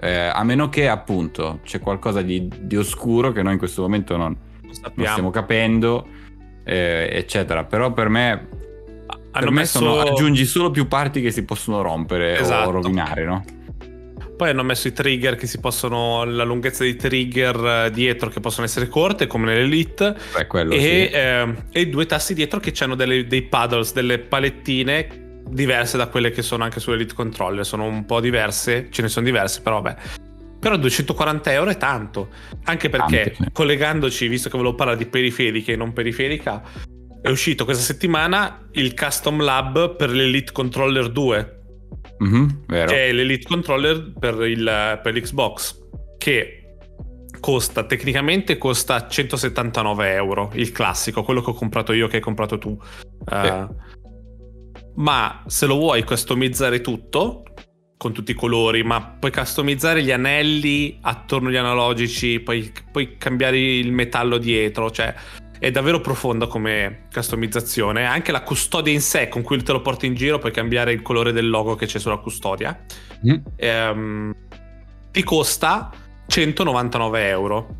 Eh, 0.03 0.31
a 0.33 0.43
meno 0.45 0.71
che 0.71 0.89
appunto 0.89 1.61
c'è 1.63 1.79
qualcosa 1.79 2.23
di, 2.23 2.49
di, 2.63 2.77
oscuro 2.77 3.33
che 3.33 3.43
noi 3.43 3.53
in 3.53 3.59
questo 3.59 3.83
momento 3.83 4.17
non, 4.17 4.35
non 4.63 5.07
stiamo 5.07 5.29
capendo, 5.29 6.07
eh, 6.65 7.11
eccetera. 7.13 7.65
Però 7.65 7.93
per 7.93 8.09
me, 8.09 8.49
per 9.31 9.51
me 9.51 9.61
messo... 9.61 9.79
sono, 9.79 10.01
aggiungi 10.01 10.47
solo 10.47 10.71
più 10.71 10.89
parti 10.89 11.21
che 11.21 11.31
si 11.31 11.45
possono 11.45 11.83
rompere 11.83 12.39
esatto. 12.39 12.69
o 12.69 12.73
rovinare, 12.73 13.25
no? 13.25 13.45
Poi 14.39 14.49
hanno 14.49 14.63
messo 14.63 14.89
i 14.89 14.95
trigger 14.95 15.37
che 15.37 15.47
si 15.47 15.61
possono, 15.61 16.25
la 16.25 16.45
lunghezza 16.45 16.83
dei 16.83 16.97
trigger 16.97 17.85
eh, 17.87 17.91
dietro 17.91 18.31
che 18.31 18.41
possono 18.41 18.65
essere 18.65 18.89
corte 18.89 19.27
come 19.27 19.53
nell'Elite. 19.53 20.17
Beh, 20.35 20.47
quello, 20.47 20.73
e, 20.73 20.79
sì. 20.79 21.15
eh, 21.15 21.55
e 21.73 21.89
due 21.89 22.07
tassi 22.07 22.33
dietro 22.33 22.59
che 22.59 22.73
hanno 22.79 22.95
delle, 22.95 23.27
dei 23.27 23.43
paddles, 23.43 23.93
delle 23.93 24.19
palettine 24.19 25.29
diverse 25.51 25.97
da 25.97 26.07
quelle 26.09 26.31
che 26.31 26.43
sono 26.43 26.65
anche 26.65 26.81
sull'Elite 26.81 27.15
Controller. 27.15 27.65
Sono 27.65 27.85
un 27.85 28.05
po' 28.07 28.21
diverse, 28.21 28.89
ce 28.91 29.03
ne 29.03 29.09
sono 29.09 29.25
diverse, 29.27 29.61
però 29.61 29.81
vabbè. 29.81 30.01
Però 30.59 30.77
240 30.77 31.53
euro 31.53 31.71
è 31.71 31.77
tanto. 31.77 32.29
Anche 32.65 32.89
perché 32.89 33.23
Tante, 33.23 33.35
sì. 33.45 33.51
collegandoci, 33.53 34.29
visto 34.29 34.49
che 34.51 34.57
volevo 34.57 34.75
parlare 34.75 34.99
di 34.99 35.07
periferiche 35.07 35.73
e 35.73 35.77
non 35.77 35.93
periferica, 35.93 36.63
è 37.23 37.29
uscito 37.29 37.65
questa 37.65 37.83
settimana 37.83 38.67
il 38.73 38.95
Custom 38.95 39.43
Lab 39.43 39.97
per 39.97 40.11
l'Elite 40.11 40.53
Controller 40.53 41.09
2 41.11 41.59
Mhm, 42.19 42.65
vero. 42.67 42.91
che 42.91 43.09
è 43.09 43.13
l'Elite 43.13 43.47
Controller 43.47 44.13
per, 44.19 44.43
il, 44.43 45.01
per 45.03 45.15
l'Xbox, 45.15 45.79
che 46.19 46.57
costa, 47.41 47.85
tecnicamente 47.85 48.59
costa 48.59 49.09
179 49.09 50.13
euro, 50.13 50.51
il 50.55 50.73
classico, 50.73 51.23
quello 51.23 51.41
che 51.41 51.51
ho 51.51 51.55
comprato 51.55 51.93
io, 51.93 52.07
che 52.09 52.17
hai 52.17 52.23
comprato 52.23 52.59
tu. 52.59 52.79
Eh, 53.31 53.67
ma 55.01 55.43
se 55.47 55.67
lo 55.67 55.77
vuoi 55.77 56.05
customizzare 56.05 56.81
tutto, 56.81 57.45
con 57.97 58.13
tutti 58.13 58.31
i 58.31 58.35
colori, 58.35 58.83
ma 58.83 59.03
puoi 59.03 59.31
customizzare 59.31 60.03
gli 60.03 60.11
anelli 60.11 60.99
attorno 61.03 61.49
agli 61.49 61.57
analogici, 61.57 62.41
poi 62.41 62.73
puoi 62.91 63.17
cambiare 63.19 63.59
il 63.59 63.93
metallo 63.93 64.39
dietro, 64.39 64.91
cioè 64.91 65.15
è 65.59 65.71
davvero 65.71 66.01
profonda 66.01 66.47
come 66.47 67.07
customizzazione. 67.13 68.07
Anche 68.07 68.33
la 68.33 68.43
custodia 68.43 68.93
in 68.93 69.03
sé, 69.03 69.29
con 69.29 69.43
cui 69.43 69.63
te 69.63 69.73
lo 69.73 69.83
porti 69.83 70.07
in 70.07 70.15
giro, 70.15 70.39
puoi 70.39 70.53
cambiare 70.53 70.93
il 70.93 71.03
colore 71.03 71.33
del 71.33 71.51
logo 71.51 71.75
che 71.75 71.85
c'è 71.87 71.99
sulla 71.99 72.17
custodia. 72.17 72.79
Mm. 73.29 73.37
Ehm, 73.57 74.35
ti 75.11 75.23
costa 75.23 75.91
199 76.27 77.29
euro, 77.29 77.77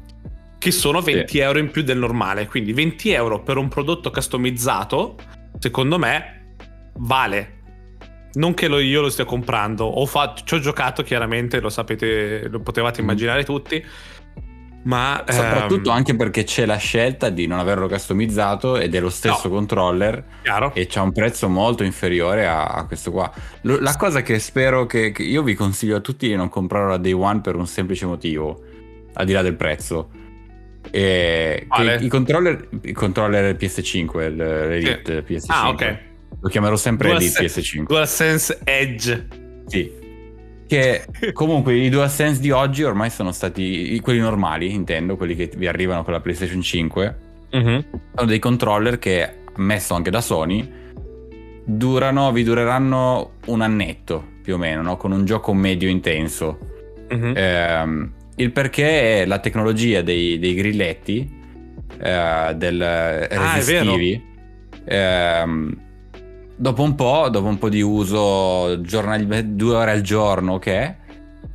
che 0.59 0.71
sono 0.71 1.01
20 1.01 1.33
Sì. 1.33 1.39
euro 1.39 1.59
in 1.59 1.71
più 1.71 1.83
del 1.83 1.97
normale. 1.97 2.47
Quindi 2.47 2.75
20 2.75 3.11
euro 3.13 3.43
per 3.43 3.57
un 3.57 3.69
prodotto 3.69 4.11
customizzato, 4.11 5.17
secondo 5.59 5.99
me, 5.99 6.40
vale. 7.01 7.59
Non 8.33 8.55
che 8.55 8.69
lo- 8.69 8.79
io 8.79 9.01
lo 9.01 9.11
stia 9.11 9.25
comprando, 9.25 9.85
ho 9.85 10.07
fatto, 10.07 10.43
ci 10.45 10.55
ho 10.55 10.61
giocato 10.61 11.03
chiaramente, 11.03 11.59
lo 11.61 11.69
sapete, 11.69 12.49
lo 12.49 12.61
potevate 12.61 13.01
Mm. 13.01 13.05
immaginare 13.05 13.45
tutti. 13.45 13.85
Ma 14.83 15.23
Soprattutto 15.29 15.91
ehm, 15.91 15.95
anche 15.97 16.17
perché 16.17 16.45
c'è 16.45 16.65
la 16.65 16.79
scelta 16.79 17.29
di 17.29 17.47
non 17.47 17.59
averlo 17.59 17.87
customizzato 17.87 18.79
ed 18.79 18.95
è 18.95 19.01
lo 19.01 19.11
stesso 19.11 19.49
No. 19.49 19.55
controller 19.57 20.25
chiaro. 20.43 20.73
e 20.75 20.87
c'ha 20.87 21.03
un 21.03 21.13
prezzo 21.13 21.51
molto 21.51 21.83
inferiore 21.85 22.47
a, 22.47 22.65
a 22.65 22.87
questo 22.87 23.11
qua. 23.11 23.31
Lo- 23.63 23.79
la 23.79 23.95
cosa 23.99 24.23
che 24.23 24.39
spero 24.39 24.87
che, 24.87 25.11
che 25.11 25.23
io 25.23 25.43
vi 25.43 25.53
consiglio 25.55 25.97
a 25.97 26.01
tutti 26.01 26.29
di 26.29 26.35
non 26.35 26.49
comprarlo 26.49 26.91
da 26.93 26.97
day 26.97 27.13
one 27.13 27.43
per 27.43 27.57
un 27.57 27.67
semplice 27.67 28.07
motivo, 28.07 28.63
al 29.15 29.27
di 29.27 29.33
là 29.33 29.43
del 29.43 29.55
prezzo. 29.57 30.09
E 30.91 31.67
Quale? 31.69 31.99
che 31.99 32.05
i 32.05 32.09
controller, 32.09 32.69
i 32.85 32.93
controller 32.93 33.55
PS5, 33.57 34.23
il- 34.29 34.37
l'Elite 34.37 35.23
PS5. 35.27 35.45
Ah, 35.49 35.69
ok. 35.69 35.99
Lo 36.41 36.49
chiamerò 36.49 36.77
sempre 36.77 37.09
DualSense- 37.09 37.61
PS5. 37.61 37.87
DualSense 37.87 38.59
Edge. 38.65 39.27
Sì. 39.67 39.91
Che 40.67 41.05
comunque 41.33 41.75
i 41.77 41.89
DualSense 41.89 42.41
di 42.41 42.51
oggi 42.51 42.83
ormai 42.85 43.11
sono 43.11 43.33
stati 43.33 43.99
quelli 44.01 44.21
normali, 44.21 44.73
intendo, 44.73 45.17
quelli 45.17 45.35
che 45.35 45.51
vi 45.57 45.67
arrivano 45.67 46.05
con 46.05 46.13
la 46.13 46.21
PlayStation 46.21 46.63
5. 46.63 47.17
Mhm. 47.53 47.85
Sono 48.15 48.27
dei 48.29 48.39
controller 48.39 48.99
che, 48.99 49.29
ammesso 49.57 49.95
anche 49.95 50.11
da 50.11 50.21
Sony, 50.21 50.79
durano, 51.65 52.33
vi 52.33 52.43
dureranno 52.45 53.33
un 53.47 53.61
annetto 53.61 54.25
più 54.43 54.55
o 54.55 54.59
meno, 54.59 54.83
no? 54.83 54.97
con 54.97 55.13
un 55.13 55.25
gioco 55.25 55.53
medio 55.53 55.89
intenso. 55.89 56.59
Mhm. 57.11 57.33
Ehm, 57.37 58.13
il 58.37 58.53
perché 58.53 59.23
è 59.23 59.27
la 59.27 59.39
tecnologia 59.41 60.01
dei, 60.03 60.39
dei 60.39 60.55
grilletti, 60.55 61.39
eh, 62.01 62.53
del 62.57 62.81
Ah, 62.81 63.55
resistivi. 63.57 64.23
ehm, 64.85 65.77
dopo 66.61 66.83
un 66.83 66.95
po', 66.95 67.29
dopo 67.31 67.49
un 67.49 67.59
po' 67.59 67.71
di 67.71 67.81
uso 67.81 68.83
giornali- 68.83 69.57
due 69.57 69.75
ore 69.75 69.93
al 69.93 70.03
giorno, 70.03 70.59
che 70.59 70.95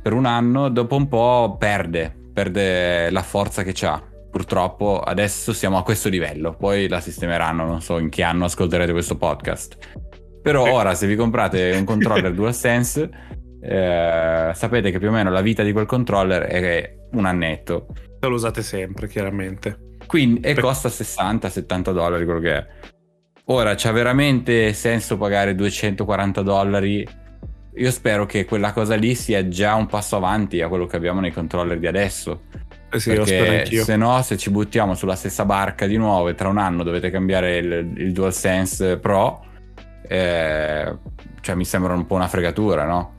per 0.02 0.12
un 0.12 0.26
anno, 0.26 0.68
dopo 0.68 0.96
un 0.96 1.06
po' 1.06 1.56
perde, 1.58 2.12
perde 2.32 3.08
la 3.10 3.22
forza 3.22 3.62
che 3.62 3.86
ha. 3.86 4.02
Purtroppo 4.28 5.00
adesso 5.00 5.52
siamo 5.52 5.78
a 5.78 5.82
questo 5.82 6.08
livello, 6.08 6.54
poi 6.56 6.88
la 6.88 7.00
sistemeranno, 7.00 7.64
non 7.64 7.80
so 7.80 7.98
in 7.98 8.10
che 8.10 8.24
anno 8.24 8.46
ascolterete 8.46 8.90
questo 8.90 9.16
podcast. 9.16 9.76
Però 10.42 10.70
ora 10.70 10.94
se 10.94 11.06
vi 11.06 11.14
comprate 11.14 11.72
un 11.76 11.84
controller 11.86 12.34
DualSense, 12.34 13.10
eh, 13.62 14.50
sapete 14.52 14.90
che 14.90 14.98
più 14.98 15.08
o 15.08 15.12
meno 15.12 15.30
la 15.30 15.40
vita 15.40 15.62
di 15.62 15.72
quel 15.72 15.86
controller 15.86 16.42
è 16.42 16.96
un 17.12 17.26
annetto. 17.26 17.86
Lo 18.20 18.34
usate 18.34 18.62
sempre, 18.62 19.06
chiaramente. 19.06 19.94
Quindi, 20.06 20.40
e 20.40 20.54
costa 20.54 20.88
60-70 20.88 21.92
dollari 21.92 22.24
quello 22.24 22.40
che 22.40 22.56
è. 22.56 22.66
Ora, 23.48 23.74
c'ha 23.76 23.92
veramente 23.92 24.72
senso 24.72 25.16
pagare 25.16 25.54
240 25.54 26.42
dollari? 26.42 27.06
Io 27.78 27.90
spero 27.90 28.26
che 28.26 28.44
quella 28.44 28.72
cosa 28.72 28.96
lì 28.96 29.14
sia 29.14 29.46
già 29.48 29.74
un 29.74 29.86
passo 29.86 30.16
avanti 30.16 30.60
a 30.62 30.68
quello 30.68 30.86
che 30.86 30.96
abbiamo 30.96 31.20
nei 31.20 31.30
controller 31.32 31.78
di 31.78 31.86
adesso. 31.86 32.42
Eh 32.90 32.98
sì, 32.98 33.10
perché 33.10 33.66
se 33.84 33.96
no, 33.96 34.20
se 34.22 34.36
ci 34.36 34.50
buttiamo 34.50 34.94
sulla 34.94 35.14
stessa 35.14 35.44
barca 35.44 35.86
di 35.86 35.96
nuovo 35.96 36.28
e 36.28 36.34
tra 36.34 36.48
un 36.48 36.58
anno 36.58 36.82
dovete 36.82 37.10
cambiare 37.10 37.58
il, 37.58 37.92
il 37.96 38.12
DualSense 38.12 38.98
Pro, 38.98 39.44
eh, 40.08 40.96
cioè 41.40 41.54
mi 41.54 41.64
sembra 41.64 41.94
un 41.94 42.06
po' 42.06 42.14
una 42.14 42.28
fregatura, 42.28 42.84
no? 42.84 43.14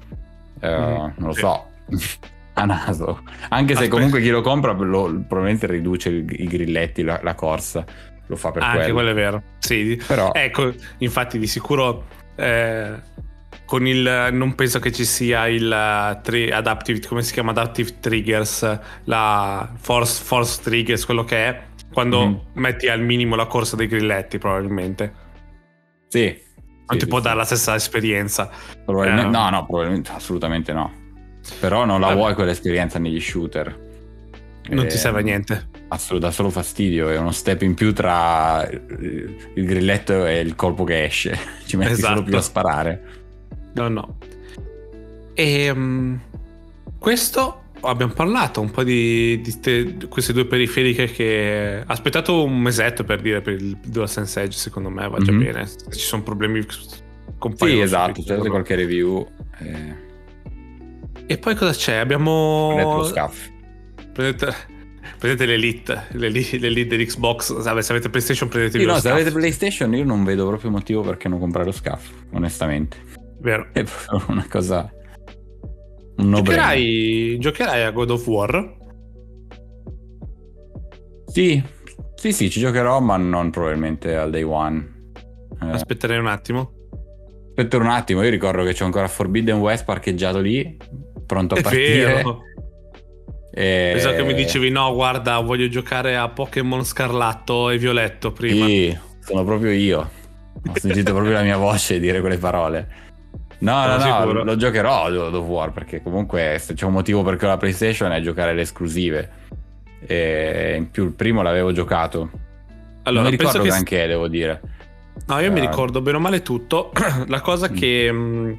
Eh, 0.60 0.68
Mm, 0.70 1.12
non 1.18 1.28
lo 1.28 1.34
sì. 1.34 1.40
so. 1.42 1.66
a 2.54 2.66
naso. 2.66 3.22
Anche 3.50 3.76
se 3.76 3.84
Aspetta. 3.84 3.90
comunque 3.90 4.20
chi 4.22 4.30
lo 4.30 4.42
compra 4.42 4.72
lo- 4.74 5.06
probabilmente 5.28 5.68
riduce 5.68 6.10
i 6.10 6.26
grilletti, 6.48 7.04
la, 7.04 7.20
la 7.24 7.36
corsa. 7.36 7.86
Lo 8.28 8.36
fa 8.36 8.52
per 8.52 8.62
Ah, 8.64 8.66
Anche 8.68 8.78
quello. 8.80 8.94
quello 8.94 9.10
è 9.10 9.14
vero. 9.14 9.44
Sì. 9.60 10.02
Però 10.06 10.32
Ecco, 10.34 10.74
infatti, 11.00 11.40
di 11.40 11.48
sicuro 11.48 12.06
eh, 12.36 12.94
con 13.66 13.88
il 13.88 14.30
non 14.32 14.54
penso 14.56 14.80
che 14.80 14.92
ci 14.92 15.06
sia 15.06 15.48
il 15.48 15.72
eh, 15.72 16.20
tri- 16.22 16.52
adaptive, 16.52 17.00
come 17.08 17.22
si 17.24 17.34
chiama? 17.34 17.52
Adaptive 17.52 18.00
triggers, 18.00 18.80
la 19.06 19.70
force, 19.80 20.24
force 20.24 20.62
triggers, 20.62 21.06
quello 21.06 21.24
che 21.24 21.38
è 21.48 21.62
quando 21.94 22.26
Mhm. 22.28 22.42
metti 22.54 22.88
al 22.90 23.02
minimo 23.02 23.36
la 23.36 23.46
corsa 23.48 23.76
dei 23.76 23.88
grilletti, 23.88 24.38
probabilmente. 24.38 25.14
sì. 26.08 26.46
Non 26.90 26.96
Sì, 26.96 27.04
ti 27.04 27.06
sì, 27.06 27.08
può 27.08 27.18
sì. 27.18 27.24
dare 27.26 27.36
la 27.38 27.44
stessa 27.44 27.76
esperienza. 27.76 28.50
Probabilmente- 28.86 29.28
Eh. 29.28 29.30
No, 29.42 29.50
no, 29.50 29.66
probabilmente 29.66 30.12
assolutamente 30.12 30.72
no. 30.72 30.90
Però 31.60 31.84
non 31.84 32.00
la 32.00 32.08
Vabbè. 32.08 32.18
vuoi 32.20 32.34
quell'esperienza 32.34 32.98
negli 32.98 33.20
shooter. 33.20 33.78
Non 34.70 34.86
Eh, 34.86 34.88
ti 34.88 34.96
serve 34.98 35.20
a 35.20 35.24
niente. 35.24 35.68
Assolut- 35.90 36.22
dà 36.24 36.32
solo 36.32 36.50
fastidio, 36.50 37.10
è 37.10 37.18
uno 37.18 37.32
step 37.32 37.62
in 37.62 37.74
più 37.74 37.94
tra 37.94 38.68
eh, 38.68 38.82
il 39.54 39.66
grilletto 39.66 40.26
e 40.26 40.40
il 40.40 40.56
colpo 40.56 40.84
che 40.84 41.06
esce. 41.06 41.38
Ci 41.66 41.78
metti 41.78 41.96
solo 41.96 42.08
Esatto. 42.14 42.24
più 42.24 42.38
a 42.38 42.42
sparare. 42.42 43.02
No, 43.74 43.88
no. 43.88 44.18
E 45.34 45.72
mm, 45.74 46.16
questo 47.00 47.62
abbiamo 47.82 48.12
parlato 48.14 48.60
un 48.60 48.72
po' 48.72 48.84
di, 48.84 49.40
di 49.42 49.52
ste- 49.52 49.96
queste 50.10 50.34
due 50.34 50.46
periferiche 50.46 51.06
che 51.06 51.84
aspettate 51.86 52.32
un 52.32 52.60
mesetto 52.60 53.04
per 53.04 53.22
dire 53.22 53.42
per 53.42 53.54
il 53.54 53.78
DualSense 53.86 54.42
Edge, 54.42 54.58
secondo 54.58 54.90
me 54.90 55.08
va 55.08 55.20
già 55.20 55.32
Mhm. 55.32 55.44
bene. 55.44 55.66
Se 55.68 55.78
ci 55.92 56.00
sono 56.06 56.24
problemi 56.24 56.66
con 57.38 57.56
Sì, 57.56 57.80
esatto, 57.80 58.22
c'è 58.24 58.34
stata 58.34 58.50
qualche 58.50 58.76
review. 58.76 59.26
Eh, 59.60 60.06
E 61.28 61.38
poi 61.38 61.56
cosa 61.56 61.72
c'è? 61.72 61.96
Abbiamo 61.98 62.74
detto 62.76 62.96
lo 62.96 63.04
scaff. 63.04 63.48
prendete, 64.12 64.56
prendete 65.18 65.46
l'Elite, 65.46 66.04
l'Elite, 66.12 66.58
l'Elite 66.58 66.96
dell'Xbox. 66.98 67.60
Se 67.60 67.70
avete 67.70 68.10
PlayStation 68.10 68.50
prendetevi 68.50 68.84
Sì, 68.84 68.90
no, 68.90 69.00
se 69.00 69.10
avete 69.10 69.32
PlayStation 69.32 69.94
io 69.94 70.04
non 70.04 70.24
vedo 70.24 70.48
proprio 70.48 70.72
motivo 70.72 71.02
perché 71.02 71.28
non 71.28 71.40
comprare 71.40 71.66
lo 71.66 71.72
scaff, 71.72 72.10
onestamente. 72.34 72.98
vero? 73.40 73.68
È 73.74 73.84
proprio 73.84 74.26
una 74.30 74.46
cosa... 74.50 74.92
Un 76.18 76.30
no 76.30 76.42
Giocherai, 76.42 77.38
giocherai 77.40 77.84
a 77.84 77.92
God 77.92 78.10
of 78.10 78.26
War? 78.28 78.76
Sì, 81.28 81.62
sì, 82.16 82.32
sì, 82.32 82.50
ci 82.50 82.60
giocherò, 82.60 83.00
ma 83.00 83.18
non 83.18 83.52
probabilmente 83.52 84.16
al 84.16 84.32
day 84.32 84.42
one. 84.42 85.12
Eh, 85.62 85.70
Aspetterei 85.70 86.18
un 86.18 86.26
attimo. 86.26 86.72
aspetta 87.50 87.78
un 87.78 87.88
attimo, 87.88 88.24
io 88.24 88.30
ricordo 88.32 88.64
che 88.64 88.74
c'è 88.74 88.84
ancora 88.84 89.08
Forbidden 89.08 89.58
West 89.58 89.86
parcheggiato 89.86 90.40
lì, 90.40 90.76
pronto 91.26 91.54
a 91.54 91.60
È 91.60 91.62
partire. 91.62 92.14
vero. 92.16 92.42
E... 93.60 93.90
Pensavo 93.94 94.16
che 94.18 94.24
mi 94.24 94.36
dicevi 94.36 94.70
no, 94.70 94.94
guarda, 94.94 95.40
voglio 95.40 95.68
giocare 95.68 96.16
a 96.16 96.28
Pokémon 96.30 96.86
Scarlatto 96.86 97.72
e 97.72 97.80
Violetto 97.80 98.32
prima. 98.32 98.68
Sì, 98.68 98.96
sono 99.20 99.44
proprio 99.44 99.72
io. 99.72 100.10
Ho 100.68 100.74
sentito 100.76 101.12
proprio 101.12 101.34
la 101.34 101.42
mia 101.42 101.58
voce 101.58 102.00
dire 102.00 102.20
quelle 102.20 102.38
parole. 102.38 102.88
No, 103.60 103.88
no, 103.88 103.98
no, 103.98 104.00
sicuro. 104.00 104.44
lo 104.44 104.56
giocherò 104.56 105.10
God 105.10 105.34
of 105.34 105.46
War 105.48 105.72
perché 105.72 106.04
comunque 106.04 106.58
se 106.60 106.76
c'è 106.76 106.86
un 106.86 106.92
motivo 106.92 107.24
perché 107.24 107.46
ho 107.46 107.48
la 107.48 107.58
PlayStation 107.58 108.12
è 108.12 108.22
giocare 108.22 108.54
le 108.54 108.62
esclusive. 108.62 109.30
E 110.06 110.76
in 110.78 110.92
più 110.92 111.06
il 111.06 111.14
primo 111.14 111.42
l'avevo 111.42 111.72
giocato. 111.72 112.30
Allora, 113.04 113.24
non 113.24 113.32
mi 113.32 113.38
ricordo 113.38 113.62
che... 113.64 113.70
granché, 113.70 114.06
devo 114.06 114.28
dire. 114.28 114.62
No, 115.26 115.40
io 115.40 115.52
mi 115.52 115.58
Eh. 115.58 115.62
ricordo 115.62 116.00
bene 116.02 116.18
o 116.18 116.20
male 116.20 116.44
tutto. 116.44 116.92
la 117.26 117.42
cosa 117.42 117.72
Mm. 117.72 117.74
che... 117.74 118.58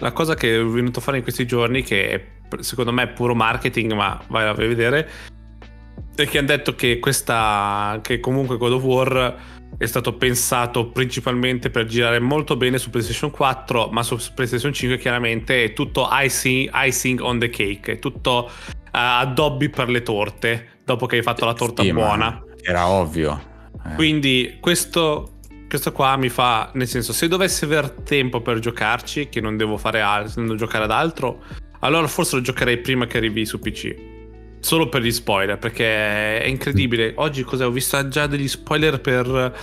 La 0.00 0.10
cosa 0.10 0.34
che 0.34 0.56
è 0.58 0.64
venuto 0.64 0.98
a 0.98 1.02
fare 1.02 1.18
in 1.18 1.22
questi 1.22 1.46
giorni, 1.46 1.82
che 1.82 2.24
secondo 2.60 2.92
me 2.92 3.04
è 3.04 3.08
puro 3.08 3.34
marketing, 3.34 3.92
ma 3.92 4.20
vai 4.28 4.46
a 4.46 4.52
vedere, 4.52 5.08
è 6.14 6.26
che 6.26 6.38
hanno 6.38 6.48
detto 6.48 6.74
che 6.74 6.98
questa, 6.98 7.98
che 8.02 8.20
comunque 8.20 8.56
God 8.56 8.72
of 8.72 8.82
War 8.82 9.36
è 9.78 9.86
stato 9.86 10.14
pensato 10.14 10.88
principalmente 10.88 11.70
per 11.70 11.86
girare 11.86 12.18
molto 12.18 12.56
bene 12.56 12.78
su 12.78 12.90
PlayStation 12.90 13.30
4, 13.30 13.88
ma 13.90 14.02
su 14.02 14.18
PlayStation 14.34 14.72
5 14.72 14.98
chiaramente 14.98 15.64
è 15.64 15.72
tutto 15.72 16.08
icing, 16.10 16.70
icing 16.72 17.20
on 17.20 17.38
the 17.38 17.48
cake, 17.48 17.92
è 17.92 17.98
tutto 17.98 18.50
uh, 18.50 18.88
addobbi 18.90 19.70
per 19.70 19.88
le 19.88 20.02
torte, 20.02 20.80
dopo 20.84 21.06
che 21.06 21.16
hai 21.16 21.22
fatto 21.22 21.44
la 21.44 21.54
torta 21.54 21.82
sì, 21.82 21.92
buona. 21.92 22.42
Era 22.60 22.88
ovvio. 22.88 23.40
Eh. 23.86 23.94
Quindi 23.94 24.58
questo, 24.60 25.38
questo 25.68 25.92
qua 25.92 26.16
mi 26.16 26.28
fa, 26.28 26.70
nel 26.74 26.88
senso, 26.88 27.12
se 27.14 27.28
dovessi 27.28 27.64
aver 27.64 27.90
tempo 27.90 28.42
per 28.42 28.58
giocarci, 28.58 29.28
che 29.30 29.40
non 29.40 29.56
devo 29.56 29.78
fare 29.78 30.02
altro, 30.02 30.32
non 30.36 30.46
devo 30.46 30.58
giocare 30.58 30.84
ad 30.84 30.90
altro, 30.90 31.42
allora 31.80 32.06
forse 32.06 32.36
lo 32.36 32.42
giocherei 32.42 32.78
prima 32.78 33.06
che 33.06 33.18
arrivi 33.18 33.44
su 33.44 33.58
PC. 33.58 33.94
Solo 34.60 34.88
per 34.88 35.02
gli 35.02 35.10
spoiler, 35.10 35.58
perché 35.58 36.40
è 36.40 36.46
incredibile. 36.46 37.12
Oggi 37.16 37.42
cosa 37.42 37.66
ho 37.66 37.70
visto 37.70 38.08
già 38.08 38.26
degli 38.26 38.48
spoiler 38.48 39.00
per. 39.00 39.54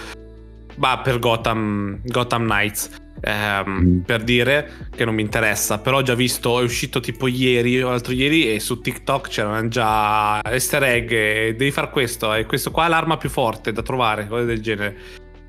Bah, 0.76 1.00
per 1.04 1.20
Gotham, 1.20 2.00
Gotham 2.04 2.44
Knights. 2.44 2.90
Ehm, 3.22 3.70
mm. 3.70 4.00
Per 4.00 4.24
dire 4.24 4.72
che 4.96 5.06
non 5.06 5.14
mi 5.16 5.22
interessa, 5.22 5.80
però 5.80 5.98
ho 5.98 6.02
già 6.02 6.16
visto, 6.16 6.60
è 6.60 6.64
uscito 6.64 7.00
tipo 7.00 7.28
ieri 7.28 7.82
o 7.82 7.90
l'altro 7.90 8.14
ieri 8.14 8.54
e 8.54 8.60
su 8.60 8.80
TikTok 8.80 9.28
c'erano 9.30 9.68
già 9.68 10.42
easter 10.44 10.84
egg. 10.84 11.12
E 11.12 11.56
devi 11.56 11.72
fare 11.72 11.90
questo, 11.92 12.34
e 12.34 12.46
questo 12.46 12.72
qua 12.72 12.86
è 12.86 12.90
l'arma 12.90 13.18
più 13.18 13.30
forte 13.30 13.72
da 13.72 13.84
trovare, 13.84 14.28
cose 14.28 14.46
del 14.46 14.62
genere. 14.62 14.98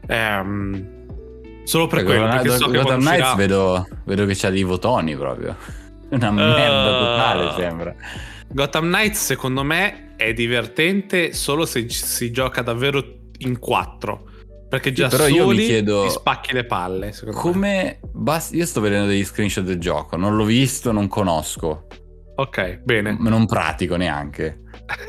Ehm, 0.07 1.64
solo 1.64 1.87
per 1.87 2.04
quello. 2.04 2.26
Perché 2.28 2.50
so 2.50 2.70
Gotham 2.70 3.00
Knights 3.00 3.35
vedo, 3.37 3.87
vedo 4.04 4.26
che 4.26 4.35
c'ha 4.35 4.50
dei 4.50 4.62
votoni 4.62 5.16
proprio. 5.16 5.57
Una 6.11 6.31
merda 6.31 6.90
uh, 6.90 7.05
totale 7.05 7.53
sembra. 7.61 7.94
Gotham 8.51 8.87
Knights 8.87 9.25
secondo 9.25 9.62
me 9.62 10.14
è 10.16 10.33
divertente 10.33 11.33
solo 11.33 11.66
se 11.66 11.88
si 11.88 12.31
gioca 12.31 12.62
davvero 12.62 13.03
in 13.38 13.59
quattro. 13.59 14.25
Perché 14.68 14.92
già 14.92 15.09
sì, 15.09 15.16
però 15.16 15.29
io 15.29 15.47
mi 15.49 15.57
chiedo 15.57 16.03
ti 16.03 16.11
spacchi 16.11 16.53
le 16.53 16.64
palle. 16.64 17.14
Come 17.33 18.01
basta... 18.12 18.55
Io 18.55 18.66
sto 18.66 18.81
vedendo 18.81 19.07
degli 19.07 19.25
screenshot 19.25 19.64
del 19.64 19.79
gioco, 19.79 20.16
non 20.16 20.37
l'ho 20.37 20.44
visto, 20.44 20.92
non 20.92 21.09
conosco. 21.09 21.87
Ok, 22.37 22.81
bene. 22.85 23.16
Non 23.18 23.47
pratico 23.47 23.97
neanche. 23.97 24.61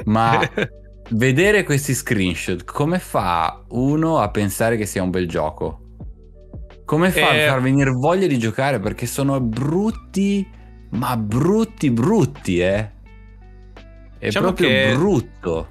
Ma 0.06 0.40
vedere 1.12 1.64
questi 1.64 1.94
screenshot, 1.94 2.64
come 2.64 3.00
fa 3.00 3.66
uno 3.70 4.20
a 4.20 4.30
pensare 4.30 4.78
che 4.78 4.86
sia 4.86 5.04
un 5.04 5.10
bel 5.10 5.28
gioco? 5.28 5.82
Come 6.86 7.12
fa 7.12 7.32
eh... 7.32 7.46
a 7.46 7.52
far 7.52 7.62
venire 7.62 7.92
voglia 7.92 8.28
di 8.28 8.40
giocare? 8.40 8.80
Perché 8.80 9.06
sono 9.06 9.40
brutti, 9.42 10.48
ma 10.90 11.16
brutti, 11.18 11.92
brutti, 11.92 12.60
eh. 12.60 12.98
È 14.18 14.26
diciamo 14.26 14.54
proprio 14.54 14.98
brutto. 14.98 15.68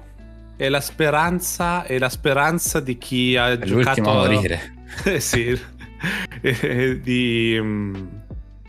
È 0.55 0.67
la 0.69 0.81
speranza, 0.81 1.83
è 1.83 1.97
la 1.97 2.09
speranza 2.09 2.79
di 2.79 2.97
chi 2.97 3.35
ha 3.35 3.51
è 3.51 3.57
giocato. 3.59 4.09
a 4.09 4.13
morire. 4.13 4.75
eh 5.05 5.19
sì. 5.19 5.59
di, 7.01 7.57
mm, 7.59 7.95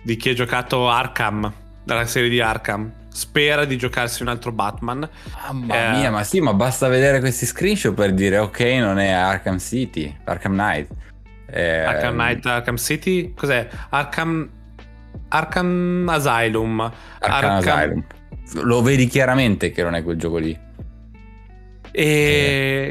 di 0.03 0.17
chi 0.17 0.31
ha 0.31 0.35
giocato 0.35 0.89
Arkham, 0.89 1.53
dalla 1.85 2.07
serie 2.07 2.29
di 2.29 2.41
Arkham. 2.41 2.93
Spera 3.13 3.65
di 3.65 3.77
giocarsi 3.77 4.23
un 4.23 4.29
altro 4.29 4.53
Batman. 4.53 5.09
Mamma 5.43 5.75
eh, 5.75 5.91
mia, 5.99 6.11
ma 6.11 6.23
sì, 6.23 6.41
ma 6.41 6.55
basta 6.55 6.89
vedere 6.89 7.21
questi 7.21 7.45
screenshot 7.45 7.93
per 7.93 8.13
dire 8.13 8.39
ok, 8.39 8.61
non 8.61 8.99
è 8.99 9.11
Arkham 9.11 9.59
City, 9.59 10.17
Arkham 10.25 10.53
Knight. 10.53 10.89
Eh, 11.47 11.81
Arkham 11.81 12.15
Knight, 12.15 12.47
Arkham 12.47 12.77
City? 12.77 13.35
Cos'è? 13.35 13.69
Arkham 13.89 14.49
Arkham 15.31 16.09
Asylum. 16.09 16.81
Arkham, 17.19 17.51
Arkham... 17.51 17.79
Asylum 17.79 18.05
lo 18.55 18.83
vedi 18.83 19.07
chiaramente 19.07 19.71
che 19.71 19.83
non 19.83 19.95
è 19.95 20.03
quel 20.03 20.17
gioco 20.17 20.39
lì. 20.39 20.69
E 21.93 22.05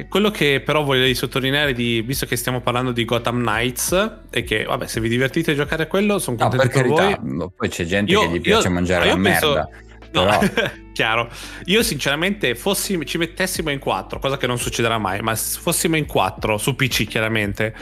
eh. 0.01 0.05
quello 0.09 0.29
che 0.29 0.61
però 0.63 0.83
voglio 0.83 1.13
sottolineare, 1.13 1.73
di, 1.73 2.01
visto 2.01 2.25
che 2.25 2.35
stiamo 2.35 2.59
parlando 2.61 2.91
di 2.91 3.05
Gotham 3.05 3.39
Knights, 3.39 4.19
è 4.29 4.43
che 4.43 4.63
vabbè, 4.63 4.87
se 4.87 4.99
vi 4.99 5.09
divertite 5.09 5.51
a 5.51 5.55
giocare 5.55 5.83
a 5.83 5.87
quello, 5.87 6.19
sono 6.19 6.37
contento 6.37 6.65
no, 6.65 6.71
per, 6.71 6.81
carità, 6.81 7.19
voi. 7.21 7.49
Poi 7.55 7.69
c'è 7.69 7.85
gente 7.85 8.11
io, 8.11 8.21
che 8.21 8.29
gli 8.29 8.41
piace 8.41 8.67
io, 8.67 8.73
mangiare 8.73 9.07
la 9.07 9.17
penso, 9.17 9.53
merda. 9.53 9.69
No, 10.11 10.39
chiaro. 10.91 11.29
Io 11.65 11.81
sinceramente 11.83 12.55
fossi, 12.55 12.99
ci 13.05 13.17
mettessimo 13.17 13.69
in 13.69 13.79
quattro, 13.79 14.19
cosa 14.19 14.37
che 14.37 14.47
non 14.47 14.57
succederà 14.57 14.97
mai, 14.97 15.21
ma 15.21 15.33
se 15.35 15.59
fossimo 15.59 15.95
in 15.95 16.05
quattro 16.05 16.57
su 16.57 16.75
PC 16.75 17.07
chiaramente, 17.07 17.73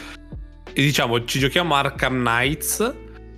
e 0.72 0.82
diciamo 0.82 1.24
ci 1.26 1.40
giochiamo 1.40 1.74
Arkham 1.74 2.20
Knights, 2.20 2.94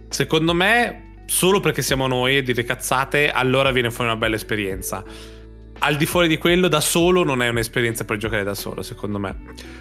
secondo 0.10 0.54
me 0.54 1.09
solo 1.30 1.60
perché 1.60 1.84
siamo 1.84 2.08
noi 2.08 2.38
e 2.38 2.42
dire 2.42 2.64
cazzate, 2.64 3.30
allora 3.30 3.72
viene 3.72 3.92
fuori 3.92 4.10
una 4.10 4.20
bella 4.20 4.36
esperienza. 4.36 5.04
Al 5.82 5.96
di 5.96 6.06
fuori 6.06 6.28
di 6.28 6.38
quello, 6.38 6.68
da 6.68 6.82
solo 6.82 7.24
non 7.24 7.42
è 7.42 7.48
un'esperienza 7.48 8.04
per 8.04 8.18
giocare 8.18 8.44
da 8.44 8.56
solo, 8.56 8.82
secondo 8.82 9.20
me. 9.20 9.38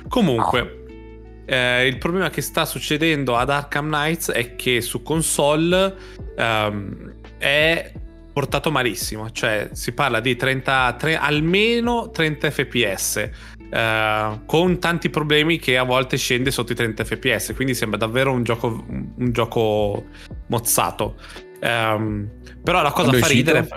Comunque, 0.09 0.61
no. 0.61 1.47
eh, 1.47 1.87
il 1.87 1.97
problema 1.97 2.29
che 2.31 2.43
sta 2.43 2.65
succedendo 2.67 3.35
ad 3.37 3.51
Arkham 3.51 3.87
Knights 3.87 4.31
è 4.31 4.57
che 4.57 4.81
su 4.83 5.03
console 5.03 5.97
ehm, 6.37 7.15
è 7.39 7.93
portato 8.33 8.71
malissimo. 8.71 9.31
Cioè, 9.31 9.71
si 9.73 9.93
parla 9.93 10.21
di 10.21 10.37
30, 10.37 10.97
3, 10.99 11.17
almeno 11.17 12.11
30 12.11 12.51
fps. 12.51 13.31
Uh, 13.71 14.47
con 14.47 14.79
tanti 14.79 15.11
problemi 15.11 15.59
che 15.59 15.77
a 15.77 15.83
volte 15.83 16.17
scende 16.17 16.51
sotto 16.51 16.73
i 16.73 16.75
30 16.75 17.05
fps 17.05 17.53
quindi 17.55 17.75
sembra 17.75 17.99
davvero 17.99 18.33
un 18.33 18.43
gioco, 18.43 18.85
un 18.89 19.33
gioco 19.33 20.07
mozzato. 20.49 21.17
Um, 21.61 22.31
però 22.63 22.83
la 22.83 22.93
cosa 22.93 23.09
Quando 23.09 23.27
fa 23.27 23.33
ridere 23.33 23.59
è 23.59 23.69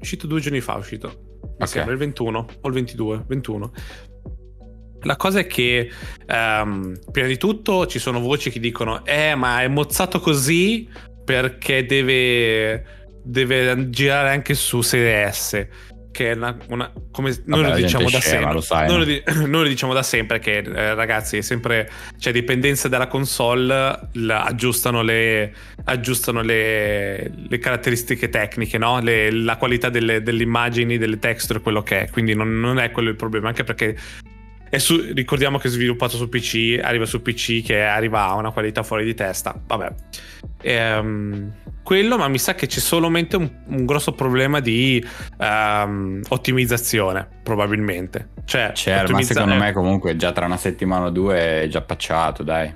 uscito 0.00 0.26
due 0.26 0.40
giorni 0.40 0.60
fa 0.60 0.74
uscito. 0.74 1.08
Mi 1.40 1.52
okay. 1.54 1.66
sembra 1.68 1.92
il 1.92 1.98
21 1.98 2.46
o 2.60 2.68
il 2.68 2.74
22 2.74 3.24
21 3.26 3.72
la 5.06 5.16
cosa 5.16 5.40
è 5.40 5.46
che 5.46 5.90
um, 6.28 6.98
prima 7.10 7.28
di 7.28 7.36
tutto 7.36 7.86
ci 7.86 7.98
sono 7.98 8.20
voci 8.20 8.50
che 8.50 8.60
dicono 8.60 9.04
eh 9.04 9.34
ma 9.34 9.62
è 9.62 9.68
mozzato 9.68 10.20
così 10.20 10.88
perché 11.24 11.86
deve 11.86 12.84
deve 13.22 13.90
girare 13.90 14.30
anche 14.30 14.54
su 14.54 14.82
Serie 14.82 15.30
S 15.32 15.66
che 16.16 16.30
è 16.30 16.34
una, 16.34 16.56
una 16.68 16.90
come 17.10 17.36
noi 17.44 17.62
lo 17.62 17.74
diciamo 17.74 18.08
da 18.08 18.18
scema, 18.18 18.22
sempre. 18.22 18.52
Lo 18.54 18.60
sai, 18.62 18.88
noi, 18.88 19.22
no? 19.26 19.34
lo, 19.34 19.46
noi, 19.46 19.62
lo, 19.64 19.68
diciamo 19.68 19.92
da 19.92 20.02
sempre 20.02 20.38
che 20.38 20.56
eh, 20.56 20.94
ragazzi 20.94 21.36
è 21.36 21.40
sempre 21.42 21.90
c'è 22.18 22.32
dipendenza 22.32 22.88
dalla 22.88 23.06
console, 23.06 24.08
la, 24.12 24.44
aggiustano, 24.44 25.02
le, 25.02 25.52
aggiustano 25.84 26.40
le, 26.40 27.30
le, 27.48 27.58
caratteristiche 27.58 28.30
tecniche, 28.30 28.78
no? 28.78 28.98
le, 29.00 29.30
la 29.30 29.58
qualità 29.58 29.90
delle, 29.90 30.22
delle, 30.22 30.42
immagini, 30.42 30.96
delle 30.96 31.18
texture, 31.18 31.60
quello 31.60 31.82
che 31.82 32.04
è. 32.04 32.10
Quindi 32.10 32.34
non, 32.34 32.58
non 32.58 32.78
è 32.78 32.90
quello 32.90 33.10
il 33.10 33.16
problema, 33.16 33.48
anche 33.48 33.64
perché 33.64 33.94
su, 34.78 35.12
ricordiamo 35.12 35.58
che 35.58 35.68
è 35.68 35.70
sviluppato 35.70 36.16
su 36.16 36.30
PC, 36.30 36.80
arriva 36.82 37.04
su 37.04 37.20
PC 37.20 37.62
che 37.62 37.82
arriva 37.82 38.24
a 38.24 38.34
una 38.36 38.52
qualità 38.52 38.82
fuori 38.82 39.04
di 39.04 39.14
testa. 39.14 39.54
Vabbè. 39.66 39.92
Ehm, 40.62 41.52
quello, 41.86 42.18
ma 42.18 42.26
mi 42.26 42.38
sa 42.38 42.56
che 42.56 42.66
c'è 42.66 42.80
solamente 42.80 43.36
un, 43.36 43.48
un 43.68 43.86
grosso 43.86 44.10
problema 44.10 44.58
di 44.58 45.06
um, 45.38 46.20
ottimizzazione, 46.28 47.28
probabilmente. 47.44 48.30
Cioè, 48.44 48.72
certo, 48.74 49.12
ottimizza- 49.12 49.34
ma 49.34 49.40
secondo 49.40 49.64
me 49.64 49.72
comunque 49.72 50.16
già 50.16 50.32
tra 50.32 50.46
una 50.46 50.56
settimana 50.56 51.06
o 51.06 51.10
due 51.10 51.62
è 51.62 51.68
già 51.68 51.82
pacciato, 51.82 52.42
dai. 52.42 52.74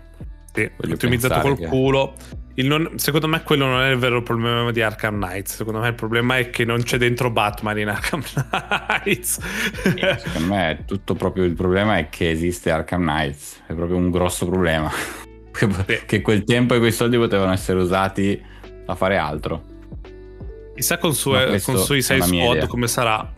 Sì, 0.53 0.71
ottimizzato 0.77 1.41
col 1.41 1.59
che... 1.59 1.67
culo. 1.67 2.15
Non, 2.55 2.93
secondo 2.97 3.27
me 3.27 3.43
quello 3.43 3.67
non 3.67 3.81
è 3.81 3.91
il 3.91 3.99
vero 3.99 4.23
problema 4.23 4.71
di 4.71 4.81
Arkham 4.81 5.17
Knights. 5.17 5.57
Secondo 5.57 5.81
me 5.81 5.89
il 5.89 5.95
problema 5.95 6.39
è 6.39 6.51
che 6.51 6.65
non 6.65 6.83
c'è 6.83 6.97
dentro 6.97 7.31
Batman 7.31 7.79
in 7.79 7.89
Arkham 7.89 8.23
Knights. 8.23 9.41
secondo 9.83 10.55
me 10.55 10.71
è 10.71 10.85
tutto 10.85 11.15
proprio 11.15 11.43
il 11.45 11.55
problema 11.55 11.99
è 11.99 12.09
che 12.11 12.31
esiste 12.31 12.71
Arkham 12.71 13.01
Knights. 13.01 13.63
È 13.67 13.73
proprio 13.73 13.97
un 13.97 14.11
grosso 14.11 14.47
problema. 14.47 14.89
Sì. 15.53 16.01
che 16.07 16.21
quel 16.21 16.45
tempo 16.45 16.75
e 16.75 16.79
quei 16.79 16.93
soldi 16.93 17.17
potevano 17.17 17.53
essere 17.53 17.81
usati 17.81 18.59
a 18.93 18.97
fare 18.97 19.17
altro. 19.17 19.79
Chissà 20.75 20.99
con, 20.99 21.15
sue, 21.15 21.61
con 21.63 21.77
sui 21.77 22.01
6 22.01 22.23
squad 22.23 22.67
come 22.67 22.89
sarà. 22.89 23.31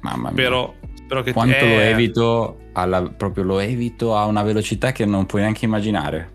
Mamma 0.00 0.30
mia. 0.30 0.42
Però, 0.42 0.74
spero 0.94 1.22
che 1.22 1.32
Quanto 1.32 1.56
è... 1.56 1.68
lo 1.68 1.80
evito, 1.80 2.58
alla, 2.72 3.02
proprio 3.02 3.44
lo 3.44 3.58
evito 3.58 4.16
a 4.16 4.24
una 4.24 4.42
velocità 4.42 4.92
che 4.92 5.04
non 5.04 5.26
puoi 5.26 5.42
neanche 5.42 5.66
immaginare. 5.66 6.32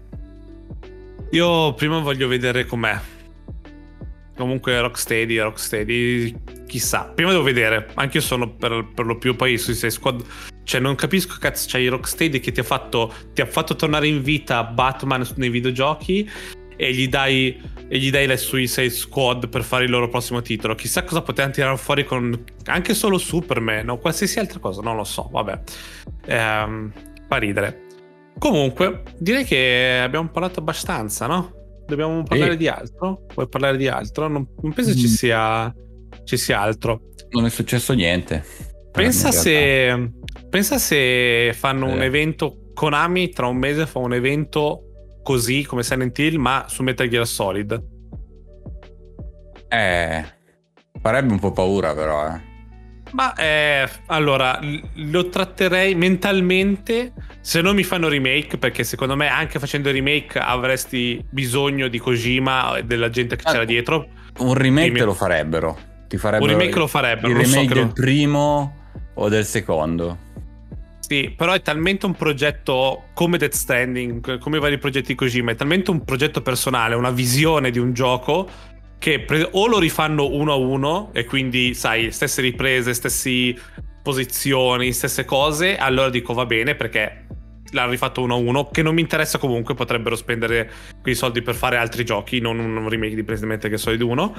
Io 1.32 1.74
prima 1.74 2.00
voglio 2.00 2.28
vedere 2.28 2.66
com'è. 2.66 3.00
Comunque 4.36 4.80
Rocksteady, 4.80 5.38
Rocksteady, 5.38 6.36
chissà. 6.66 7.12
Prima 7.14 7.32
devo 7.32 7.44
vedere. 7.44 7.90
Anche 7.96 8.18
io 8.18 8.24
sono 8.24 8.50
per, 8.50 8.88
per 8.94 9.06
lo 9.06 9.18
più 9.18 9.36
poi 9.36 9.58
sui 9.58 9.74
6 9.74 9.92
squad. 9.92 10.24
Cioè, 10.64 10.80
non 10.80 10.96
capisco, 10.96 11.38
cazzo, 11.40 11.68
c'hai 11.70 11.88
Rocksteady 11.88 12.40
che 12.40 12.52
ti 12.52 12.60
ha 12.60 12.64
fatto, 12.64 13.12
ti 13.34 13.42
ha 13.42 13.48
fatto 13.48 13.76
tornare 13.76 14.08
in 14.08 14.22
vita 14.22 14.64
Batman 14.64 15.28
nei 15.36 15.50
videogiochi 15.50 16.30
e 16.82 16.94
gli 16.94 17.10
dai, 17.10 17.62
e 17.90 17.98
gli 17.98 18.10
dai 18.10 18.26
le 18.26 18.38
Suicide 18.38 18.90
Squad 18.90 19.50
per 19.50 19.64
fare 19.64 19.84
il 19.84 19.90
loro 19.90 20.08
prossimo 20.08 20.42
titolo. 20.42 20.76
Chissà 20.76 21.04
cosa 21.04 21.22
potevano 21.22 21.54
tirare 21.54 21.76
fuori 21.76 22.06
con 22.06 22.42
anche 22.68 22.94
solo 22.94 23.18
Superman 23.18 23.90
o 23.90 23.98
qualsiasi 23.98 24.40
altra 24.40 24.60
cosa, 24.60 24.82
non 24.82 24.96
lo 24.96 25.04
so, 25.04 25.28
vabbè. 25.30 25.60
Ehm, 26.28 26.94
fa 27.28 27.36
ridere. 27.36 27.88
Comunque, 28.38 29.04
direi 29.18 29.44
che 29.44 30.00
abbiamo 30.02 30.30
parlato 30.30 30.62
abbastanza, 30.62 31.28
no? 31.28 31.52
Dobbiamo 31.86 32.24
parlare 32.24 32.52
sì. 32.52 32.58
di 32.58 32.68
altro? 32.70 33.26
Vuoi 33.34 33.50
parlare 33.50 33.76
di 33.76 33.90
altro? 33.90 34.30
Non, 34.30 34.48
non 34.62 34.72
penso 34.72 34.92
mm. 34.92 34.98
ci 34.98 35.08
sia 35.10 35.74
ci 36.24 36.38
sia 36.38 36.62
altro. 36.62 37.02
Non 37.32 37.46
è 37.46 37.50
successo 37.50 37.94
niente. 37.94 38.46
Pensa 38.92 39.32
se, 39.32 40.12
pensa 40.50 40.78
se 40.78 41.52
fanno 41.54 41.90
eh. 41.90 41.94
un 41.94 42.02
evento 42.02 42.72
Konami 42.74 43.30
tra 43.30 43.48
un 43.48 43.58
mese 43.58 43.86
fa 43.86 44.00
un 44.00 44.14
evento 44.14 44.89
così 45.30 45.64
come 45.64 45.84
Silent 45.84 46.18
Hill 46.18 46.38
ma 46.38 46.66
su 46.68 46.82
Metal 46.82 47.08
Gear 47.08 47.28
Solid. 47.28 47.80
Eh, 49.68 50.26
farebbe 51.00 51.32
un 51.32 51.38
po' 51.38 51.52
paura 51.52 51.94
però, 51.94 52.26
eh. 52.26 52.48
Ma 53.12 53.36
eh, 53.36 53.88
allora 54.08 54.60
lo 54.96 55.30
tratterei 55.30 55.94
mentalmente 55.94 57.14
se 57.42 57.62
non 57.62 57.76
mi 57.76 57.84
fanno 57.84 58.08
remake, 58.08 58.58
perché 58.58 58.84
secondo 58.84 59.16
me 59.16 59.28
anche 59.28 59.60
facendo 59.60 59.92
remake 59.92 60.40
avresti 60.40 61.24
bisogno 61.30 61.90
di 61.90 62.00
Kojima 62.00 62.78
e 62.78 62.84
della 62.86 63.12
gente 63.12 63.36
che 63.36 63.44
ah, 63.46 63.52
c'era 63.52 63.66
dietro. 63.66 64.08
Un 64.40 64.56
remake 64.56 64.94
te 64.94 65.04
lo 65.04 65.14
farebbero. 65.14 65.78
Ti 66.08 66.18
farebbero. 66.18 66.52
Un 66.52 66.58
remake 66.58 66.80
lo 66.80 66.88
farebbero. 66.88 67.28
Il 67.28 67.36
remake 67.36 67.68
so 67.68 67.74
del 67.76 67.86
lo... 67.86 67.94
primo 67.94 68.76
o 69.14 69.30
del 69.30 69.46
secondo. 69.46 70.18
Sì, 71.10 71.34
però 71.36 71.54
è 71.54 71.62
talmente 71.64 72.06
un 72.06 72.14
progetto 72.14 73.06
come 73.16 73.40
Death 73.40 73.54
Stranding, 73.54 74.38
come 74.38 74.58
i 74.58 74.60
vari 74.60 74.78
progetti 74.78 75.16
Kojima, 75.16 75.50
è 75.50 75.56
talmente 75.56 75.90
un 75.90 76.04
progetto 76.04 76.44
personale, 76.44 76.94
una 76.94 77.10
visione 77.10 77.72
di 77.72 77.80
un 77.80 77.94
gioco 77.94 78.48
che 79.00 79.20
pre- 79.22 79.50
o 79.54 79.66
lo 79.66 79.80
rifanno 79.80 80.28
uno 80.28 80.52
a 80.52 80.56
uno 80.56 81.10
e 81.12 81.26
quindi, 81.26 81.74
sai, 81.74 82.12
stesse 82.12 82.42
riprese, 82.44 82.94
stesse 82.94 83.56
posizioni, 84.04 84.94
stesse 84.94 85.26
cose, 85.26 85.78
allora 85.78 86.12
dico 86.12 86.34
va 86.34 86.46
bene 86.46 86.76
perché 86.76 87.26
l'hanno 87.72 87.90
rifatto 87.90 88.22
uno 88.22 88.36
a 88.36 88.38
uno, 88.38 88.70
che 88.70 88.84
non 88.84 88.94
mi 88.94 89.02
interessa 89.02 89.40
comunque, 89.40 89.74
potrebbero 89.74 90.16
spendere 90.16 90.70
quei 91.02 91.16
soldi 91.16 91.42
per 91.42 91.56
fare 91.56 91.78
altri 91.78 92.06
giochi, 92.06 92.40
non 92.40 92.60
un 92.60 92.88
remake 92.88 93.16
di 93.16 93.24
Presidente 93.24 93.68
che 93.68 93.78
Solid 93.78 94.02
1. 94.02 94.36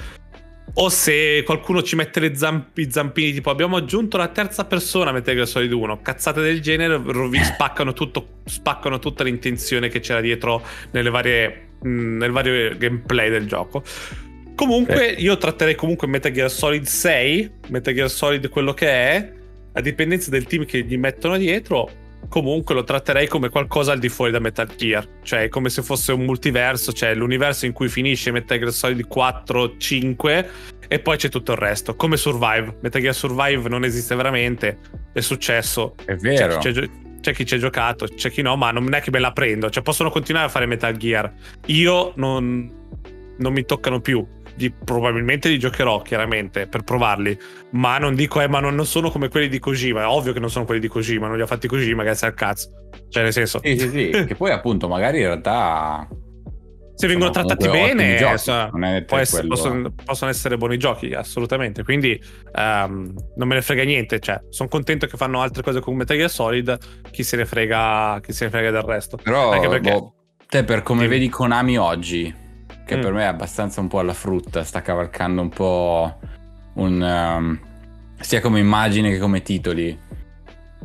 O 0.74 0.88
se 0.88 1.42
qualcuno 1.44 1.82
ci 1.82 1.96
mette 1.96 2.20
le 2.20 2.36
zampi, 2.36 2.82
i 2.82 2.90
zampini, 2.90 3.32
tipo 3.32 3.50
abbiamo 3.50 3.76
aggiunto 3.76 4.16
la 4.16 4.28
terza 4.28 4.64
persona 4.64 5.10
a 5.10 5.12
Metal 5.12 5.34
Gear 5.34 5.46
Solid 5.46 5.72
1, 5.72 6.00
cazzate 6.00 6.40
del 6.40 6.60
genere, 6.60 7.00
spaccano, 7.42 7.92
tutto, 7.92 8.40
spaccano 8.44 9.00
tutta 9.00 9.24
l'intenzione 9.24 9.88
che 9.88 9.98
c'era 9.98 10.20
dietro 10.20 10.62
nelle 10.92 11.10
varie, 11.10 11.70
mh, 11.82 12.16
nel 12.18 12.30
vario 12.30 12.76
gameplay 12.76 13.30
del 13.30 13.46
gioco. 13.46 13.82
Comunque, 14.54 15.16
eh. 15.16 15.20
io 15.20 15.36
tratterei 15.38 15.74
comunque 15.74 16.06
Metal 16.06 16.30
Gear 16.30 16.50
Solid 16.50 16.84
6, 16.84 17.50
Metal 17.68 17.92
Gear 17.92 18.10
Solid 18.10 18.48
quello 18.48 18.72
che 18.72 18.88
è, 18.88 19.32
a 19.72 19.80
dipendenza 19.80 20.30
del 20.30 20.44
team 20.44 20.64
che 20.66 20.82
gli 20.82 20.96
mettono 20.96 21.36
dietro, 21.36 21.90
comunque 22.28 22.74
lo 22.74 22.84
tratterei 22.84 23.26
come 23.26 23.48
qualcosa 23.48 23.92
al 23.92 23.98
di 23.98 24.08
fuori 24.08 24.30
da 24.30 24.38
Metal 24.38 24.68
Gear, 24.76 25.06
cioè 25.22 25.48
come 25.48 25.68
se 25.68 25.82
fosse 25.82 26.12
un 26.12 26.24
multiverso, 26.24 26.92
cioè 26.92 27.14
l'universo 27.14 27.66
in 27.66 27.72
cui 27.72 27.88
finisce 27.88 28.30
Metal 28.30 28.58
Gear 28.58 28.72
Solid 28.72 29.06
4, 29.06 29.76
5 29.76 30.50
e 30.88 30.98
poi 30.98 31.16
c'è 31.16 31.28
tutto 31.28 31.52
il 31.52 31.58
resto, 31.58 31.94
come 31.94 32.16
Survive. 32.16 32.78
Metal 32.80 33.00
Gear 33.00 33.14
Survive 33.14 33.68
non 33.68 33.84
esiste 33.84 34.14
veramente, 34.14 34.78
è 35.12 35.20
successo. 35.20 35.94
È 36.04 36.14
vero. 36.16 36.58
C'è, 36.58 36.72
c'è, 36.72 36.90
c'è 37.20 37.34
chi 37.34 37.44
ci 37.44 37.54
ha 37.54 37.58
giocato, 37.58 38.06
c'è 38.06 38.30
chi 38.30 38.42
no, 38.42 38.56
ma 38.56 38.70
non 38.70 38.92
è 38.94 39.00
che 39.00 39.10
me 39.10 39.18
la 39.18 39.32
prendo, 39.32 39.70
cioè 39.70 39.82
possono 39.82 40.10
continuare 40.10 40.46
a 40.46 40.50
fare 40.50 40.66
Metal 40.66 40.96
Gear. 40.96 41.32
Io 41.66 42.12
non, 42.16 42.70
non 43.36 43.52
mi 43.52 43.64
toccano 43.64 44.00
più 44.00 44.26
di, 44.54 44.70
probabilmente 44.70 45.48
li 45.48 45.58
giocherò 45.58 46.02
chiaramente 46.02 46.66
per 46.66 46.82
provarli, 46.82 47.38
ma 47.72 47.98
non 47.98 48.14
dico, 48.14 48.40
eh, 48.40 48.48
ma 48.48 48.60
non, 48.60 48.74
non, 48.74 48.86
sono 48.86 49.10
come 49.10 49.28
quelli 49.28 49.48
di 49.48 49.58
Kojima. 49.58 50.02
È 50.02 50.06
ovvio 50.06 50.32
che 50.32 50.40
non 50.40 50.50
sono 50.50 50.64
quelli 50.64 50.80
di 50.80 50.88
Kojima, 50.88 51.26
non 51.26 51.36
li 51.36 51.42
ha 51.42 51.46
fatti 51.46 51.68
Kojima, 51.68 52.02
grazie 52.02 52.26
al 52.28 52.34
cazzo. 52.34 52.70
Cioè, 53.08 53.22
nel 53.22 53.32
senso. 53.32 53.60
Sì, 53.62 53.78
sì, 53.78 53.88
sì. 53.88 54.10
che 54.26 54.34
poi, 54.34 54.50
appunto, 54.50 54.88
magari 54.88 55.18
in 55.18 55.26
realtà. 55.26 56.08
Se 56.94 57.06
vengono 57.06 57.30
trattati 57.30 57.66
bene, 57.66 58.16
giochi, 58.16 58.36
so, 58.36 58.70
essere, 59.16 59.46
possono, 59.46 59.90
possono, 60.04 60.30
essere 60.30 60.58
buoni 60.58 60.76
giochi, 60.76 61.14
assolutamente. 61.14 61.82
Quindi 61.82 62.20
um, 62.54 63.14
non 63.36 63.48
me 63.48 63.54
ne 63.54 63.62
frega 63.62 63.84
niente. 63.84 64.20
Cioè, 64.20 64.38
sono 64.50 64.68
contento 64.68 65.06
che 65.06 65.16
fanno 65.16 65.40
altre 65.40 65.62
cose 65.62 65.80
con 65.80 65.96
Metal 65.96 66.14
Gear 66.14 66.28
Solid. 66.28 66.76
Chi 67.10 67.22
se 67.22 67.38
ne 67.38 67.46
frega, 67.46 68.20
chi 68.22 68.34
se 68.34 68.44
ne 68.44 68.50
frega 68.50 68.70
del 68.70 68.82
resto. 68.82 69.16
Però, 69.16 69.52
Anche 69.52 69.68
perché, 69.68 69.92
boh, 69.92 70.14
te, 70.46 70.62
per 70.62 70.82
come 70.82 71.08
vedi 71.08 71.30
Konami 71.30 71.78
oggi, 71.78 72.34
che 72.90 72.96
mm. 72.96 73.02
per 73.02 73.12
me 73.12 73.22
è 73.22 73.26
abbastanza 73.26 73.80
un 73.80 73.86
po' 73.86 74.00
alla 74.00 74.14
frutta, 74.14 74.64
sta 74.64 74.82
cavalcando 74.82 75.42
un 75.42 75.48
po' 75.48 76.18
un... 76.74 77.00
Um, 77.00 77.60
sia 78.18 78.40
come 78.40 78.58
immagine 78.58 79.10
che 79.10 79.18
come 79.18 79.42
titoli. 79.42 79.96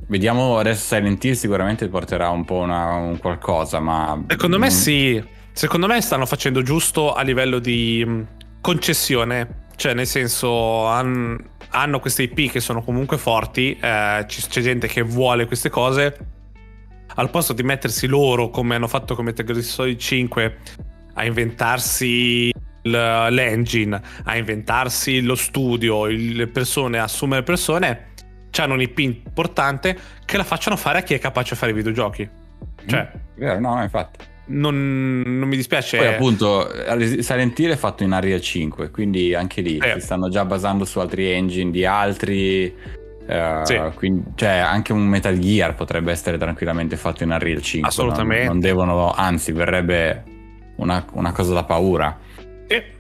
Vediamo 0.08 0.58
adesso 0.60 0.96
Silent 0.96 1.24
Hill 1.24 1.34
sicuramente 1.34 1.88
porterà 1.88 2.30
un 2.30 2.46
po' 2.46 2.58
una, 2.58 2.94
un 2.94 3.18
qualcosa, 3.18 3.80
ma... 3.80 4.24
Secondo 4.28 4.60
me 4.60 4.70
sì, 4.70 5.22
secondo 5.52 5.88
me 5.88 6.00
stanno 6.02 6.28
facendo 6.28 6.62
giusto 6.62 7.14
a 7.14 7.24
livello 7.24 7.58
di 7.58 8.04
mm, 8.06 8.22
concessione, 8.62 9.66
cioè 9.76 9.96
nel 9.96 10.06
senso 10.06 10.86
han, 10.86 11.44
hanno 11.70 12.00
queste 12.00 12.24
IP 12.24 12.52
che 12.52 12.60
sono 12.60 12.84
comunque 12.84 13.18
forti, 13.18 13.72
eh, 13.82 14.26
c'è 14.28 14.62
gente 14.62 14.88
che 14.88 15.02
vuole 15.02 15.48
queste 15.48 15.70
cose, 15.72 16.18
al 17.16 17.32
posto 17.32 17.54
di 17.54 17.64
mettersi 17.64 18.06
loro 18.06 18.50
come 18.50 18.76
hanno 18.76 18.88
fatto 18.88 19.16
con 19.16 19.26
Metal 19.26 19.44
Gear 19.46 19.62
Solid 19.62 19.98
5 19.98 20.58
a 21.16 21.26
inventarsi 21.26 22.52
l'engine, 22.84 24.02
a 24.24 24.38
inventarsi 24.38 25.22
lo 25.22 25.36
studio, 25.36 26.06
le 26.06 26.48
persone, 26.48 27.00
assumere 27.00 27.44
persone, 27.44 28.14
hanno 28.58 28.74
un 28.74 28.82
IP 28.82 29.00
importante 29.00 29.98
che 30.24 30.38
la 30.38 30.44
facciano 30.44 30.78
fare 30.78 31.00
a 31.00 31.02
chi 31.02 31.14
è 31.14 31.20
capace 31.20 31.54
di 31.54 31.60
fare 31.60 31.72
i 31.72 31.76
videogiochi. 31.76 32.30
Cioè, 32.86 33.12
mm, 33.12 33.20
vero, 33.36 33.60
no, 33.60 33.82
infatti. 33.82 34.24
Non, 34.48 35.22
non, 35.26 35.48
mi 35.48 35.56
dispiace. 35.56 35.98
Poi, 35.98 36.08
appunto, 36.08 36.70
Silent 37.20 37.58
Hill 37.58 37.72
è 37.72 37.76
fatto 37.76 38.04
in 38.04 38.12
Unreal 38.12 38.40
5, 38.40 38.92
quindi 38.92 39.34
anche 39.34 39.62
lì 39.62 39.78
eh. 39.78 39.94
si 39.96 40.02
stanno 40.02 40.30
già 40.30 40.46
basando 40.46 40.86
su 40.86 41.00
altri 41.00 41.32
engine 41.32 41.72
di 41.72 41.86
altri. 41.86 42.74
Uh, 43.28 43.66
sì. 43.66 43.82
quindi, 43.96 44.24
cioè, 44.36 44.50
anche 44.50 44.94
un 44.94 45.02
Metal 45.08 45.38
Gear 45.40 45.74
potrebbe 45.74 46.12
essere 46.12 46.38
tranquillamente 46.38 46.96
fatto 46.96 47.24
in 47.24 47.32
Unreal 47.32 47.62
5. 47.62 47.90
Assolutamente. 47.90 48.44
Non, 48.46 48.54
non 48.54 48.62
devono, 48.62 49.12
anzi, 49.12 49.52
verrebbe 49.52 50.24
una, 50.76 51.06
una 51.14 51.32
cosa 51.32 51.54
da 51.54 51.64
paura. 51.64 52.18
E 52.68 52.94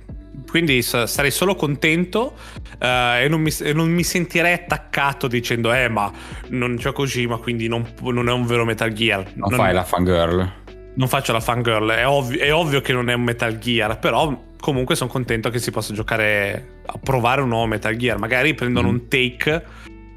quindi 0.49 0.81
sarei 0.81 1.31
solo 1.31 1.55
contento 1.55 2.33
uh, 2.79 3.17
e, 3.21 3.27
non 3.29 3.41
mi, 3.41 3.51
e, 3.61 3.73
non 3.73 3.89
mi, 3.89 4.03
sentirei 4.03 4.53
attaccato 4.53 5.27
dicendo 5.27 5.73
eh 5.73 5.88
ma 5.88 6.11
non 6.49 6.75
c'è 6.77 6.91
Kojima 6.91 7.38
quindi 7.38 7.67
non, 7.67 7.85
non, 8.01 8.27
è 8.29 8.31
un 8.31 8.45
vero 8.45 8.65
Metal 8.65 8.91
Gear. 8.91 9.31
Non, 9.35 9.49
non 9.49 9.59
fai 9.59 9.73
la 9.73 9.83
fangirl. 9.83 10.53
Non 10.95 11.07
faccio 11.07 11.33
la 11.33 11.41
fangirl, 11.41 11.89
è, 11.91 12.07
ovvio, 12.07 12.39
è 12.39 12.53
ovvio 12.53 12.79
che 12.81 12.93
non 12.93 13.09
è 13.09 13.13
un 13.13 13.23
Metal 13.23 13.57
Gear, 13.57 13.99
però 13.99 14.53
comunque 14.59 14.95
sono 14.95 15.09
contento 15.09 15.49
che 15.49 15.59
si 15.59 15.69
possa 15.71 15.93
giocare 15.93 16.79
a 16.85 16.97
provare 16.97 17.41
un 17.41 17.49
nuovo 17.49 17.65
Metal 17.65 17.95
Gear. 17.95 18.17
Magari 18.17 18.53
prendono 18.53 18.88
mm. 18.88 18.91
un 18.91 19.07
take 19.07 19.65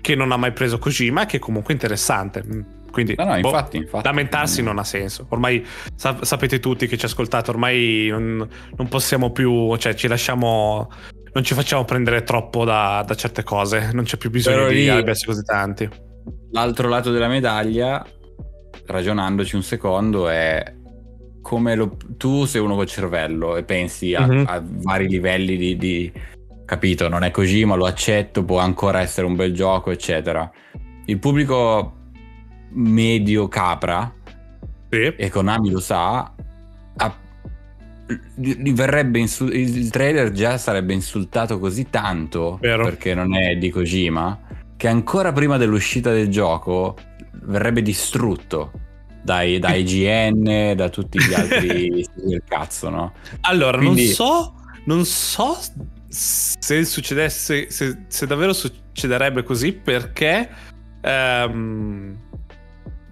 che 0.01 0.15
non 0.15 0.31
ha 0.31 0.37
mai 0.37 0.53
preso 0.53 0.79
Kojima, 0.79 1.27
che 1.27 1.39
è 1.39 1.41
comunque 1.41 1.73
interessante. 1.73 2.45
Quindi 2.91 3.15
no, 3.17 3.25
no, 3.25 3.37
infatti, 3.37 3.79
boh, 3.79 3.85
infatti. 3.85 4.05
lamentarsi 4.05 4.63
non 4.63 4.79
ha 4.79 4.85
senso. 4.85 5.27
Ormai 5.29 5.65
sap- 5.95 6.25
sapete 6.25 6.59
tutti 6.61 6.87
che 6.87 6.97
ci 6.97 7.05
ascoltate, 7.05 7.51
ormai 7.51 8.09
non, 8.11 8.49
non, 8.77 8.89
possiamo 8.89 9.31
più, 9.31 9.77
cioè 9.77 9.95
ci 9.95 10.09
lasciamo, 10.09 10.91
non 11.33 11.45
ci 11.45 11.55
facciamo 11.55 11.85
prendere 11.85 12.23
troppo 12.23 12.65
da, 12.65 13.05
da 13.07 13.15
certe 13.15 13.43
cose, 13.43 13.91
non 13.93 14.05
c'è 14.05 14.17
più 14.17 14.31
bisogno 14.31 14.57
Però 14.57 14.69
di 14.71 14.89
arrabbiarsi 14.89 15.27
così 15.27 15.43
tanti. 15.43 15.89
L'altro 16.51 16.89
lato 16.89 17.11
della 17.11 17.29
medaglia, 17.29 18.05
ragionandoci 18.87 19.55
un 19.55 19.63
secondo, 19.63 20.29
è 20.29 20.75
come 21.43 21.75
lo, 21.75 21.97
tu 22.17 22.45
sei 22.45 22.61
uno 22.61 22.75
col 22.75 22.87
cervello 22.87 23.57
e 23.57 23.63
pensi 23.63 24.15
a, 24.15 24.27
mm-hmm. 24.27 24.45
a 24.47 24.63
vari 24.63 25.09
livelli 25.09 25.57
di, 25.57 25.77
di, 25.77 26.13
capito, 26.65 27.09
non 27.09 27.25
è 27.25 27.31
così, 27.31 27.65
ma 27.65 27.75
lo 27.75 27.87
accetto, 27.87 28.45
può 28.45 28.59
ancora 28.59 29.01
essere 29.01 29.27
un 29.27 29.37
bel 29.37 29.55
gioco, 29.55 29.91
eccetera. 29.91 30.51
Il 31.07 31.19
pubblico 31.19 31.98
medio 32.71 33.49
capra, 33.49 34.13
sì. 34.91 35.15
e 35.17 35.31
Konami 35.31 35.71
lo 35.71 35.81
sa, 35.81 36.33
a, 36.97 37.17
insul- 39.15 39.55
il 39.55 39.91
trailer 39.91 40.33
già 40.33 40.59
sarebbe 40.59 40.95
insultato 40.95 41.59
così 41.59 41.89
tanto 41.91 42.59
Vero. 42.61 42.85
perché 42.85 43.15
non 43.15 43.37
è 43.37 43.57
di 43.57 43.71
Kojima 43.71 44.47
che 44.79 44.87
ancora 44.87 45.33
prima 45.33 45.57
dell'uscita 45.57 46.13
del 46.13 46.29
gioco 46.29 46.97
verrebbe 47.43 47.83
distrutto 47.83 48.71
dai, 49.23 49.59
da 49.59 49.75
IGN, 49.75 50.75
da 50.77 50.89
tutti 50.89 51.19
gli 51.19 51.35
altri 51.35 52.07
del 52.15 52.43
cazzo, 52.47 52.89
no? 52.89 53.13
Allora, 53.41 53.77
Quindi... 53.77 54.05
non 54.05 54.13
so, 54.13 54.55
non 54.85 55.05
so 55.05 55.59
se 56.09 56.85
succedesse, 56.85 57.71
se, 57.71 58.05
se 58.07 58.27
davvero 58.27 58.53
succederebbe 58.53 59.43
così 59.43 59.73
perché 59.73 60.49
um, 61.03 62.17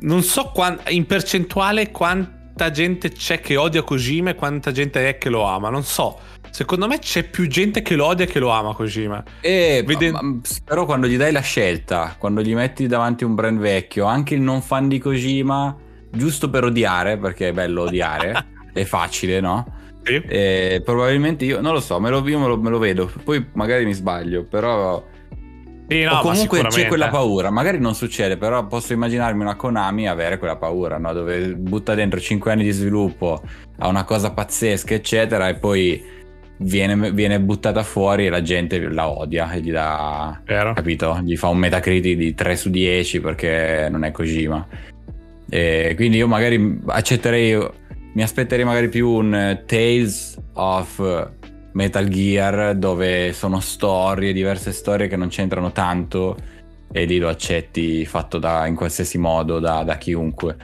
non 0.00 0.22
so 0.22 0.50
quant- 0.54 0.90
in 0.90 1.06
percentuale 1.06 1.90
quanta 1.90 2.70
gente 2.70 3.10
c'è 3.10 3.40
che 3.40 3.56
odia 3.56 3.82
Kojima 3.82 4.30
e 4.30 4.34
quanta 4.34 4.72
gente 4.72 5.08
è 5.08 5.18
che 5.18 5.28
lo 5.28 5.44
ama, 5.44 5.70
non 5.70 5.82
so. 5.82 6.18
Secondo 6.50 6.86
me 6.86 6.98
c'è 6.98 7.24
più 7.24 7.46
gente 7.48 7.82
che 7.82 7.96
lo 7.96 8.06
odia 8.06 8.24
che 8.24 8.38
lo 8.38 8.50
ama 8.50 8.74
Kojima. 8.74 9.22
E 9.40 9.82
Vede... 9.86 10.10
ma, 10.10 10.22
ma, 10.22 10.40
però 10.64 10.86
quando 10.86 11.06
gli 11.06 11.16
dai 11.16 11.32
la 11.32 11.40
scelta, 11.40 12.16
quando 12.18 12.40
gli 12.40 12.54
metti 12.54 12.86
davanti 12.86 13.24
un 13.24 13.34
brand 13.34 13.58
vecchio, 13.58 14.06
anche 14.06 14.34
il 14.34 14.40
non 14.40 14.62
fan 14.62 14.88
di 14.88 14.98
Kojima, 14.98 15.76
giusto 16.10 16.48
per 16.48 16.64
odiare, 16.64 17.18
perché 17.18 17.48
è 17.48 17.52
bello 17.52 17.82
odiare, 17.82 18.46
è 18.72 18.84
facile, 18.84 19.40
no? 19.40 19.74
Sì. 20.02 20.22
E 20.26 20.82
probabilmente 20.84 21.44
io, 21.44 21.60
non 21.60 21.72
lo 21.72 21.80
so, 21.80 21.98
me 22.00 22.08
lo, 22.10 22.26
io 22.26 22.38
me 22.38 22.46
lo, 22.46 22.56
me 22.56 22.70
lo 22.70 22.78
vedo, 22.78 23.10
poi 23.24 23.44
magari 23.52 23.84
mi 23.84 23.92
sbaglio, 23.92 24.44
però... 24.44 25.14
Sì, 25.88 26.02
no, 26.02 26.18
comunque 26.20 26.64
c'è 26.66 26.88
quella 26.88 27.08
paura, 27.08 27.50
magari 27.50 27.78
non 27.78 27.94
succede, 27.94 28.36
però 28.36 28.66
posso 28.66 28.92
immaginarmi 28.92 29.42
una 29.42 29.54
Konami 29.54 30.08
avere 30.08 30.38
quella 30.38 30.56
paura, 30.56 30.98
no? 30.98 31.12
dove 31.12 31.54
butta 31.54 31.94
dentro 31.94 32.18
5 32.18 32.50
anni 32.50 32.64
di 32.64 32.72
sviluppo 32.72 33.40
a 33.78 33.86
una 33.86 34.04
cosa 34.04 34.32
pazzesca, 34.32 34.94
eccetera, 34.94 35.48
e 35.48 35.54
poi 35.54 36.02
viene, 36.58 37.12
viene, 37.12 37.40
buttata 37.40 37.84
fuori 37.84 38.26
e 38.26 38.30
la 38.30 38.42
gente 38.42 38.80
la 38.80 39.08
odia 39.08 39.52
e 39.52 39.60
gli 39.60 39.70
dà, 39.70 40.40
Vero. 40.44 40.72
capito? 40.72 41.20
Gli 41.22 41.36
fa 41.36 41.48
un 41.48 41.58
Metacritic 41.58 42.16
di 42.16 42.34
3 42.34 42.56
su 42.56 42.68
10 42.70 43.20
perché 43.20 43.86
non 43.88 44.04
è 44.04 44.10
Kojima. 44.10 44.66
E 45.48 45.92
quindi 45.94 46.16
io 46.16 46.26
magari 46.26 46.80
accetterei, 46.86 47.64
mi 48.14 48.22
aspetterei 48.22 48.64
magari 48.64 48.88
più 48.88 49.08
un 49.08 49.62
Tales 49.64 50.36
of 50.54 51.30
Metal 51.76 52.08
Gear 52.08 52.74
dove 52.74 53.34
sono 53.34 53.60
storie, 53.60 54.32
diverse 54.32 54.72
storie 54.72 55.08
che 55.08 55.16
non 55.16 55.28
c'entrano 55.28 55.72
tanto 55.72 56.34
e 56.90 57.04
lì 57.04 57.18
lo 57.18 57.28
accetti 57.28 58.06
fatto 58.06 58.38
da, 58.38 58.66
in 58.66 58.74
qualsiasi 58.74 59.18
modo 59.18 59.58
da, 59.58 59.82
da 59.82 59.98
chiunque. 59.98 60.56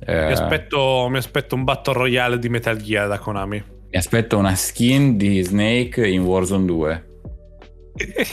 Eh, 0.00 0.26
mi, 0.26 0.32
aspetto, 0.32 1.06
mi 1.08 1.16
aspetto 1.16 1.54
un 1.54 1.64
battle 1.64 1.94
royale 1.94 2.38
di 2.38 2.50
Metal 2.50 2.76
Gear 2.76 3.08
da 3.08 3.18
Konami. 3.18 3.64
Mi 3.90 3.98
aspetto 3.98 4.36
una 4.36 4.54
skin 4.54 5.16
di 5.16 5.40
Snake 5.42 6.06
in 6.06 6.20
Warzone 6.20 6.66
2. 6.66 7.06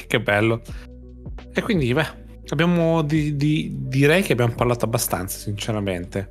che 0.07 0.19
bello. 0.19 0.61
E 1.53 1.61
quindi, 1.61 1.93
beh, 1.93 2.07
abbiamo 2.49 3.03
di, 3.03 3.37
di, 3.37 3.71
direi 3.73 4.21
che 4.21 4.33
abbiamo 4.33 4.53
parlato 4.53 4.83
abbastanza, 4.83 5.37
sinceramente. 5.37 6.27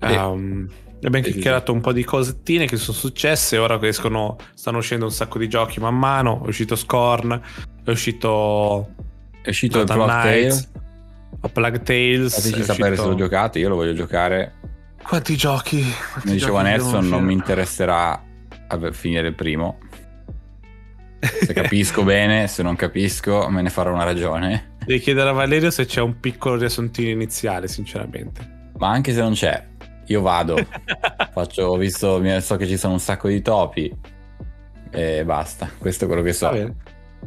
Eh. 0.00 0.16
Um, 0.16 0.68
abbiamo 1.06 1.24
chiacchierato 1.24 1.72
un 1.72 1.80
po' 1.80 1.92
di 1.92 2.04
cosettine 2.04 2.66
che 2.66 2.76
sono 2.76 2.96
successe. 2.96 3.58
Ora 3.58 3.78
che 3.78 3.88
escono, 3.88 4.36
stanno 4.54 4.78
uscendo 4.78 5.04
un 5.04 5.12
sacco 5.12 5.38
di 5.38 5.48
giochi 5.48 5.80
man 5.80 5.96
mano. 5.96 6.42
È 6.44 6.48
uscito 6.48 6.76
Scorn, 6.76 7.40
è 7.84 7.90
uscito. 7.90 8.94
È 9.42 9.48
uscito 9.48 9.80
il 9.80 9.86
Plug 9.86 10.06
Tales. 10.06 10.70
O 11.40 11.48
Plug 11.48 11.82
Tales. 11.82 12.34
Fateci 12.34 12.62
sapere 12.62 12.90
uscito... 12.90 13.02
se 13.02 13.08
lo 13.08 13.14
giocate, 13.14 13.58
io 13.58 13.68
lo 13.68 13.76
voglio 13.76 13.94
giocare. 13.94 14.54
Quanti 15.02 15.36
giochi? 15.36 15.80
Quanti 15.80 16.20
Come 16.20 16.32
diceva 16.34 16.62
Nelson, 16.62 17.08
non 17.08 17.24
mi 17.24 17.32
interesserà 17.32 18.22
a 18.68 18.92
finire 18.92 19.28
il 19.28 19.34
primo. 19.34 19.78
Se 21.20 21.52
capisco 21.54 22.04
bene, 22.04 22.46
se 22.46 22.62
non 22.62 22.76
capisco, 22.76 23.48
me 23.48 23.62
ne 23.62 23.70
farò 23.70 23.92
una 23.92 24.04
ragione. 24.04 24.76
Devi 24.84 25.00
chiedere 25.00 25.30
a 25.30 25.32
Valerio 25.32 25.70
se 25.70 25.86
c'è 25.86 26.00
un 26.00 26.20
piccolo 26.20 26.56
riassuntino 26.56 27.10
iniziale, 27.10 27.68
sinceramente. 27.68 28.70
Ma 28.78 28.90
anche 28.90 29.12
se 29.12 29.20
non 29.20 29.32
c'è, 29.32 29.66
io 30.12 30.20
vado. 30.20 30.56
Faccio, 31.32 31.64
ho 31.64 31.76
visto, 31.76 32.22
so 32.40 32.56
che 32.56 32.66
ci 32.66 32.76
sono 32.76 32.94
un 32.94 33.00
sacco 33.00 33.28
di 33.28 33.42
topi. 33.42 33.92
E 34.90 35.24
basta, 35.24 35.70
questo 35.78 36.04
è 36.04 36.06
quello 36.06 36.22
che 36.22 36.32
so. 36.32 36.50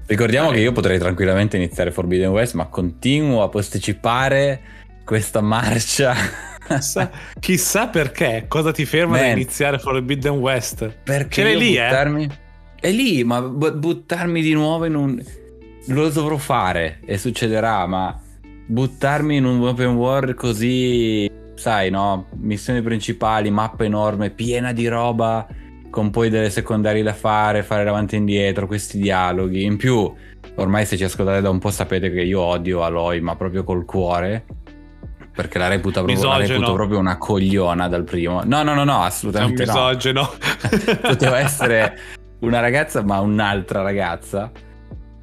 Ricordiamo 0.06 0.52
che 0.52 0.60
io 0.60 0.72
potrei 0.72 0.98
tranquillamente 0.98 1.58
iniziare 1.58 1.92
Forbidden 1.92 2.30
West, 2.30 2.54
ma 2.56 2.66
continuo 2.68 3.44
a 3.44 3.50
posticipare 3.50 4.62
questa 5.04 5.42
marcia 5.42 6.16
chissà, 6.68 7.12
chissà, 7.40 7.88
perché, 7.88 8.46
cosa 8.48 8.72
ti 8.72 8.86
ferma 8.86 9.18
Man, 9.18 9.22
da 9.22 9.32
iniziare 9.32 9.80
Forbidden 9.80 10.34
West? 10.34 10.90
Perché 11.04 11.44
Ce 11.44 11.56
lì, 11.56 11.76
eh? 11.76 11.84
buttarmi... 11.84 12.24
eh? 12.24 12.50
È 12.80 12.92
lì, 12.92 13.24
ma 13.24 13.42
buttarmi 13.42 14.42
di 14.42 14.54
nuovo 14.54 14.86
in 14.86 14.96
un... 14.96 15.24
Lo 15.88 16.10
dovrò 16.10 16.38
fare 16.38 17.00
e 17.06 17.18
succederà, 17.18 17.86
ma 17.86 18.20
buttarmi 18.68 19.36
in 19.36 19.46
un 19.46 19.62
open 19.68 19.96
world 19.96 20.34
così, 20.36 21.30
sai, 21.56 21.90
no? 21.90 22.28
Missioni 22.36 22.82
principali, 22.82 23.50
mappa 23.50 23.84
enorme, 23.84 24.30
piena 24.30 24.74
di 24.74 24.88
roba, 24.88 25.48
con 25.90 26.10
poi 26.10 26.30
delle 26.30 26.50
secondarie 26.50 27.04
da 27.04 27.14
fare, 27.14 27.64
fare 27.64 27.84
davanti 27.84 28.16
e 28.16 28.20
indietro, 28.20 28.68
questi 28.68 28.98
dialoghi. 28.98 29.64
In 29.64 29.78
più, 29.78 30.12
ormai 30.56 30.86
se 30.86 30.98
ci 30.98 31.04
ascoltate 31.04 31.42
da 31.42 31.50
un 31.50 31.60
po' 31.60 31.72
sapete 31.72 32.12
che 32.12 32.22
io 32.22 32.42
odio 32.42 32.84
Aloy, 32.84 33.20
ma 33.20 33.36
proprio 33.36 33.64
col 33.64 33.86
cuore 33.86 34.46
perché 35.34 35.58
la 35.58 35.70
reputa 35.70 36.04
proprio, 36.04 36.28
la 36.28 36.38
reputo 36.38 36.74
proprio 36.74 37.00
una 37.00 37.18
cogliona 37.18 37.88
dal 37.88 38.04
primo. 38.04 38.42
No, 38.44 38.64
no, 38.64 38.74
no, 38.74 38.84
no, 38.84 39.02
assolutamente 39.02 39.66
no. 39.66 39.72
Misogeno. 39.72 40.30
Poteva 41.02 41.40
essere 41.40 41.98
una 42.40 42.60
ragazza, 42.60 43.02
ma 43.02 43.20
un'altra 43.20 43.82
ragazza. 43.82 44.52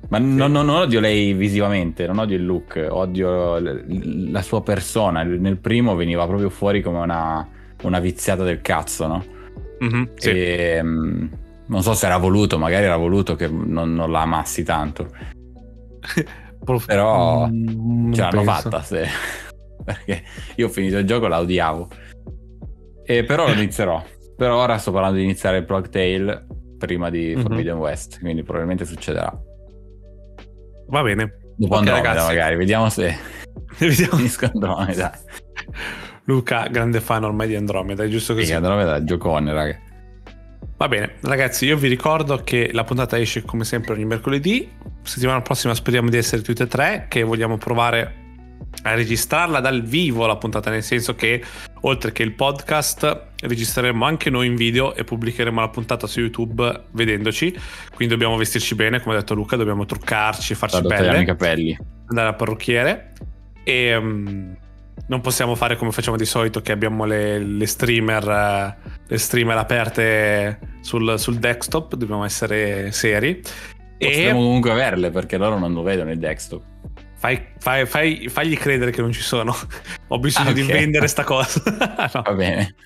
Ma 0.09 0.19
sì. 0.19 0.25
non, 0.25 0.53
non, 0.53 0.69
odio 0.69 1.01
lei 1.01 1.35
visivamente, 1.35 2.07
non 2.07 2.19
odio 2.19 2.37
il 2.37 2.45
look, 2.45 2.87
odio 2.89 3.59
la 3.59 4.43
sua 4.43 4.63
persona. 4.63 5.23
Nel 5.23 5.59
primo 5.59 5.95
veniva 5.95 6.27
proprio 6.27 6.49
fuori 6.49 6.83
come 6.83 6.99
una, 6.99 7.47
una 7.83 8.01
viziata 8.01 8.43
del 8.43 8.61
cazzo, 8.61 9.07
no? 9.07 9.25
Mm-hmm, 9.85 10.03
sì. 10.15 10.31
e, 10.31 10.75
ehm, 10.79 11.31
non 11.67 11.83
so 11.83 11.95
se 11.95 12.07
era 12.07 12.17
voluto, 12.17 12.59
magari 12.59 12.85
era 12.85 12.97
voluto 12.97 13.35
che 13.35 13.49
non, 13.49 13.95
non 13.95 14.11
la 14.11 14.23
amassi 14.23 14.63
tanto. 14.63 15.09
Però 16.87 17.47
mm, 17.49 18.13
ce 18.13 18.21
l'hanno 18.21 18.43
fatta 18.43 18.83
se 18.83 19.07
perché 19.89 20.23
io 20.57 20.67
ho 20.67 20.71
finito 20.71 20.99
il 20.99 21.07
gioco 21.07 21.29
la 21.29 21.39
odiavo. 21.39 21.89
E 23.05 23.25
però 23.25 23.47
lo 23.47 23.53
inizierò. 23.53 24.05
Per 24.37 24.51
ora 24.51 24.77
sto 24.77 24.93
parlando 24.93 25.17
di 25.17 25.25
iniziare 25.25 25.59
il 25.59 25.65
Plug 25.65 25.89
Tale 25.89 26.47
prima 26.77 27.09
di 27.09 27.29
mm-hmm. 27.29 27.41
Forbidden 27.41 27.77
West, 27.77 28.19
quindi 28.21 28.43
probabilmente 28.43 28.85
succederà. 28.85 29.33
Va 30.89 31.03
bene. 31.03 31.39
Dopo 31.57 31.75
okay, 31.75 31.89
Andromeda 31.89 32.09
ragazzi. 32.09 32.27
magari, 32.27 32.57
vediamo 32.57 32.89
se 32.89 33.17
vediamo. 33.79 34.17
finisco 34.17 34.47
Andromeda. 34.53 35.19
Luca, 36.25 36.67
grande 36.69 37.01
fan 37.01 37.25
ormai 37.25 37.49
di 37.49 37.57
Andromeda, 37.57 38.05
è 38.05 38.09
giusto 38.09 38.35
così? 38.35 38.47
Sì, 38.47 38.53
Andromeda 38.53 38.97
è 38.97 39.03
giocone, 39.03 39.53
raga. 39.53 39.79
Va 40.77 40.87
bene, 40.87 41.15
ragazzi, 41.23 41.67
io 41.67 41.77
vi 41.77 41.89
ricordo 41.89 42.37
che 42.45 42.71
la 42.73 42.85
puntata 42.85 43.19
esce 43.19 43.43
come 43.43 43.65
sempre 43.65 43.95
ogni 43.95 44.05
mercoledì. 44.05 44.71
Settimana 45.03 45.41
prossima 45.43 45.75
speriamo 45.75 46.09
di 46.09 46.17
essere 46.17 46.43
tutti 46.43 46.63
e 46.63 46.67
tre, 46.67 47.07
che 47.09 47.23
vogliamo 47.23 47.57
provare 47.57 48.27
a 48.83 48.95
registrarla 48.95 49.59
dal 49.61 49.83
vivo 49.83 50.27
la 50.27 50.37
puntata, 50.37 50.71
nel 50.71 50.85
senso 50.85 51.15
che 51.15 51.43
oltre 51.83 52.13
che 52.13 52.23
il 52.23 52.33
podcast 52.33 53.27
registreremo 53.41 54.05
anche 54.05 54.31
noi 54.31 54.47
in 54.47 54.57
video 54.57 54.95
e 54.95 55.05
pubblicheremo 55.05 55.61
la 55.61 55.69
puntata 55.69 56.07
su 56.07 56.21
YouTube 56.21 56.85
vedendoci, 56.93 57.57
quindi 57.95 58.15
dobbiamo 58.15 58.37
vestirci 58.37 58.75
bene, 58.75 59.01
come 59.01 59.17
ha 59.17 59.19
detto 59.19 59.35
Luca, 59.35 59.57
dobbiamo 59.57 59.85
truccarci, 59.85 60.55
farci 60.55 60.83
belle, 60.83 61.21
i 61.21 61.25
capelli, 61.25 61.79
andare 62.07 62.29
al 62.29 62.37
parrucchiere 62.37 63.13
e 63.65 63.97
um, 63.97 64.57
non 65.07 65.21
possiamo 65.21 65.55
fare 65.55 65.77
come 65.77 65.91
facciamo 65.91 66.17
di 66.17 66.25
solito 66.25 66.61
che 66.61 66.73
abbiamo 66.73 67.05
le, 67.05 67.39
le 67.39 67.67
streamer, 67.67 68.77
le 69.07 69.19
streamer 69.19 69.57
aperte 69.57 70.59
sul, 70.81 71.19
sul 71.19 71.37
desktop, 71.37 71.95
dobbiamo 71.95 72.25
essere 72.25 72.93
seri. 72.93 73.41
Possiamo 73.99 74.41
e... 74.41 74.43
comunque 74.43 74.71
averle 74.71 75.11
perché 75.11 75.39
loro 75.39 75.59
non 75.59 75.73
lo 75.73 75.83
vedono 75.83 76.11
il 76.11 76.19
desktop. 76.19 76.63
Fai, 77.19 77.47
fai, 77.59 77.85
fai, 77.85 78.29
fagli 78.29 78.57
credere 78.57 78.93
che 78.93 79.01
non 79.01 79.11
ci 79.11 79.23
sono. 79.23 79.53
Ho 80.09 80.19
bisogno 80.21 80.49
ah, 80.49 80.53
okay. 80.53 80.65
di 80.65 80.73
vendere 80.73 81.09
sta 81.09 81.25
cosa. 81.25 81.61
no. 82.15 82.23
Va 82.23 82.33
bene. 82.33 82.77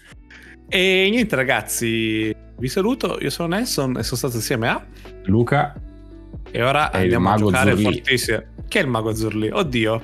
E 0.68 1.08
niente, 1.10 1.36
ragazzi, 1.36 2.34
vi 2.56 2.68
saluto. 2.68 3.18
Io 3.20 3.28
sono 3.28 3.54
Nelson 3.54 3.98
e 3.98 4.02
sono 4.02 4.16
stato 4.16 4.36
insieme 4.36 4.68
a 4.68 4.82
Luca. 5.24 5.74
E 6.50 6.62
ora 6.62 6.90
e 6.92 7.02
andiamo 7.02 7.30
a 7.30 7.36
giocare 7.36 7.70
Zurli. 7.72 7.82
fortissimo. 7.84 8.42
Chi 8.68 8.78
è 8.78 8.80
il 8.80 8.86
mago 8.88 9.14
Zurli? 9.14 9.50
Oddio. 9.50 10.02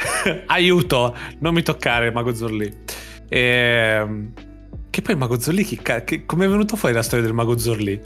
Aiuto, 0.46 1.14
non 1.40 1.52
mi 1.52 1.62
toccare, 1.62 2.10
mago 2.10 2.34
Zurli. 2.34 2.74
E... 3.28 3.38
Ehm, 3.38 4.32
che 4.88 5.02
poi 5.02 5.12
il 5.12 5.20
mago 5.20 5.38
Zurli, 5.38 5.64
chi 5.64 5.76
ca... 5.76 6.02
che... 6.02 6.24
come 6.24 6.46
è 6.46 6.48
venuto 6.48 6.76
fuori 6.76 6.94
la 6.94 7.02
storia 7.02 7.26
del 7.26 7.34
mago 7.34 7.58
Zurli? 7.58 8.00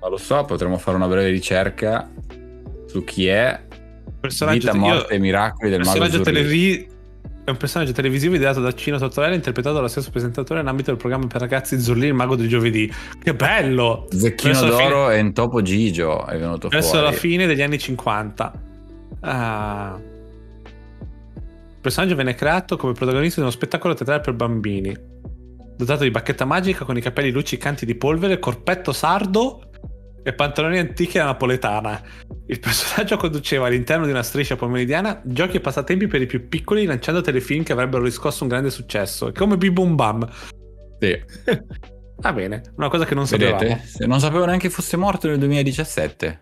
Ma 0.00 0.08
lo 0.08 0.16
so, 0.16 0.44
potremmo 0.44 0.76
fare 0.78 0.96
una 0.96 1.06
breve 1.06 1.30
ricerca 1.30 2.10
su 2.92 3.04
chi 3.04 3.26
è. 3.26 3.58
Personaggio 4.20 4.58
Vita, 4.58 4.74
morte 4.74 5.14
e 5.14 5.18
miracoli 5.18 5.70
del 5.70 5.80
mago 5.80 6.20
televi- 6.20 6.90
è 7.44 7.50
un 7.50 7.56
personaggio 7.56 7.90
televisivo 7.90 8.36
ideato 8.36 8.60
da 8.60 8.72
Cino 8.72 8.98
Tortorella 8.98 9.34
interpretato 9.34 9.74
dallo 9.74 9.88
stesso 9.88 10.10
presentatore 10.10 10.60
nell'ambito 10.60 10.90
del 10.90 11.00
programma 11.00 11.26
per 11.26 11.40
ragazzi 11.40 11.80
Zurli, 11.80 12.06
il 12.06 12.14
mago 12.14 12.36
del 12.36 12.46
giovedì. 12.46 12.92
Che 13.20 13.34
bello! 13.34 14.06
Zecchino 14.10 14.52
Verso 14.52 14.66
d'oro 14.66 15.06
fine... 15.06 15.14
e 15.14 15.18
in 15.18 15.32
Topo 15.32 15.60
Gigio 15.62 16.24
è 16.26 16.38
venuto 16.38 16.68
Verso 16.68 16.90
fuori. 16.90 17.04
la 17.06 17.12
fine 17.12 17.46
degli 17.46 17.62
anni 17.62 17.78
50 17.78 18.52
uh... 19.20 19.26
il 19.26 20.00
personaggio 21.80 22.14
venne 22.14 22.34
creato 22.34 22.76
come 22.76 22.92
protagonista 22.92 23.36
di 23.36 23.42
uno 23.42 23.50
spettacolo 23.50 23.94
teatrale 23.94 24.20
per 24.20 24.34
bambini 24.34 25.10
dotato 25.76 26.04
di 26.04 26.10
bacchetta 26.10 26.44
magica 26.44 26.84
con 26.84 26.96
i 26.96 27.00
capelli 27.00 27.32
luccicanti 27.32 27.84
di 27.84 27.96
polvere 27.96 28.38
corpetto 28.38 28.92
sardo 28.92 29.71
e 30.22 30.32
pantaloni 30.32 30.78
antichi 30.78 31.18
alla 31.18 31.30
napoletana. 31.30 32.00
Il 32.46 32.60
personaggio 32.60 33.16
conduceva 33.16 33.66
all'interno 33.66 34.04
di 34.04 34.10
una 34.10 34.22
striscia 34.22 34.56
pomeridiana 34.56 35.20
giochi 35.24 35.56
e 35.56 35.60
passatempi 35.60 36.06
per 36.06 36.22
i 36.22 36.26
più 36.26 36.48
piccoli 36.48 36.84
lanciando 36.84 37.20
telefilm 37.20 37.62
che 37.64 37.72
avrebbero 37.72 38.02
riscosso 38.02 38.42
un 38.42 38.48
grande 38.48 38.70
successo, 38.70 39.32
come 39.32 39.56
Bim 39.56 39.72
Bum 39.72 39.94
Bam. 39.94 40.28
Sì. 40.98 41.20
Va 42.22 42.32
bene, 42.32 42.62
una 42.76 42.88
cosa 42.88 43.04
che 43.04 43.14
non 43.16 43.24
Vedete? 43.24 43.80
sapevamo. 43.84 44.10
Non 44.12 44.20
sapevo 44.20 44.44
neanche 44.44 44.70
fosse 44.70 44.96
morto 44.96 45.26
nel 45.26 45.38
2017. 45.38 46.40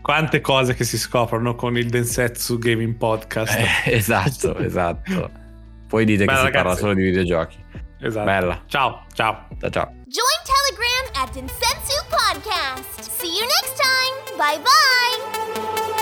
Quante 0.00 0.40
cose 0.40 0.74
che 0.74 0.84
si 0.84 0.98
scoprono 0.98 1.56
con 1.56 1.76
il 1.76 1.88
Densetsu 1.88 2.58
Gaming 2.58 2.94
Podcast. 2.94 3.58
Eh, 3.58 3.90
esatto, 3.96 4.56
esatto. 4.58 5.30
Poi 5.88 6.04
dite 6.04 6.26
Beh, 6.26 6.32
che 6.32 6.42
ragazzi, 6.42 6.46
si 6.46 6.62
parla 6.62 6.76
solo 6.76 6.94
di 6.94 7.02
videogiochi. 7.02 7.56
Esatto. 8.00 8.24
Bella. 8.24 8.62
Ciao, 8.66 9.04
ciao. 9.12 9.48
Ciao, 9.58 9.70
ciao. 9.70 10.04
Join 10.16 10.40
Telegram 10.46 11.22
at 11.22 11.34
Densensu 11.34 11.98
Podcast. 12.08 13.10
See 13.10 13.36
you 13.36 13.42
next 13.42 13.76
time. 13.76 14.38
Bye 14.38 14.58
bye. 14.64 15.95